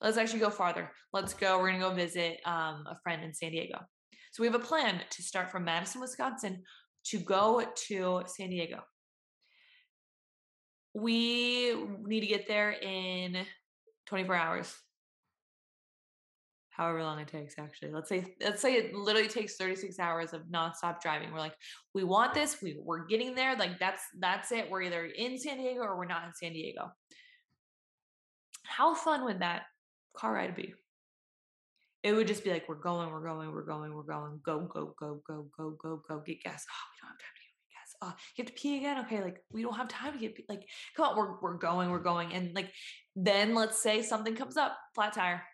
Let's 0.00 0.18
actually 0.18 0.40
go 0.40 0.50
farther. 0.50 0.90
Let's 1.12 1.32
go. 1.32 1.58
We're 1.58 1.70
gonna 1.70 1.80
go 1.80 1.94
visit 1.94 2.40
um, 2.44 2.84
a 2.90 2.96
friend 3.02 3.24
in 3.24 3.32
San 3.32 3.52
Diego. 3.52 3.78
So 4.32 4.42
we 4.42 4.46
have 4.46 4.54
a 4.54 4.64
plan 4.64 5.00
to 5.10 5.22
start 5.22 5.50
from 5.50 5.64
Madison, 5.64 6.00
Wisconsin 6.00 6.62
to 7.06 7.18
go 7.18 7.64
to 7.88 8.22
San 8.26 8.50
Diego. 8.50 8.80
We 10.92 11.74
need 12.04 12.20
to 12.20 12.26
get 12.26 12.46
there 12.46 12.72
in 12.72 13.44
24 14.06 14.34
hours. 14.34 14.74
However 16.76 17.04
long 17.04 17.20
it 17.20 17.28
takes, 17.28 17.54
actually. 17.56 17.92
Let's 17.92 18.08
say 18.08 18.34
let's 18.40 18.60
say 18.60 18.74
it 18.74 18.94
literally 18.94 19.28
takes 19.28 19.56
36 19.56 20.00
hours 20.00 20.32
of 20.32 20.42
nonstop 20.46 21.00
driving. 21.00 21.32
We're 21.32 21.38
like, 21.38 21.54
we 21.94 22.02
want 22.02 22.34
this, 22.34 22.60
we, 22.60 22.76
we're 22.82 23.06
getting 23.06 23.36
there. 23.36 23.56
Like 23.56 23.78
that's 23.78 24.02
that's 24.18 24.50
it. 24.50 24.68
We're 24.68 24.82
either 24.82 25.04
in 25.04 25.38
San 25.38 25.58
Diego 25.58 25.82
or 25.82 25.96
we're 25.96 26.06
not 26.06 26.24
in 26.24 26.34
San 26.34 26.52
Diego. 26.52 26.90
How 28.64 28.94
fun 28.94 29.24
would 29.24 29.40
that 29.40 29.62
car 30.16 30.34
ride 30.34 30.56
be? 30.56 30.74
It 32.02 32.12
would 32.12 32.26
just 32.26 32.42
be 32.42 32.50
like, 32.50 32.68
we're 32.68 32.74
going, 32.74 33.08
we're 33.08 33.24
going, 33.24 33.52
we're 33.52 33.62
going, 33.62 33.94
we're 33.94 34.02
going, 34.02 34.40
go, 34.44 34.60
go, 34.62 34.94
go, 34.98 35.22
go, 35.28 35.46
go, 35.56 35.76
go, 35.80 36.02
go, 36.08 36.22
get 36.26 36.42
gas. 36.42 36.66
Oh, 36.68 36.84
we 36.90 37.00
don't 37.00 37.10
have 37.10 37.18
time 37.18 37.34
to 37.36 37.42
get 37.44 37.70
gas. 37.72 37.94
Oh, 38.02 38.14
you 38.36 38.44
have 38.44 38.46
to 38.52 38.60
pee 38.60 38.76
again? 38.78 38.98
Okay, 39.04 39.22
like 39.22 39.40
we 39.52 39.62
don't 39.62 39.76
have 39.76 39.88
time 39.88 40.12
to 40.12 40.18
get 40.18 40.36
like, 40.48 40.68
come 40.96 41.06
on, 41.06 41.16
we're 41.16 41.40
we're 41.40 41.56
going, 41.56 41.90
we're 41.90 42.00
going. 42.00 42.32
And 42.32 42.52
like 42.52 42.72
then 43.14 43.54
let's 43.54 43.80
say 43.80 44.02
something 44.02 44.34
comes 44.34 44.56
up, 44.56 44.76
flat 44.96 45.12
tire. 45.12 45.44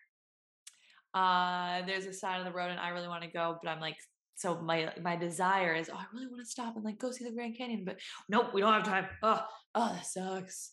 Uh 1.13 1.81
there's 1.85 2.05
a 2.05 2.13
side 2.13 2.39
of 2.39 2.45
the 2.45 2.51
road 2.51 2.71
and 2.71 2.79
I 2.79 2.89
really 2.89 3.07
want 3.07 3.23
to 3.23 3.29
go, 3.29 3.57
but 3.61 3.69
I'm 3.69 3.79
like, 3.79 3.97
so 4.35 4.59
my 4.61 4.91
my 5.01 5.15
desire 5.15 5.73
is, 5.73 5.89
oh, 5.91 5.97
I 5.97 6.05
really 6.13 6.27
want 6.27 6.39
to 6.43 6.49
stop 6.49 6.75
and 6.75 6.85
like 6.85 6.99
go 6.99 7.11
see 7.11 7.25
the 7.25 7.31
Grand 7.31 7.57
Canyon, 7.57 7.83
but 7.85 7.99
nope, 8.29 8.53
we 8.53 8.61
don't 8.61 8.73
have 8.73 8.83
time. 8.83 9.07
Oh, 9.21 9.41
oh, 9.75 9.93
that 9.93 10.05
sucks. 10.05 10.71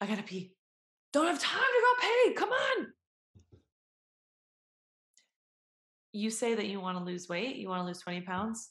I 0.00 0.06
gotta 0.06 0.22
pee. 0.22 0.52
Don't 1.12 1.26
have 1.26 1.40
time 1.40 1.60
to 1.60 1.82
go 1.82 2.08
pee. 2.08 2.34
Come 2.34 2.50
on. 2.50 2.86
you 6.12 6.30
say 6.30 6.54
that 6.54 6.66
you 6.66 6.80
want 6.80 6.98
to 6.98 7.04
lose 7.04 7.28
weight, 7.28 7.56
you 7.56 7.68
want 7.68 7.82
to 7.82 7.86
lose 7.86 8.00
20 8.00 8.22
pounds. 8.22 8.70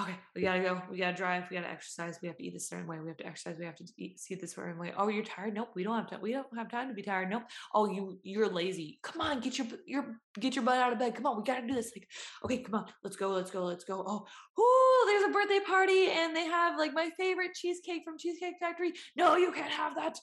Okay, 0.00 0.14
we 0.36 0.42
gotta 0.42 0.60
go. 0.60 0.80
We 0.88 0.98
gotta 0.98 1.16
drive. 1.16 1.44
We 1.50 1.56
gotta 1.56 1.70
exercise. 1.70 2.20
We 2.22 2.28
have 2.28 2.36
to 2.36 2.44
eat 2.44 2.54
a 2.54 2.60
certain 2.60 2.86
way. 2.86 3.00
We 3.00 3.08
have 3.08 3.16
to 3.16 3.26
exercise. 3.26 3.56
We 3.58 3.64
have 3.64 3.74
to 3.76 3.84
eat, 3.96 4.20
see 4.20 4.36
this 4.36 4.52
certain 4.52 4.78
way. 4.78 4.92
Oh, 4.96 5.08
you're 5.08 5.24
tired? 5.24 5.54
Nope. 5.54 5.70
We 5.74 5.82
don't 5.82 5.96
have 5.96 6.08
time. 6.08 6.20
We 6.22 6.32
don't 6.32 6.46
have 6.56 6.70
time 6.70 6.88
to 6.88 6.94
be 6.94 7.02
tired. 7.02 7.30
Nope. 7.30 7.42
Oh, 7.74 7.90
you 7.90 8.16
you're 8.22 8.48
lazy. 8.48 9.00
Come 9.02 9.20
on, 9.20 9.40
get 9.40 9.58
your 9.58 9.66
your 9.86 10.20
get 10.38 10.54
your 10.54 10.64
butt 10.64 10.78
out 10.78 10.92
of 10.92 11.00
bed. 11.00 11.16
Come 11.16 11.26
on, 11.26 11.36
we 11.36 11.42
gotta 11.42 11.66
do 11.66 11.74
this. 11.74 11.90
Like, 11.96 12.08
okay, 12.44 12.62
come 12.62 12.76
on, 12.76 12.86
let's 13.02 13.16
go, 13.16 13.30
let's 13.30 13.50
go, 13.50 13.64
let's 13.64 13.84
go. 13.84 14.04
Oh, 14.06 14.24
oh, 14.56 15.04
there's 15.08 15.28
a 15.28 15.32
birthday 15.32 15.64
party 15.66 16.10
and 16.12 16.34
they 16.36 16.44
have 16.44 16.78
like 16.78 16.94
my 16.94 17.10
favorite 17.18 17.54
cheesecake 17.54 18.02
from 18.04 18.18
Cheesecake 18.18 18.54
Factory. 18.60 18.92
No, 19.16 19.36
you 19.36 19.50
can't 19.50 19.72
have 19.72 19.96
that. 19.96 20.16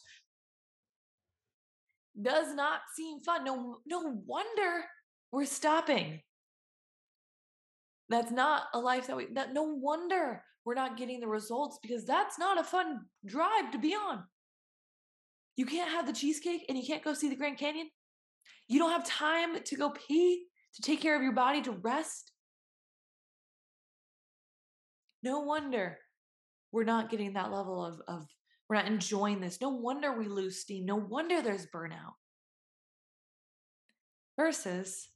Does 2.21 2.55
not 2.55 2.79
seem 2.95 3.19
fun. 3.19 3.43
No, 3.43 3.79
no 3.85 4.21
wonder 4.25 4.85
we're 5.33 5.45
stopping. 5.45 6.21
That's 8.09 8.31
not 8.31 8.63
a 8.73 8.79
life 8.79 9.07
that 9.07 9.17
we, 9.17 9.27
that 9.33 9.53
no 9.53 9.63
wonder 9.63 10.43
we're 10.63 10.75
not 10.75 10.97
getting 10.97 11.19
the 11.19 11.27
results 11.27 11.79
because 11.81 12.05
that's 12.05 12.37
not 12.37 12.59
a 12.59 12.63
fun 12.63 13.01
drive 13.25 13.71
to 13.71 13.79
be 13.79 13.93
on. 13.93 14.23
You 15.55 15.65
can't 15.65 15.91
have 15.91 16.05
the 16.05 16.13
cheesecake 16.13 16.65
and 16.67 16.77
you 16.77 16.85
can't 16.85 17.03
go 17.03 17.13
see 17.13 17.29
the 17.29 17.35
Grand 17.35 17.57
Canyon. 17.57 17.89
You 18.67 18.79
don't 18.79 18.91
have 18.91 19.05
time 19.05 19.63
to 19.63 19.75
go 19.75 19.91
pee, 19.91 20.45
to 20.75 20.81
take 20.81 21.01
care 21.01 21.15
of 21.15 21.21
your 21.21 21.33
body, 21.33 21.61
to 21.61 21.71
rest. 21.71 22.31
No 25.23 25.39
wonder 25.41 25.97
we're 26.71 26.83
not 26.83 27.09
getting 27.09 27.33
that 27.33 27.51
level 27.51 27.83
of, 27.83 28.01
of 28.07 28.27
we're 28.69 28.75
not 28.75 28.87
enjoying 28.87 29.39
this. 29.39 29.61
No 29.61 29.69
wonder 29.69 30.17
we 30.17 30.27
lose 30.27 30.61
steam. 30.61 30.85
No 30.85 30.95
wonder 30.95 31.41
there's 31.41 31.67
burnout. 31.67 32.13
Versus 34.37 35.07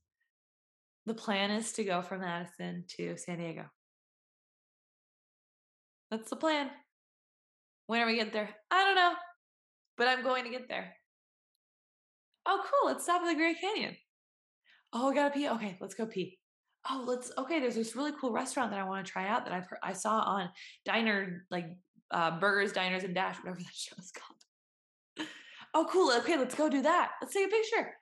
the 1.06 1.14
plan 1.14 1.52
is 1.52 1.72
to 1.74 1.84
go 1.84 2.02
from 2.02 2.22
Madison 2.22 2.86
to 2.97 3.18
San 3.18 3.39
Diego. 3.39 3.66
That's 6.12 6.30
the 6.30 6.36
plan. 6.36 6.70
When 7.88 8.02
are 8.02 8.06
we 8.06 8.16
get 8.16 8.34
there? 8.34 8.50
I 8.70 8.86
don't 8.86 8.95
know, 8.95 9.14
but 9.97 10.08
I'm 10.08 10.24
going 10.24 10.43
to 10.43 10.50
get 10.50 10.68
there. 10.68 10.95
Oh, 12.45 12.64
cool. 12.64 12.91
Let's 12.91 13.04
stop 13.04 13.22
at 13.22 13.28
the 13.28 13.36
Great 13.36 13.60
Canyon. 13.60 13.95
Oh, 14.93 15.10
I 15.10 15.14
gotta 15.14 15.34
pee. 15.34 15.50
Okay, 15.50 15.78
let's 15.80 15.93
go 15.93 16.06
pee. 16.06 16.39
Oh, 16.89 17.04
let's. 17.08 17.32
Okay, 17.38 17.60
there's 17.60 17.76
this 17.76 17.95
really 17.95 18.12
cool 18.20 18.32
restaurant 18.32 18.72
that 18.72 18.80
I 18.80 18.84
want 18.84 19.06
to 19.06 19.12
try 19.12 19.28
out 19.28 19.45
that 19.45 19.54
I've 19.54 19.68
heard, 19.68 19.80
I 19.84 19.93
saw 19.93 20.20
on 20.20 20.50
Diner, 20.86 21.45
like 21.52 21.68
uh, 22.10 22.39
Burgers, 22.39 22.72
Diners, 22.72 23.04
and 23.04 23.14
Dash, 23.14 23.38
whatever 23.38 23.60
that 23.60 23.74
show 23.74 23.95
is 24.00 24.12
called. 24.12 25.28
Oh, 25.76 25.86
cool. 25.91 26.12
Okay, 26.20 26.38
let's 26.38 26.56
go 26.56 26.70
do 26.70 26.82
that. 26.82 27.12
Let's 27.22 27.34
take 27.34 27.47
a 27.47 27.52
picture 27.52 27.93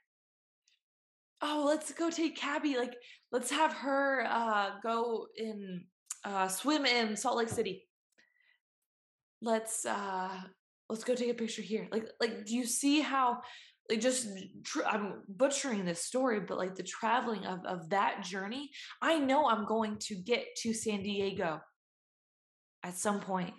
oh, 1.41 1.63
let's 1.67 1.91
go 1.93 2.09
take 2.09 2.37
Cabby. 2.37 2.77
Like, 2.77 2.95
let's 3.31 3.51
have 3.51 3.73
her 3.73 4.25
uh, 4.27 4.71
go 4.83 5.27
in 5.35 5.85
uh, 6.23 6.47
swim 6.47 6.85
in 6.85 7.15
Salt 7.15 7.37
Lake 7.37 7.49
City. 7.49 7.87
Let's 9.41 9.85
uh, 9.85 10.29
let's 10.89 11.03
go 11.03 11.15
take 11.15 11.29
a 11.29 11.35
picture 11.35 11.61
here. 11.61 11.87
Like, 11.91 12.09
like, 12.19 12.45
do 12.45 12.55
you 12.55 12.65
see 12.65 13.01
how? 13.01 13.41
Like 13.89 14.01
just 14.01 14.27
tr- 14.65 14.85
I'm 14.85 15.21
butchering 15.29 15.85
this 15.85 16.03
story, 16.03 16.41
but 16.41 16.57
like 16.57 16.75
the 16.75 16.83
traveling 16.83 17.45
of 17.45 17.65
of 17.65 17.89
that 17.91 18.21
journey, 18.21 18.69
I 19.01 19.17
know 19.17 19.47
I'm 19.47 19.65
going 19.65 19.97
to 20.07 20.15
get 20.15 20.45
to 20.63 20.73
San 20.73 21.03
Diego 21.03 21.61
at 22.83 22.97
some 22.97 23.21
point. 23.21 23.53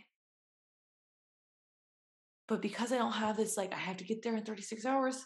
But 2.46 2.60
because 2.60 2.92
I 2.92 2.98
don't 2.98 3.12
have 3.12 3.38
this, 3.38 3.56
like 3.56 3.72
I 3.72 3.78
have 3.78 3.98
to 3.98 4.04
get 4.04 4.22
there 4.22 4.36
in 4.36 4.44
36 4.44 4.84
hours 4.84 5.24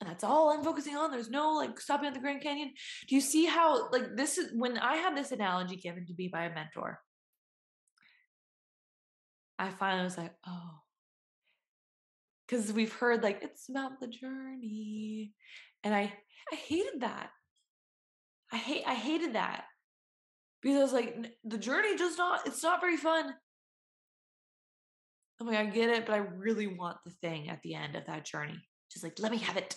and 0.00 0.10
that's 0.10 0.24
all 0.24 0.50
I'm 0.50 0.62
focusing 0.62 0.96
on. 0.96 1.10
There's 1.10 1.30
no 1.30 1.54
like 1.54 1.80
stopping 1.80 2.08
at 2.08 2.14
the 2.14 2.20
Grand 2.20 2.42
Canyon. 2.42 2.72
Do 3.08 3.14
you 3.14 3.20
see 3.20 3.46
how 3.46 3.90
like 3.90 4.14
this 4.14 4.38
is 4.38 4.52
when 4.54 4.76
I 4.78 4.96
had 4.96 5.16
this 5.16 5.32
analogy 5.32 5.76
given 5.76 6.06
to 6.06 6.14
me 6.16 6.28
by 6.28 6.44
a 6.44 6.54
mentor? 6.54 7.00
I 9.58 9.70
finally 9.70 10.04
was 10.04 10.18
like, 10.18 10.34
oh, 10.46 10.80
because 12.46 12.72
we've 12.72 12.92
heard 12.92 13.22
like 13.22 13.42
it's 13.42 13.68
about 13.70 13.98
the 14.00 14.08
journey, 14.08 15.32
and 15.82 15.94
I 15.94 16.12
I 16.52 16.56
hated 16.56 17.00
that. 17.00 17.30
I 18.52 18.56
hate 18.56 18.84
I 18.86 18.94
hated 18.94 19.34
that 19.34 19.64
because 20.62 20.78
I 20.78 20.82
was 20.82 20.92
like 20.92 21.16
the 21.44 21.58
journey 21.58 21.96
just 21.96 22.18
not 22.18 22.46
it's 22.46 22.62
not 22.62 22.82
very 22.82 22.98
fun. 22.98 23.34
I'm 25.40 25.46
like 25.46 25.58
I 25.58 25.64
get 25.66 25.88
it, 25.88 26.04
but 26.06 26.14
I 26.14 26.18
really 26.18 26.66
want 26.66 26.98
the 27.04 27.12
thing 27.22 27.48
at 27.48 27.62
the 27.62 27.74
end 27.74 27.96
of 27.96 28.04
that 28.06 28.26
journey. 28.26 28.60
Just 28.90 29.04
like 29.04 29.18
let 29.18 29.32
me 29.32 29.38
have 29.38 29.56
it 29.56 29.76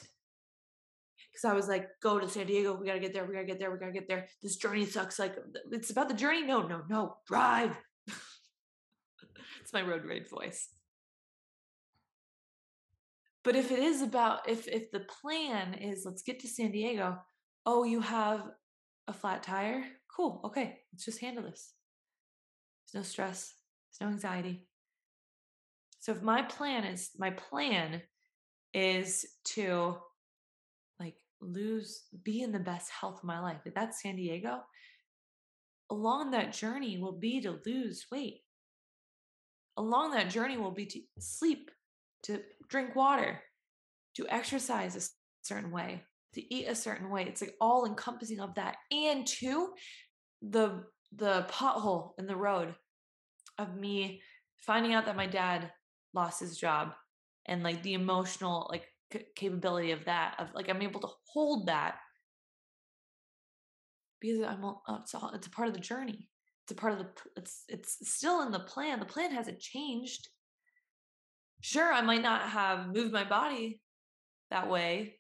because 1.40 1.50
I 1.50 1.54
was 1.54 1.68
like, 1.68 1.88
go 2.02 2.20
to 2.20 2.28
San 2.28 2.48
Diego. 2.48 2.76
We 2.76 2.88
got 2.88 2.94
to 2.94 3.00
get 3.00 3.14
there. 3.14 3.26
We 3.26 3.34
got 3.34 3.42
to 3.42 3.46
get 3.46 3.60
there. 3.60 3.72
We 3.72 3.78
got 3.78 3.88
to 3.88 3.92
get 3.92 4.08
there. 4.08 4.28
This 4.42 4.58
journey 4.58 4.86
sucks. 4.86 5.20
Like, 5.20 5.36
it's 5.72 5.90
about 5.90 6.10
the 6.10 6.16
journey. 6.16 6.44
No, 6.44 6.68
no, 6.68 6.82
no. 6.90 7.16
Drive. 7.28 7.78
it's 9.62 9.74
my 9.74 9.82
road 9.82 10.04
rage 10.06 10.28
voice. 10.30 10.70
But 13.44 13.56
if 13.56 13.72
it 13.72 13.80
is 13.80 14.02
about, 14.02 14.50
if 14.50 14.68
if 14.68 14.92
the 14.92 15.06
plan 15.22 15.74
is 15.76 16.04
let's 16.06 16.24
get 16.24 16.42
to 16.42 16.48
San 16.48 16.72
Diego, 16.72 17.18
oh, 17.66 17.84
you 17.84 18.02
have 18.02 18.44
a 19.08 19.14
flat 19.14 19.44
tire? 19.44 19.86
Cool. 20.14 20.42
Okay, 20.44 20.80
let's 20.92 21.06
just 21.06 21.22
handle 21.22 21.44
this. 21.44 21.74
There's 22.92 23.06
no 23.06 23.08
stress. 23.08 23.54
There's 23.92 24.10
no 24.10 24.14
anxiety. 24.14 24.66
So 26.00 26.12
if 26.12 26.22
my 26.22 26.42
plan 26.42 26.84
is 26.84 27.12
my 27.18 27.30
plan 27.30 28.02
is 28.74 29.26
to 29.44 29.98
like 31.00 31.16
lose, 31.42 32.04
be 32.24 32.42
in 32.42 32.52
the 32.52 32.60
best 32.60 32.90
health 32.92 33.20
of 33.20 33.24
my 33.24 33.40
life. 33.40 33.62
If 33.66 33.74
that's 33.74 34.02
San 34.02 34.16
Diego, 34.16 34.62
along 35.90 36.32
that 36.32 36.54
journey 36.54 36.98
will 36.98 37.18
be 37.18 37.42
to 37.42 37.60
lose 37.66 38.06
weight. 38.12 38.42
Along 39.78 40.12
that 40.12 40.30
journey 40.30 40.58
will 40.58 40.72
be 40.72 40.86
to 40.86 41.00
sleep, 41.20 41.72
to 42.24 42.42
drink 42.68 42.96
water, 42.96 43.42
to 44.16 44.28
exercise 44.30 44.96
a 44.96 45.02
certain 45.42 45.72
way, 45.72 46.04
to 46.34 46.54
eat 46.54 46.68
a 46.68 46.76
certain 46.76 47.10
way. 47.10 47.24
It's 47.24 47.42
like 47.42 47.56
all 47.62 47.86
encompassing 47.86 48.40
of 48.40 48.56
that. 48.56 48.76
And 48.92 49.26
two, 49.26 49.74
the 50.42 50.84
the 51.16 51.46
pothole 51.50 52.12
in 52.20 52.28
the 52.28 52.36
road 52.36 52.76
of 53.58 53.76
me 53.76 54.22
finding 54.58 54.94
out 54.94 55.06
that 55.06 55.16
my 55.16 55.26
dad 55.26 55.72
lost 56.14 56.40
his 56.40 56.58
job 56.58 56.94
and 57.50 57.64
like 57.64 57.84
the 57.84 57.96
emotional 57.96 58.68
like 58.72 58.86
c- 59.12 59.26
capability 59.36 59.92
of 59.92 60.06
that 60.06 60.36
of 60.40 60.48
like 60.54 60.70
i'm 60.70 60.82
able 60.82 61.02
to 61.02 61.10
hold 61.34 61.68
that 61.68 61.96
because 64.22 64.42
i'm 64.44 64.64
oh, 64.64 64.82
it's, 65.02 65.14
all, 65.14 65.32
it's 65.34 65.48
a 65.48 65.52
part 65.52 65.68
of 65.68 65.74
the 65.74 65.80
journey 65.82 66.30
It's 66.64 66.72
a 66.72 66.76
part 66.76 66.94
of 66.94 67.00
the 67.00 67.08
it's 67.36 67.64
it's 67.68 68.10
still 68.10 68.42
in 68.44 68.52
the 68.52 68.60
plan. 68.60 69.00
The 69.00 69.06
plan 69.06 69.32
hasn't 69.32 69.60
changed. 69.60 70.30
Sure, 71.62 71.92
I 71.92 72.02
might 72.02 72.22
not 72.22 72.44
have 72.44 72.94
moved 72.94 73.12
my 73.12 73.24
body 73.24 73.82
that 74.52 74.70
way 74.70 75.19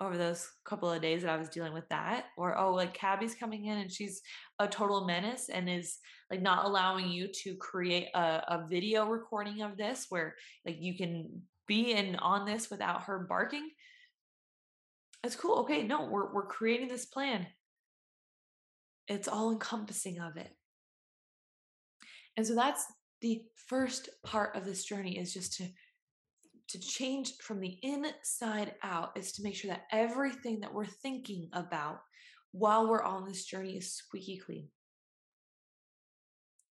over 0.00 0.16
those 0.16 0.48
couple 0.64 0.90
of 0.90 1.02
days 1.02 1.22
that 1.22 1.30
I 1.30 1.36
was 1.36 1.48
dealing 1.48 1.72
with 1.72 1.88
that. 1.88 2.26
Or, 2.36 2.56
oh, 2.56 2.74
like 2.74 2.94
Cabby's 2.94 3.34
coming 3.34 3.66
in 3.66 3.78
and 3.78 3.90
she's 3.90 4.22
a 4.58 4.68
total 4.68 5.06
menace 5.06 5.48
and 5.48 5.68
is 5.68 5.98
like 6.30 6.42
not 6.42 6.64
allowing 6.64 7.08
you 7.08 7.28
to 7.42 7.56
create 7.56 8.08
a, 8.14 8.42
a 8.48 8.66
video 8.70 9.06
recording 9.06 9.62
of 9.62 9.76
this 9.76 10.06
where 10.08 10.34
like 10.64 10.76
you 10.78 10.96
can 10.96 11.42
be 11.66 11.92
in 11.92 12.16
on 12.16 12.46
this 12.46 12.70
without 12.70 13.02
her 13.02 13.26
barking. 13.28 13.68
It's 15.24 15.36
cool. 15.36 15.58
Okay, 15.60 15.82
no, 15.82 16.06
we're 16.06 16.32
we're 16.32 16.46
creating 16.46 16.88
this 16.88 17.06
plan. 17.06 17.46
It's 19.08 19.26
all 19.26 19.50
encompassing 19.50 20.20
of 20.20 20.36
it. 20.36 20.54
And 22.36 22.46
so 22.46 22.54
that's 22.54 22.84
the 23.20 23.42
first 23.66 24.08
part 24.24 24.54
of 24.54 24.64
this 24.64 24.84
journey 24.84 25.18
is 25.18 25.32
just 25.32 25.54
to 25.54 25.64
to 26.68 26.78
change 26.78 27.36
from 27.38 27.60
the 27.60 27.78
inside 27.82 28.74
out 28.82 29.12
is 29.16 29.32
to 29.32 29.42
make 29.42 29.54
sure 29.54 29.70
that 29.70 29.86
everything 29.90 30.60
that 30.60 30.72
we're 30.72 30.86
thinking 30.86 31.48
about 31.52 32.00
while 32.52 32.88
we're 32.88 33.02
on 33.02 33.26
this 33.26 33.44
journey 33.44 33.76
is 33.76 33.92
squeaky 33.92 34.38
clean. 34.38 34.68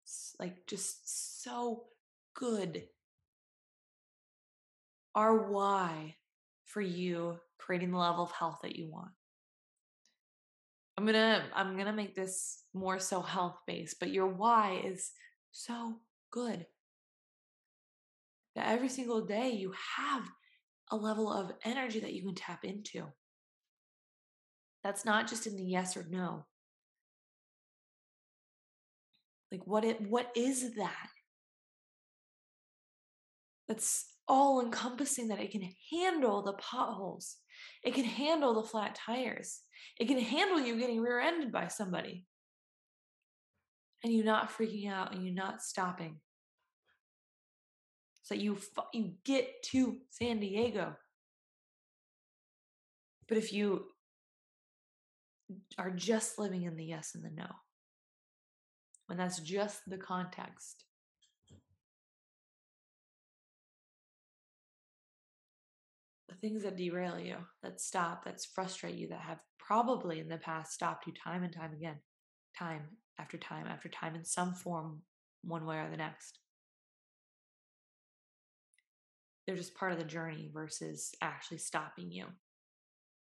It's 0.04 0.36
like 0.40 0.68
just 0.68 1.44
so 1.44 1.86
good. 2.36 2.84
Our 5.16 5.50
why 5.50 6.16
for 6.66 6.82
you 6.82 7.40
creating 7.58 7.92
the 7.92 7.98
level 7.98 8.26
of 8.26 8.32
health 8.32 8.60
that 8.64 8.76
you 8.76 8.90
want. 8.92 9.12
I'm 10.98 11.06
going 11.06 11.14
to 11.14 11.44
I'm 11.54 11.74
going 11.74 11.88
to 11.88 11.94
make 11.94 12.16
this 12.16 12.64
more 12.74 13.00
so 13.00 13.22
health 13.22 13.58
based, 13.66 14.00
but 14.00 14.12
your 14.12 14.28
why 14.28 14.82
is 14.86 15.12
so 15.52 16.00
good 16.32 16.66
that 18.56 18.68
every 18.68 18.90
single 18.90 19.26
day 19.26 19.50
you 19.50 19.74
have 19.98 20.24
a 20.92 20.96
level 20.96 21.32
of 21.32 21.52
energy 21.64 22.00
that 22.00 22.14
you 22.14 22.24
can 22.24 22.36
tap 22.36 22.64
into. 22.64 23.06
That's 24.84 25.04
not 25.04 25.28
just 25.28 25.48
in 25.48 25.56
the 25.56 25.64
yes 25.64 25.98
or 25.98 26.06
no. 26.10 26.46
Like 29.52 29.66
what 29.66 29.84
it 29.84 30.02
what 30.02 30.32
is 30.36 30.76
that? 30.76 31.08
That's 33.68 34.06
all 34.28 34.62
encompassing 34.62 35.30
that 35.30 35.40
it 35.40 35.52
can 35.52 35.70
handle 35.92 36.42
the 36.42 36.54
potholes. 36.54 37.38
It 37.84 37.94
can 37.94 38.06
handle 38.06 38.54
the 38.54 38.68
flat 38.68 38.96
tires. 38.96 39.62
It 40.00 40.08
can 40.08 40.20
handle 40.20 40.60
you 40.60 40.78
getting 40.78 41.02
rear-ended 41.02 41.52
by 41.52 41.68
somebody. 41.68 42.26
And 44.04 44.14
you 44.14 44.24
not 44.24 44.52
freaking 44.52 44.92
out 44.92 45.16
and 45.16 45.26
you 45.26 45.34
not 45.34 45.62
stopping 45.62 46.20
so 48.26 48.34
you 48.34 48.58
you 48.92 49.12
get 49.24 49.62
to 49.66 49.98
San 50.10 50.40
Diego. 50.40 50.96
But 53.28 53.38
if 53.38 53.54
you 53.54 53.86
are 55.78 55.92
just 55.92 56.40
living 56.40 56.64
in 56.64 56.76
the 56.76 56.86
yes 56.86 57.14
and 57.14 57.24
the 57.24 57.30
no, 57.30 57.46
when 59.06 59.20
that's 59.20 59.38
just 59.40 59.88
the 59.88 60.00
context, 60.00 60.86
the 66.28 66.36
things 66.36 66.64
that 66.64 66.78
derail 66.78 67.20
you, 67.20 67.38
that 67.62 67.80
stop, 67.80 68.26
that 68.26 68.42
frustrate 68.56 68.96
you, 68.96 69.08
that 69.10 69.22
have 69.22 69.40
probably 69.60 70.20
in 70.20 70.30
the 70.30 70.38
past 70.38 70.72
stopped 70.74 71.06
you 71.06 71.14
time 71.14 71.44
and 71.44 71.54
time 71.54 71.74
again, 71.74 72.00
time 72.58 72.88
after 73.20 73.38
time 73.38 73.68
after 73.68 73.88
time 73.88 74.16
in 74.16 74.26
some 74.26 74.56
form, 74.56 75.04
one 75.44 75.68
way 75.68 75.78
or 75.78 75.92
the 75.92 75.98
next 75.98 76.40
they're 79.46 79.56
just 79.56 79.76
part 79.76 79.92
of 79.92 79.98
the 79.98 80.04
journey 80.04 80.50
versus 80.54 81.12
actually 81.22 81.60
stopping 81.60 82.12
you 82.12 82.26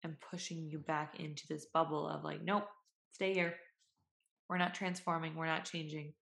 and 0.04 0.20
pushing 0.20 0.66
you 0.68 0.78
back 0.78 1.20
into 1.20 1.46
this 1.48 1.66
bubble 1.72 2.08
of 2.08 2.24
like, 2.24 2.42
nope, 2.42 2.66
stay 3.12 3.34
here. 3.34 3.54
We're 4.48 4.58
not 4.58 4.74
transforming, 4.74 5.34
we're 5.34 5.46
not 5.46 5.64
changing. 5.64 6.14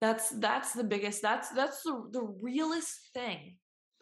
That's 0.00 0.30
that's 0.30 0.72
the 0.72 0.82
biggest 0.82 1.22
that's 1.22 1.50
that's 1.50 1.82
the 1.84 2.08
the 2.10 2.22
realest 2.42 3.10
thing. 3.14 3.56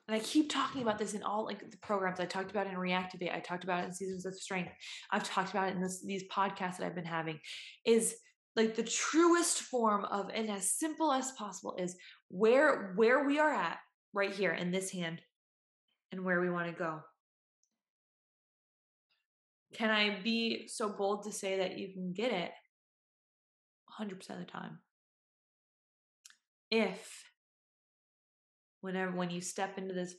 And 0.08 0.16
I 0.16 0.20
keep 0.20 0.50
talking 0.50 0.80
about 0.80 0.98
this 0.98 1.12
in 1.12 1.22
all 1.22 1.44
like 1.44 1.70
the 1.70 1.76
programs. 1.76 2.20
I 2.20 2.24
talked 2.24 2.50
about 2.50 2.66
in 2.66 2.72
Reactivate. 2.74 3.34
I 3.34 3.40
talked 3.40 3.64
about 3.64 3.82
it 3.82 3.86
in 3.86 3.92
Seasons 3.92 4.24
of 4.24 4.34
Strength. 4.34 4.72
I've 5.10 5.22
talked 5.22 5.50
about 5.50 5.68
it 5.68 5.76
in 5.76 5.82
this, 5.82 6.02
these 6.02 6.24
podcasts 6.32 6.78
that 6.78 6.86
I've 6.86 6.94
been 6.94 7.04
having. 7.04 7.38
Is 7.84 8.16
like 8.56 8.74
the 8.74 8.82
truest 8.82 9.60
form 9.60 10.06
of 10.06 10.30
and 10.34 10.50
as 10.50 10.72
simple 10.72 11.12
as 11.12 11.30
possible 11.32 11.76
is 11.78 11.96
where 12.28 12.94
where 12.96 13.24
we 13.24 13.38
are 13.38 13.52
at 13.52 13.78
right 14.12 14.32
here 14.32 14.52
in 14.52 14.70
this 14.70 14.90
hand 14.90 15.20
and 16.12 16.24
where 16.24 16.40
we 16.40 16.50
want 16.50 16.66
to 16.66 16.72
go. 16.72 17.00
Can 19.72 19.90
I 19.90 20.20
be 20.22 20.66
so 20.68 20.88
bold 20.88 21.24
to 21.24 21.32
say 21.32 21.58
that 21.58 21.78
you 21.78 21.92
can 21.92 22.12
get 22.12 22.32
it 22.32 22.50
100% 24.00 24.12
of 24.30 24.38
the 24.38 24.44
time? 24.44 24.78
If 26.70 27.24
whenever 28.80 29.12
when 29.12 29.30
you 29.30 29.40
step 29.40 29.76
into 29.78 29.94
this 29.94 30.14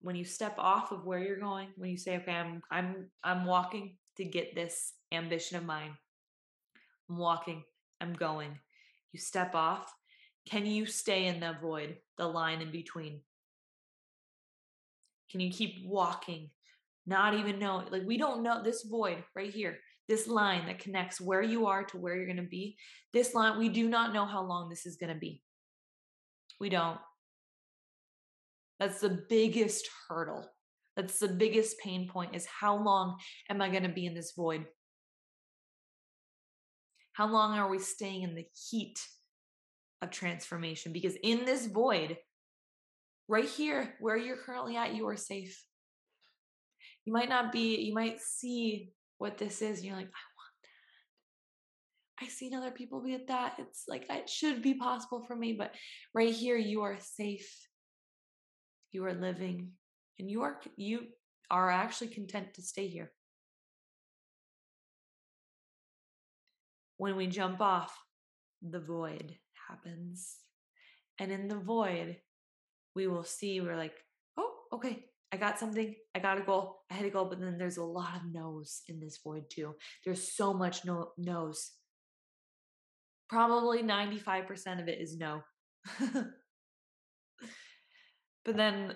when 0.00 0.16
you 0.16 0.24
step 0.24 0.54
off 0.58 0.92
of 0.92 1.06
where 1.06 1.18
you're 1.18 1.38
going, 1.38 1.68
when 1.76 1.90
you 1.90 1.96
say 1.96 2.16
okay, 2.18 2.32
I'm 2.32 2.60
I'm 2.70 3.10
I'm 3.22 3.46
walking 3.46 3.96
to 4.16 4.24
get 4.24 4.54
this 4.54 4.92
ambition 5.12 5.56
of 5.56 5.64
mine. 5.64 5.96
I'm 7.08 7.16
walking, 7.16 7.64
I'm 8.00 8.12
going. 8.12 8.58
You 9.12 9.20
step 9.20 9.54
off, 9.54 9.92
can 10.48 10.66
you 10.66 10.86
stay 10.86 11.26
in 11.26 11.40
the 11.40 11.56
void, 11.60 11.96
the 12.18 12.26
line 12.26 12.60
in 12.60 12.70
between? 12.70 13.20
Can 15.30 15.40
you 15.40 15.50
keep 15.50 15.86
walking, 15.86 16.50
not 17.06 17.34
even 17.34 17.58
know? 17.58 17.84
Like, 17.90 18.02
we 18.04 18.18
don't 18.18 18.42
know 18.42 18.62
this 18.62 18.84
void 18.84 19.24
right 19.34 19.52
here, 19.52 19.78
this 20.06 20.28
line 20.28 20.66
that 20.66 20.78
connects 20.78 21.20
where 21.20 21.42
you 21.42 21.66
are 21.66 21.84
to 21.84 21.96
where 21.96 22.14
you're 22.14 22.26
going 22.26 22.36
to 22.36 22.42
be. 22.42 22.76
This 23.12 23.34
line, 23.34 23.58
we 23.58 23.68
do 23.68 23.88
not 23.88 24.12
know 24.12 24.26
how 24.26 24.44
long 24.44 24.68
this 24.68 24.86
is 24.86 24.96
going 24.96 25.12
to 25.12 25.18
be. 25.18 25.42
We 26.60 26.68
don't. 26.68 26.98
That's 28.78 29.00
the 29.00 29.24
biggest 29.28 29.88
hurdle. 30.08 30.46
That's 30.96 31.18
the 31.18 31.28
biggest 31.28 31.78
pain 31.78 32.08
point 32.08 32.36
is 32.36 32.46
how 32.46 32.76
long 32.76 33.16
am 33.50 33.60
I 33.60 33.70
going 33.70 33.82
to 33.82 33.88
be 33.88 34.06
in 34.06 34.14
this 34.14 34.32
void? 34.36 34.66
How 37.14 37.26
long 37.26 37.58
are 37.58 37.68
we 37.68 37.78
staying 37.78 38.22
in 38.22 38.34
the 38.34 38.46
heat 38.70 39.00
of 40.04 40.10
transformation 40.10 40.92
because 40.92 41.16
in 41.22 41.44
this 41.44 41.66
void, 41.66 42.16
right 43.28 43.48
here 43.48 43.94
where 44.00 44.16
you're 44.16 44.36
currently 44.36 44.76
at, 44.76 44.94
you 44.94 45.08
are 45.08 45.16
safe. 45.16 45.64
You 47.04 47.12
might 47.12 47.28
not 47.28 47.52
be, 47.52 47.80
you 47.80 47.94
might 47.94 48.20
see 48.20 48.92
what 49.18 49.38
this 49.38 49.62
is, 49.62 49.78
and 49.78 49.86
you're 49.86 49.96
like, 49.96 50.06
I 50.06 50.24
want 50.38 50.54
that. 52.18 52.24
I've 52.24 52.32
seen 52.32 52.54
other 52.54 52.70
people 52.70 53.02
be 53.02 53.14
at 53.14 53.26
that. 53.28 53.54
It's 53.58 53.84
like 53.88 54.06
it 54.08 54.28
should 54.30 54.62
be 54.62 54.74
possible 54.74 55.24
for 55.26 55.36
me, 55.36 55.54
but 55.54 55.74
right 56.14 56.32
here, 56.32 56.56
you 56.56 56.82
are 56.82 56.98
safe. 57.00 57.48
You 58.92 59.04
are 59.06 59.14
living, 59.14 59.72
and 60.18 60.30
you 60.30 60.42
are 60.42 60.60
you 60.76 61.00
are 61.50 61.70
actually 61.70 62.08
content 62.08 62.54
to 62.54 62.62
stay 62.62 62.86
here. 62.86 63.10
When 66.96 67.16
we 67.16 67.26
jump 67.26 67.60
off 67.60 67.92
the 68.62 68.80
void, 68.80 69.36
happens. 69.68 70.36
And 71.18 71.30
in 71.30 71.48
the 71.48 71.58
void, 71.58 72.16
we 72.94 73.06
will 73.06 73.24
see 73.24 73.60
we're 73.60 73.76
like, 73.76 73.94
oh, 74.36 74.52
okay, 74.72 75.06
I 75.32 75.36
got 75.36 75.58
something, 75.58 75.94
I 76.14 76.18
got 76.20 76.38
a 76.38 76.42
goal, 76.42 76.82
I 76.90 76.94
had 76.94 77.06
a 77.06 77.10
goal, 77.10 77.24
but 77.26 77.40
then 77.40 77.58
there's 77.58 77.76
a 77.76 77.84
lot 77.84 78.16
of 78.16 78.22
no's 78.32 78.82
in 78.88 79.00
this 79.00 79.18
void 79.22 79.44
too. 79.50 79.74
There's 80.04 80.32
so 80.32 80.54
much 80.54 80.84
no 80.84 81.10
no's. 81.18 81.72
Probably 83.28 83.82
95% 83.82 84.80
of 84.80 84.88
it 84.88 85.00
is 85.00 85.16
no. 85.16 85.42
but 88.44 88.56
then 88.56 88.94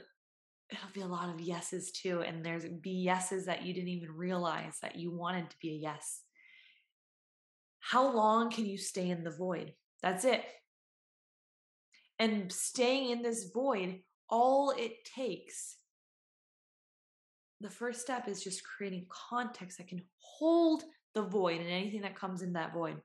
it'll 0.71 0.93
be 0.95 1.01
a 1.01 1.07
lot 1.07 1.29
of 1.29 1.41
yeses 1.41 1.91
too. 1.91 2.23
And 2.23 2.45
there's 2.45 2.67
be 2.83 2.91
yeses 2.91 3.47
that 3.47 3.65
you 3.65 3.75
didn't 3.75 3.89
even 3.89 4.13
realize 4.13 4.79
that 4.83 4.97
you 4.97 5.11
wanted 5.11 5.51
to 5.51 5.57
be 5.61 5.71
a 5.71 5.79
yes. 5.79 6.23
How 7.81 8.13
long 8.15 8.51
can 8.51 8.67
you 8.67 8.77
stay 8.77 9.09
in 9.09 9.25
the 9.25 9.31
void? 9.31 9.73
That's 10.03 10.25
it. 10.25 10.45
And 12.19 12.53
staying 12.53 13.11
in 13.11 13.23
this 13.23 13.51
void, 13.53 14.01
all 14.29 14.73
it 14.77 15.05
takes, 15.05 15.77
the 17.61 17.71
first 17.71 18.01
step 18.01 18.29
is 18.29 18.43
just 18.43 18.65
creating 18.65 19.07
context 19.09 19.79
that 19.79 19.89
can 19.89 20.03
hold 20.19 20.85
the 21.15 21.23
void 21.23 21.61
and 21.61 21.71
anything 21.71 22.03
that 22.03 22.17
comes 22.17 22.43
in 22.43 22.53
that 22.53 22.73
void. 22.73 23.01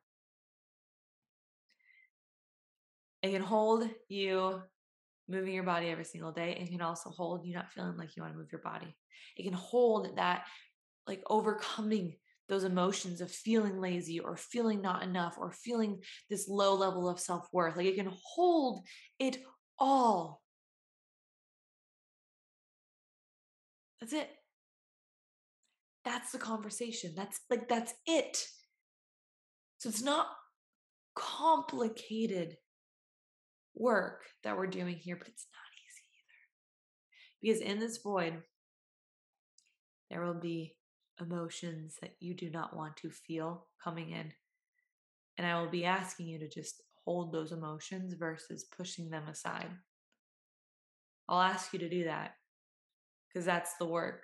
It 3.21 3.31
can 3.31 3.41
hold 3.41 3.89
you 4.09 4.61
moving 5.29 5.53
your 5.53 5.63
body 5.63 5.87
every 5.87 6.03
single 6.03 6.31
day. 6.31 6.57
It 6.59 6.69
can 6.69 6.81
also 6.81 7.09
hold 7.09 7.45
you 7.45 7.53
not 7.53 7.71
feeling 7.71 7.97
like 7.97 8.15
you 8.15 8.21
want 8.21 8.33
to 8.33 8.39
move 8.39 8.51
your 8.51 8.61
body. 8.61 8.95
It 9.37 9.43
can 9.43 9.53
hold 9.53 10.17
that 10.17 10.45
like 11.07 11.23
overcoming 11.27 12.15
those 12.49 12.63
emotions 12.63 13.21
of 13.21 13.31
feeling 13.31 13.79
lazy 13.79 14.19
or 14.19 14.35
feeling 14.35 14.81
not 14.81 15.03
enough 15.03 15.35
or 15.37 15.51
feeling 15.51 16.01
this 16.29 16.47
low 16.47 16.75
level 16.75 17.07
of 17.09 17.19
self 17.19 17.47
worth. 17.51 17.77
Like 17.77 17.85
it 17.85 17.95
can 17.95 18.11
hold 18.23 18.85
it 19.19 19.37
all. 19.79 20.41
That's 23.99 24.13
it. 24.13 24.29
That's 26.03 26.31
the 26.31 26.37
conversation. 26.37 27.13
That's 27.15 27.39
like, 27.49 27.69
that's 27.69 27.93
it. 28.05 28.45
So 29.77 29.89
it's 29.89 30.01
not 30.03 30.27
complicated 31.15 32.57
work 33.75 34.23
that 34.43 34.57
we're 34.57 34.67
doing 34.67 34.95
here, 34.97 35.15
but 35.15 35.27
it's 35.27 35.47
not 35.53 35.61
easy 35.87 37.61
either. 37.61 37.61
Because 37.61 37.71
in 37.73 37.79
this 37.79 37.99
void, 38.03 38.41
there 40.09 40.23
will 40.23 40.39
be 40.39 40.75
emotions 41.21 41.97
that 42.01 42.15
you 42.19 42.33
do 42.33 42.49
not 42.49 42.75
want 42.75 42.97
to 42.97 43.09
feel 43.09 43.67
coming 43.83 44.11
in. 44.11 44.33
And 45.37 45.47
I 45.47 45.59
will 45.59 45.69
be 45.69 45.85
asking 45.85 46.27
you 46.27 46.39
to 46.39 46.47
just 46.47 46.81
hold 47.05 47.31
those 47.31 47.51
emotions 47.51 48.13
versus 48.13 48.65
pushing 48.75 49.09
them 49.09 49.27
aside. 49.27 49.69
I'll 51.27 51.41
ask 51.41 51.73
you 51.73 51.79
to 51.79 51.89
do 51.89 52.05
that 52.05 52.35
because 53.27 53.45
that's 53.45 53.75
the 53.77 53.85
work 53.85 54.23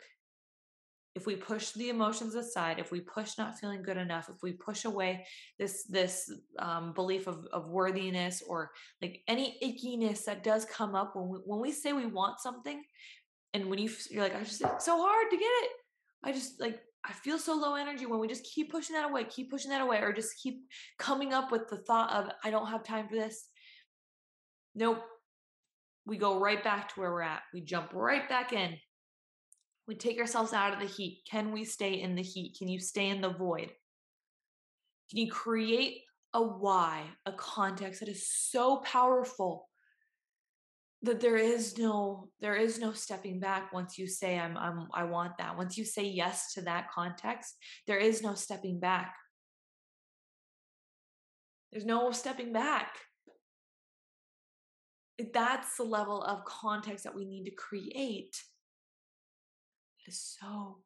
if 1.15 1.25
we 1.25 1.35
push 1.35 1.71
the 1.71 1.89
emotions 1.89 2.35
aside 2.35 2.79
if 2.79 2.91
we 2.91 3.01
push 3.01 3.37
not 3.37 3.57
feeling 3.57 3.81
good 3.81 3.97
enough 3.97 4.29
if 4.29 4.41
we 4.43 4.53
push 4.53 4.85
away 4.85 5.25
this 5.57 5.83
this 5.83 6.31
um, 6.59 6.93
belief 6.93 7.27
of, 7.27 7.45
of 7.51 7.69
worthiness 7.69 8.43
or 8.47 8.71
like 9.01 9.21
any 9.27 9.57
ickiness 9.63 10.23
that 10.25 10.43
does 10.43 10.65
come 10.65 10.95
up 10.95 11.15
when 11.15 11.27
we, 11.27 11.37
when 11.45 11.59
we 11.59 11.71
say 11.71 11.93
we 11.93 12.05
want 12.05 12.39
something 12.39 12.83
and 13.53 13.69
when 13.69 13.79
you 13.79 13.89
you're 14.09 14.23
like 14.23 14.35
i 14.35 14.43
just 14.43 14.61
it's 14.61 14.85
so 14.85 14.97
hard 14.97 15.29
to 15.29 15.37
get 15.37 15.45
it 15.45 15.71
i 16.24 16.32
just 16.32 16.59
like 16.59 16.80
i 17.05 17.13
feel 17.13 17.38
so 17.38 17.55
low 17.55 17.76
energy 17.76 18.05
when 18.05 18.20
we 18.20 18.28
just 18.28 18.43
keep 18.43 18.72
pushing 18.72 18.95
that 18.95 19.09
away 19.09 19.24
keep 19.24 19.49
pushing 19.49 19.72
that 19.72 19.82
away 19.82 19.99
or 19.99 20.13
just 20.13 20.41
keep 20.41 20.61
coming 20.97 21.34
up 21.34 21.51
with 21.51 21.67
the 21.70 21.78
thought 21.78 22.11
of 22.11 22.32
i 22.43 22.49
don't 22.49 22.67
have 22.67 22.84
time 22.84 23.07
for 23.07 23.15
this 23.15 23.47
nope 24.76 25.01
we 26.05 26.17
go 26.17 26.39
right 26.39 26.63
back 26.63 26.89
to 26.89 26.99
where 26.99 27.11
we're 27.11 27.22
at 27.22 27.41
we 27.53 27.61
jump 27.61 27.91
right 27.93 28.28
back 28.28 28.53
in 28.53 28.76
we 29.89 29.95
take 29.95 30.20
ourselves 30.20 30.53
out 30.53 30.72
of 30.72 30.80
the 30.80 30.86
heat. 30.86 31.24
Can 31.30 31.51
we 31.51 31.65
stay 31.65 31.93
in 31.99 32.13
the 32.13 32.22
heat? 32.22 32.55
Can 32.57 32.67
you 32.67 32.80
stay 32.80 33.09
in 33.09 33.22
the 33.22 33.34
void? 33.34 33.72
Can 35.09 35.17
you 35.17 35.32
create 35.32 36.01
a 36.36 36.43
why, 36.43 37.05
a 37.26 37.32
context 37.32 38.01
that 38.01 38.07
is 38.07 38.32
so 38.32 38.78
powerful 38.86 39.67
that 41.02 41.22
there 41.22 41.38
is 41.38 41.78
no 41.78 42.28
there 42.41 42.56
is 42.56 42.78
no 42.80 42.91
stepping 42.91 43.39
back 43.39 43.72
once 43.72 43.97
you 43.97 44.06
say 44.08 44.38
I'm 44.38 44.58
I'm 44.58 44.88
I 44.93 45.04
want 45.04 45.38
that. 45.38 45.58
Once 45.58 45.78
you 45.78 45.86
say 45.86 46.04
yes 46.04 46.54
to 46.54 46.62
that 46.64 46.91
context, 46.91 47.56
there 47.88 47.97
is 47.97 48.22
no 48.22 48.34
stepping 48.34 48.80
back. 48.80 49.16
There's 51.72 51.86
no 51.86 52.12
stepping 52.12 52.52
back. 52.52 52.95
That's 55.34 55.76
the 55.78 55.84
level 55.84 56.24
of 56.24 56.45
context 56.45 57.04
that 57.04 57.16
we 57.16 57.26
need 57.26 57.45
to 57.45 57.52
create 57.52 58.36
is 60.10 60.36
so 60.39 60.80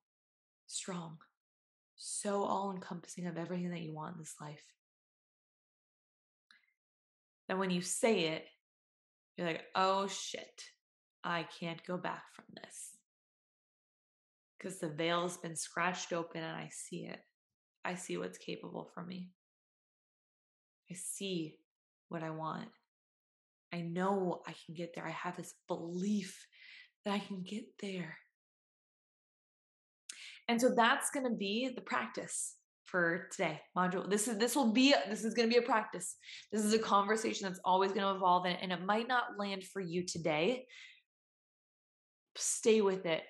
strong, 0.68 1.18
so 1.96 2.44
all 2.44 2.72
encompassing 2.72 3.28
of 3.28 3.38
everything 3.38 3.70
that 3.72 3.82
you 3.82 3.94
want 3.94 4.16
in 4.16 4.20
this 4.20 4.36
life. 4.42 4.64
That 7.48 7.58
when 7.58 7.72
you 7.72 7.82
say 7.82 8.26
it, 8.26 8.46
you're 9.38 9.48
like, 9.48 9.64
oh 9.76 10.08
shit, 10.08 10.64
I 11.24 11.46
can't 11.60 11.84
go 11.86 11.98
back 11.98 12.24
from 12.34 12.46
this. 12.56 12.98
Because 14.58 14.80
the 14.80 14.90
veil 14.90 15.24
has 15.24 15.38
been 15.38 15.56
scratched 15.56 16.14
open 16.14 16.44
and 16.44 16.56
I 16.56 16.70
see 16.72 17.06
it. 17.06 17.20
I 17.84 17.96
see 17.96 18.18
what's 18.18 18.38
capable 18.38 18.90
for 18.94 19.04
me. 19.04 19.30
I 20.90 20.96
see 20.96 21.56
what 22.10 22.24
I 22.24 22.30
want. 22.30 22.70
I 23.74 23.82
know 23.82 24.42
I 24.48 24.54
can 24.66 24.76
get 24.76 24.94
there. 24.94 25.06
I 25.06 25.12
have 25.12 25.36
this 25.36 25.56
belief 25.68 26.48
that 27.04 27.14
I 27.14 27.20
can 27.20 27.42
get 27.42 27.66
there. 27.82 28.18
And 30.48 30.62
so 30.62 30.74
that's 30.76 31.10
going 31.10 31.26
to 31.26 31.36
be 31.36 31.72
the 31.74 31.82
practice 31.82 32.56
for 32.94 33.28
today. 33.32 33.60
Module 33.76 34.08
this 34.08 34.28
is 34.28 34.38
this 34.38 34.56
will 34.56 34.72
be 34.72 34.94
this 35.10 35.24
is 35.24 35.34
going 35.34 35.50
to 35.50 35.54
be 35.54 35.58
a 35.58 35.66
practice. 35.66 36.16
This 36.52 36.64
is 36.64 36.76
a 36.76 36.80
conversation 36.80 37.48
that's 37.48 37.60
always 37.66 37.92
going 37.92 38.04
to 38.04 38.12
evolve 38.12 38.46
and, 38.46 38.56
and 38.62 38.72
it 38.72 38.86
might 38.86 39.08
not 39.08 39.40
land 39.40 39.64
for 39.64 39.82
you 39.82 40.06
today. 40.06 40.68
Stay 42.36 42.82
with 42.82 43.08
it. 43.08 43.24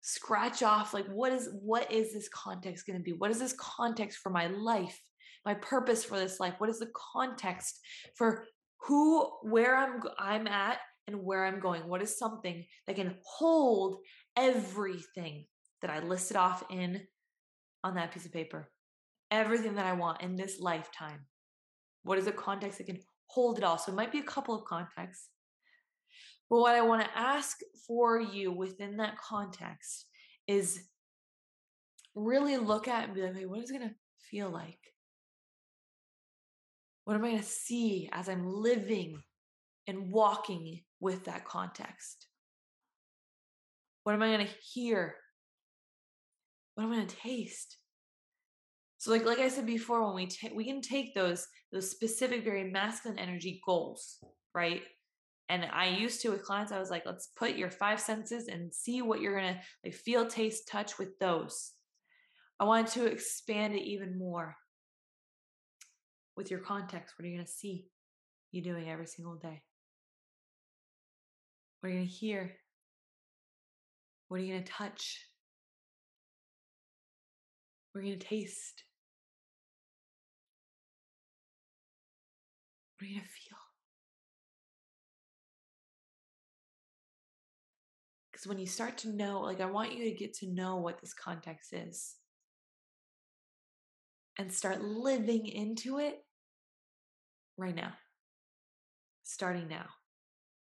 Scratch 0.00 0.64
off 0.64 0.92
like 0.92 1.06
what 1.06 1.32
is 1.32 1.48
what 1.62 1.92
is 1.92 2.12
this 2.12 2.28
context 2.28 2.88
going 2.88 2.98
to 2.98 3.02
be? 3.02 3.12
What 3.12 3.30
is 3.30 3.38
this 3.38 3.52
context 3.52 4.18
for 4.18 4.30
my 4.30 4.48
life 4.48 5.00
my 5.46 5.54
purpose 5.54 6.02
for 6.02 6.18
this 6.18 6.40
life? 6.40 6.54
What 6.58 6.68
is 6.68 6.80
the 6.80 6.90
context 7.14 7.78
for 8.16 8.46
who 8.80 9.30
where 9.42 9.76
i'm 9.76 10.02
i'm 10.18 10.48
at 10.48 10.78
and 11.06 11.22
where 11.22 11.46
i'm 11.46 11.60
going? 11.60 11.86
What 11.86 12.02
is 12.02 12.18
something 12.18 12.64
that 12.88 12.96
can 12.96 13.14
hold 13.22 14.00
everything 14.36 15.44
that 15.82 15.90
I 15.90 16.00
listed 16.00 16.36
off 16.36 16.64
in 16.68 17.02
on 17.84 17.94
that 17.94 18.12
piece 18.12 18.26
of 18.26 18.32
paper. 18.32 18.68
Everything 19.30 19.74
that 19.74 19.86
I 19.86 19.92
want 19.92 20.22
in 20.22 20.36
this 20.36 20.60
lifetime. 20.60 21.26
What 22.02 22.18
is 22.18 22.26
a 22.26 22.32
context 22.32 22.78
that 22.78 22.86
can 22.86 23.00
hold 23.26 23.58
it 23.58 23.64
all? 23.64 23.78
So 23.78 23.92
it 23.92 23.94
might 23.94 24.12
be 24.12 24.20
a 24.20 24.24
couple 24.24 24.54
of 24.54 24.64
contexts. 24.64 25.28
But 26.48 26.60
what 26.60 26.74
I 26.74 26.80
want 26.80 27.02
to 27.02 27.18
ask 27.18 27.58
for 27.86 28.20
you 28.20 28.50
within 28.52 28.96
that 28.96 29.18
context 29.18 30.06
is 30.46 30.80
really 32.14 32.56
look 32.56 32.88
at 32.88 33.04
and 33.04 33.14
be 33.14 33.22
like, 33.22 33.36
hey, 33.36 33.46
what 33.46 33.60
is 33.60 33.70
it 33.70 33.78
going 33.78 33.88
to 33.88 33.94
feel 34.30 34.48
like? 34.48 34.78
What 37.04 37.14
am 37.14 37.24
I 37.24 37.30
going 37.30 37.42
to 37.42 37.46
see 37.46 38.08
as 38.12 38.28
I'm 38.28 38.46
living 38.46 39.22
and 39.86 40.10
walking 40.10 40.80
with 41.00 41.24
that 41.24 41.44
context? 41.44 42.26
What 44.04 44.14
am 44.14 44.22
I 44.22 44.28
going 44.28 44.46
to 44.46 44.52
hear 44.72 45.14
what 46.78 46.84
am 46.84 46.92
I 46.92 46.94
going 46.94 47.08
to 47.08 47.16
taste? 47.16 47.76
So 49.08 49.14
like 49.14 49.24
like 49.24 49.38
I 49.38 49.48
said 49.48 49.64
before, 49.64 50.04
when 50.04 50.14
we 50.14 50.26
take 50.26 50.52
we 50.54 50.66
can 50.66 50.82
take 50.82 51.14
those 51.14 51.46
those 51.72 51.90
specific, 51.90 52.44
very 52.44 52.70
masculine 52.70 53.18
energy 53.18 53.58
goals, 53.64 54.18
right? 54.54 54.82
And 55.48 55.64
I 55.72 55.88
used 55.88 56.20
to 56.20 56.28
with 56.28 56.44
clients, 56.44 56.72
I 56.72 56.78
was 56.78 56.90
like, 56.90 57.06
let's 57.06 57.28
put 57.28 57.56
your 57.56 57.70
five 57.70 58.00
senses 58.00 58.48
and 58.48 58.70
see 58.70 59.00
what 59.00 59.22
you're 59.22 59.34
gonna 59.34 59.62
like 59.82 59.94
feel, 59.94 60.26
taste, 60.26 60.68
touch 60.68 60.98
with 60.98 61.18
those. 61.20 61.72
I 62.60 62.64
wanted 62.64 62.88
to 62.88 63.06
expand 63.06 63.74
it 63.74 63.80
even 63.80 64.18
more 64.18 64.54
with 66.36 66.50
your 66.50 66.60
context. 66.60 67.14
What 67.16 67.24
are 67.24 67.30
you 67.30 67.38
gonna 67.38 67.48
see 67.48 67.86
you 68.52 68.62
doing 68.62 68.90
every 68.90 69.06
single 69.06 69.36
day? 69.36 69.62
What 71.80 71.88
are 71.88 71.92
you 71.92 72.00
gonna 72.00 72.10
hear? 72.10 72.56
What 74.28 74.38
are 74.38 74.42
you 74.42 74.52
gonna 74.52 74.66
touch? 74.66 75.24
We're 77.94 78.02
going 78.02 78.18
to 78.18 78.26
taste. 78.26 78.84
To 83.00 83.04
feel. 83.04 83.22
Because 88.32 88.46
when 88.46 88.58
you 88.58 88.66
start 88.66 88.98
to 88.98 89.08
know, 89.08 89.40
like, 89.40 89.60
I 89.60 89.66
want 89.66 89.96
you 89.96 90.04
to 90.04 90.16
get 90.16 90.34
to 90.38 90.48
know 90.48 90.76
what 90.76 91.00
this 91.00 91.14
context 91.14 91.72
is 91.72 92.16
and 94.36 94.52
start 94.52 94.82
living 94.82 95.46
into 95.46 95.98
it 95.98 96.18
right 97.56 97.74
now, 97.74 97.92
starting 99.22 99.68
now. 99.68 99.86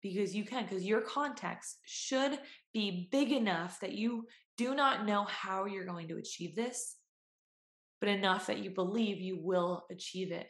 Because 0.02 0.34
you 0.34 0.44
can, 0.44 0.64
because 0.64 0.84
your 0.84 1.00
context 1.00 1.78
should 1.84 2.38
be 2.72 3.08
big 3.10 3.32
enough 3.32 3.80
that 3.80 3.92
you 3.92 4.26
do 4.56 4.74
not 4.74 5.04
know 5.04 5.24
how 5.24 5.66
you're 5.66 5.84
going 5.84 6.08
to 6.08 6.16
achieve 6.16 6.54
this, 6.54 6.96
but 8.00 8.08
enough 8.08 8.46
that 8.46 8.58
you 8.58 8.70
believe 8.70 9.18
you 9.18 9.38
will 9.42 9.84
achieve 9.90 10.30
it. 10.32 10.48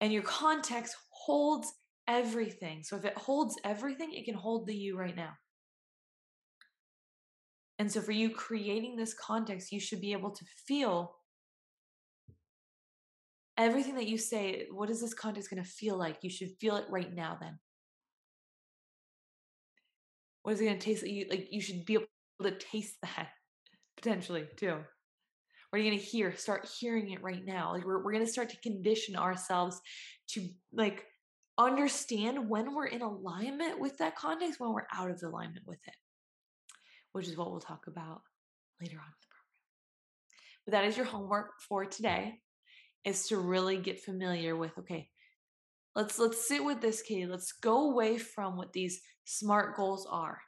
And 0.00 0.12
your 0.12 0.22
context 0.22 0.94
holds 1.10 1.72
everything. 2.06 2.82
So 2.84 2.96
if 2.96 3.04
it 3.04 3.16
holds 3.16 3.56
everything, 3.64 4.12
it 4.12 4.24
can 4.24 4.34
hold 4.34 4.66
the 4.66 4.74
you 4.74 4.96
right 4.96 5.16
now. 5.16 5.32
And 7.78 7.90
so 7.90 8.00
for 8.00 8.12
you 8.12 8.30
creating 8.30 8.96
this 8.96 9.14
context, 9.14 9.70
you 9.70 9.78
should 9.78 10.00
be 10.00 10.12
able 10.12 10.30
to 10.30 10.44
feel 10.66 11.14
everything 13.56 13.94
that 13.96 14.08
you 14.08 14.18
say. 14.18 14.66
What 14.72 14.90
is 14.90 15.00
this 15.00 15.14
context 15.14 15.50
going 15.50 15.62
to 15.62 15.68
feel 15.68 15.96
like? 15.96 16.18
You 16.22 16.30
should 16.30 16.50
feel 16.60 16.76
it 16.76 16.86
right 16.88 17.12
now 17.12 17.38
then. 17.40 17.58
What 20.42 20.54
is 20.54 20.60
it 20.60 20.64
going 20.64 20.78
to 20.78 20.84
taste 20.84 21.02
like? 21.02 21.12
You, 21.12 21.26
like 21.30 21.48
you 21.50 21.60
should 21.60 21.84
be 21.84 21.94
able 21.94 22.06
to 22.42 22.58
taste 22.58 22.96
that 23.02 23.28
potentially 23.96 24.46
too. 24.56 24.78
You 25.76 25.84
going 25.84 25.98
to 25.98 26.04
hear? 26.04 26.34
Start 26.34 26.68
hearing 26.80 27.10
it 27.10 27.22
right 27.22 27.44
now. 27.44 27.72
Like 27.72 27.84
we're, 27.84 28.02
we're 28.02 28.12
going 28.12 28.24
to 28.24 28.32
start 28.32 28.50
to 28.50 28.60
condition 28.60 29.16
ourselves 29.16 29.80
to 30.28 30.48
like 30.72 31.04
understand 31.58 32.48
when 32.48 32.74
we're 32.74 32.86
in 32.86 33.02
alignment 33.02 33.78
with 33.78 33.98
that 33.98 34.16
context, 34.16 34.60
when 34.60 34.72
we're 34.72 34.86
out 34.92 35.10
of 35.10 35.22
alignment 35.22 35.66
with 35.66 35.80
it, 35.86 35.94
which 37.12 37.28
is 37.28 37.36
what 37.36 37.50
we'll 37.50 37.60
talk 37.60 37.86
about 37.86 38.22
later 38.80 38.96
on. 38.96 39.04
in 39.04 39.12
the 39.20 39.26
program. 39.28 40.64
But 40.64 40.72
that 40.72 40.84
is 40.84 40.96
your 40.96 41.06
homework 41.06 41.60
for 41.68 41.84
today 41.84 42.40
is 43.04 43.28
to 43.28 43.38
really 43.38 43.78
get 43.78 44.00
familiar 44.00 44.56
with 44.56 44.76
okay 44.78 45.08
let's 45.94 46.18
let's 46.18 46.46
sit 46.46 46.64
with 46.64 46.80
this 46.80 47.02
Katy 47.02 47.26
let's 47.26 47.52
go 47.52 47.90
away 47.90 48.18
from 48.18 48.56
what 48.56 48.72
these 48.72 49.00
smart 49.24 49.76
goals 49.76 50.06
are 50.10 50.40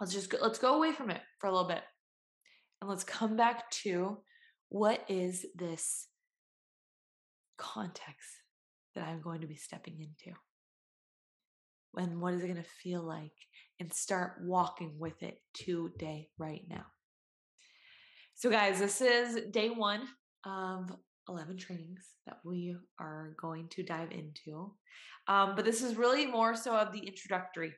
let's 0.00 0.12
just 0.12 0.30
go, 0.30 0.38
let's 0.40 0.58
go 0.58 0.76
away 0.76 0.92
from 0.92 1.10
it 1.10 1.20
for 1.38 1.46
a 1.46 1.52
little 1.52 1.68
bit 1.68 1.82
and 2.80 2.88
let's 2.88 3.04
come 3.04 3.36
back 3.36 3.70
to 3.70 4.18
what 4.68 5.04
is 5.08 5.46
this 5.54 6.06
context 7.56 8.28
that 8.94 9.04
I'm 9.04 9.20
going 9.20 9.40
to 9.40 9.46
be 9.46 9.56
stepping 9.56 9.98
into 9.98 10.36
and 11.96 12.20
what 12.20 12.34
is 12.34 12.42
it 12.42 12.48
going 12.48 12.62
to 12.62 12.68
feel 12.82 13.02
like 13.02 13.32
and 13.80 13.92
start 13.92 14.38
walking 14.42 14.96
with 14.98 15.22
it 15.22 15.40
today 15.54 16.28
right 16.38 16.62
now 16.68 16.86
so, 18.38 18.50
guys, 18.50 18.78
this 18.78 19.00
is 19.00 19.50
day 19.50 19.68
one 19.68 20.02
of 20.46 20.92
11 21.28 21.56
trainings 21.56 22.06
that 22.24 22.36
we 22.44 22.76
are 23.00 23.34
going 23.36 23.66
to 23.70 23.82
dive 23.82 24.12
into. 24.12 24.72
Um, 25.26 25.56
but 25.56 25.64
this 25.64 25.82
is 25.82 25.96
really 25.96 26.24
more 26.24 26.54
so 26.54 26.76
of 26.76 26.92
the 26.92 27.00
introductory. 27.00 27.72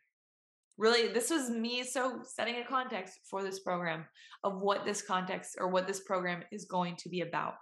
Really, 0.81 1.09
this 1.09 1.29
was 1.29 1.51
me 1.51 1.85
so 1.85 2.23
setting 2.25 2.57
a 2.57 2.65
context 2.65 3.21
for 3.29 3.43
this 3.43 3.59
program 3.59 4.07
of 4.43 4.63
what 4.63 4.87
this 4.87 5.03
context 5.03 5.59
or 5.61 5.69
what 5.69 5.87
this 5.87 6.01
program 6.01 6.43
is 6.51 6.65
going 6.65 6.97
to 6.97 7.11
be 7.11 7.21
about. 7.21 7.57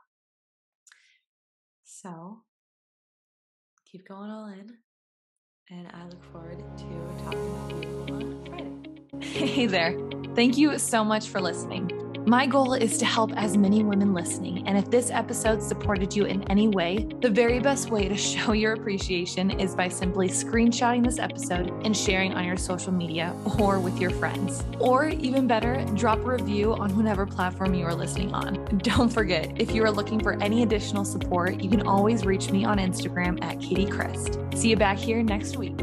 So, 1.85 2.45
keep 3.91 4.07
going 4.07 4.31
all 4.31 4.47
in. 4.47 4.71
And 5.69 5.89
I 5.93 6.05
look 6.05 6.23
forward 6.31 6.59
to 6.61 6.85
talking 7.25 7.67
with 7.67 7.85
you 7.85 8.15
on 8.15 8.45
Friday. 8.47 8.75
Hey 9.49 9.67
there. 9.67 9.99
Thank 10.37 10.57
you 10.57 10.79
so 10.79 11.03
much 11.03 11.27
for 11.27 11.41
listening. 11.41 12.08
My 12.27 12.47
goal 12.47 12.75
is 12.75 12.99
to 12.99 13.07
help 13.07 13.33
as 13.37 13.57
many 13.57 13.83
women 13.83 14.13
listening. 14.13 14.67
And 14.67 14.77
if 14.77 14.91
this 14.91 15.11
episode 15.11 15.63
supported 15.63 16.15
you 16.15 16.25
in 16.25 16.43
any 16.51 16.69
way, 16.69 17.09
the 17.21 17.31
very 17.31 17.59
best 17.59 17.91
way 17.91 18.09
to 18.09 18.17
show 18.29 18.53
your 18.53 18.75
appreciation 18.75 19.51
is 19.51 19.75
by 19.75 19.89
simply 19.89 20.29
screenshotting 20.29 21.05
this 21.05 21.19
episode 21.19 21.71
and 21.85 21.97
sharing 21.97 22.35
on 22.35 22.45
your 22.45 22.57
social 22.57 22.93
media 22.93 23.35
or 23.59 23.79
with 23.79 23.99
your 23.99 24.11
friends. 24.11 24.65
Or 24.79 25.09
even 25.09 25.47
better, 25.47 25.85
drop 25.95 26.19
a 26.19 26.23
review 26.23 26.75
on 26.75 26.97
whatever 26.97 27.27
platform 27.27 27.75
you 27.75 27.85
are 27.87 27.95
listening 27.95 28.35
on. 28.35 28.79
Don't 28.79 29.13
forget, 29.13 29.61
if 29.61 29.73
you 29.73 29.83
are 29.85 29.91
looking 29.91 30.21
for 30.21 30.41
any 30.43 30.63
additional 30.63 31.05
support, 31.05 31.61
you 31.61 31.71
can 31.71 31.87
always 31.87 32.25
reach 32.25 32.51
me 32.51 32.65
on 32.65 32.79
Instagram 32.79 33.43
at 33.43 33.61
Katy 33.61 33.87
Chryst. 33.87 34.57
See 34.57 34.71
you 34.71 34.77
back 34.77 34.99
here 34.99 35.23
next 35.23 35.57
week. 35.57 35.79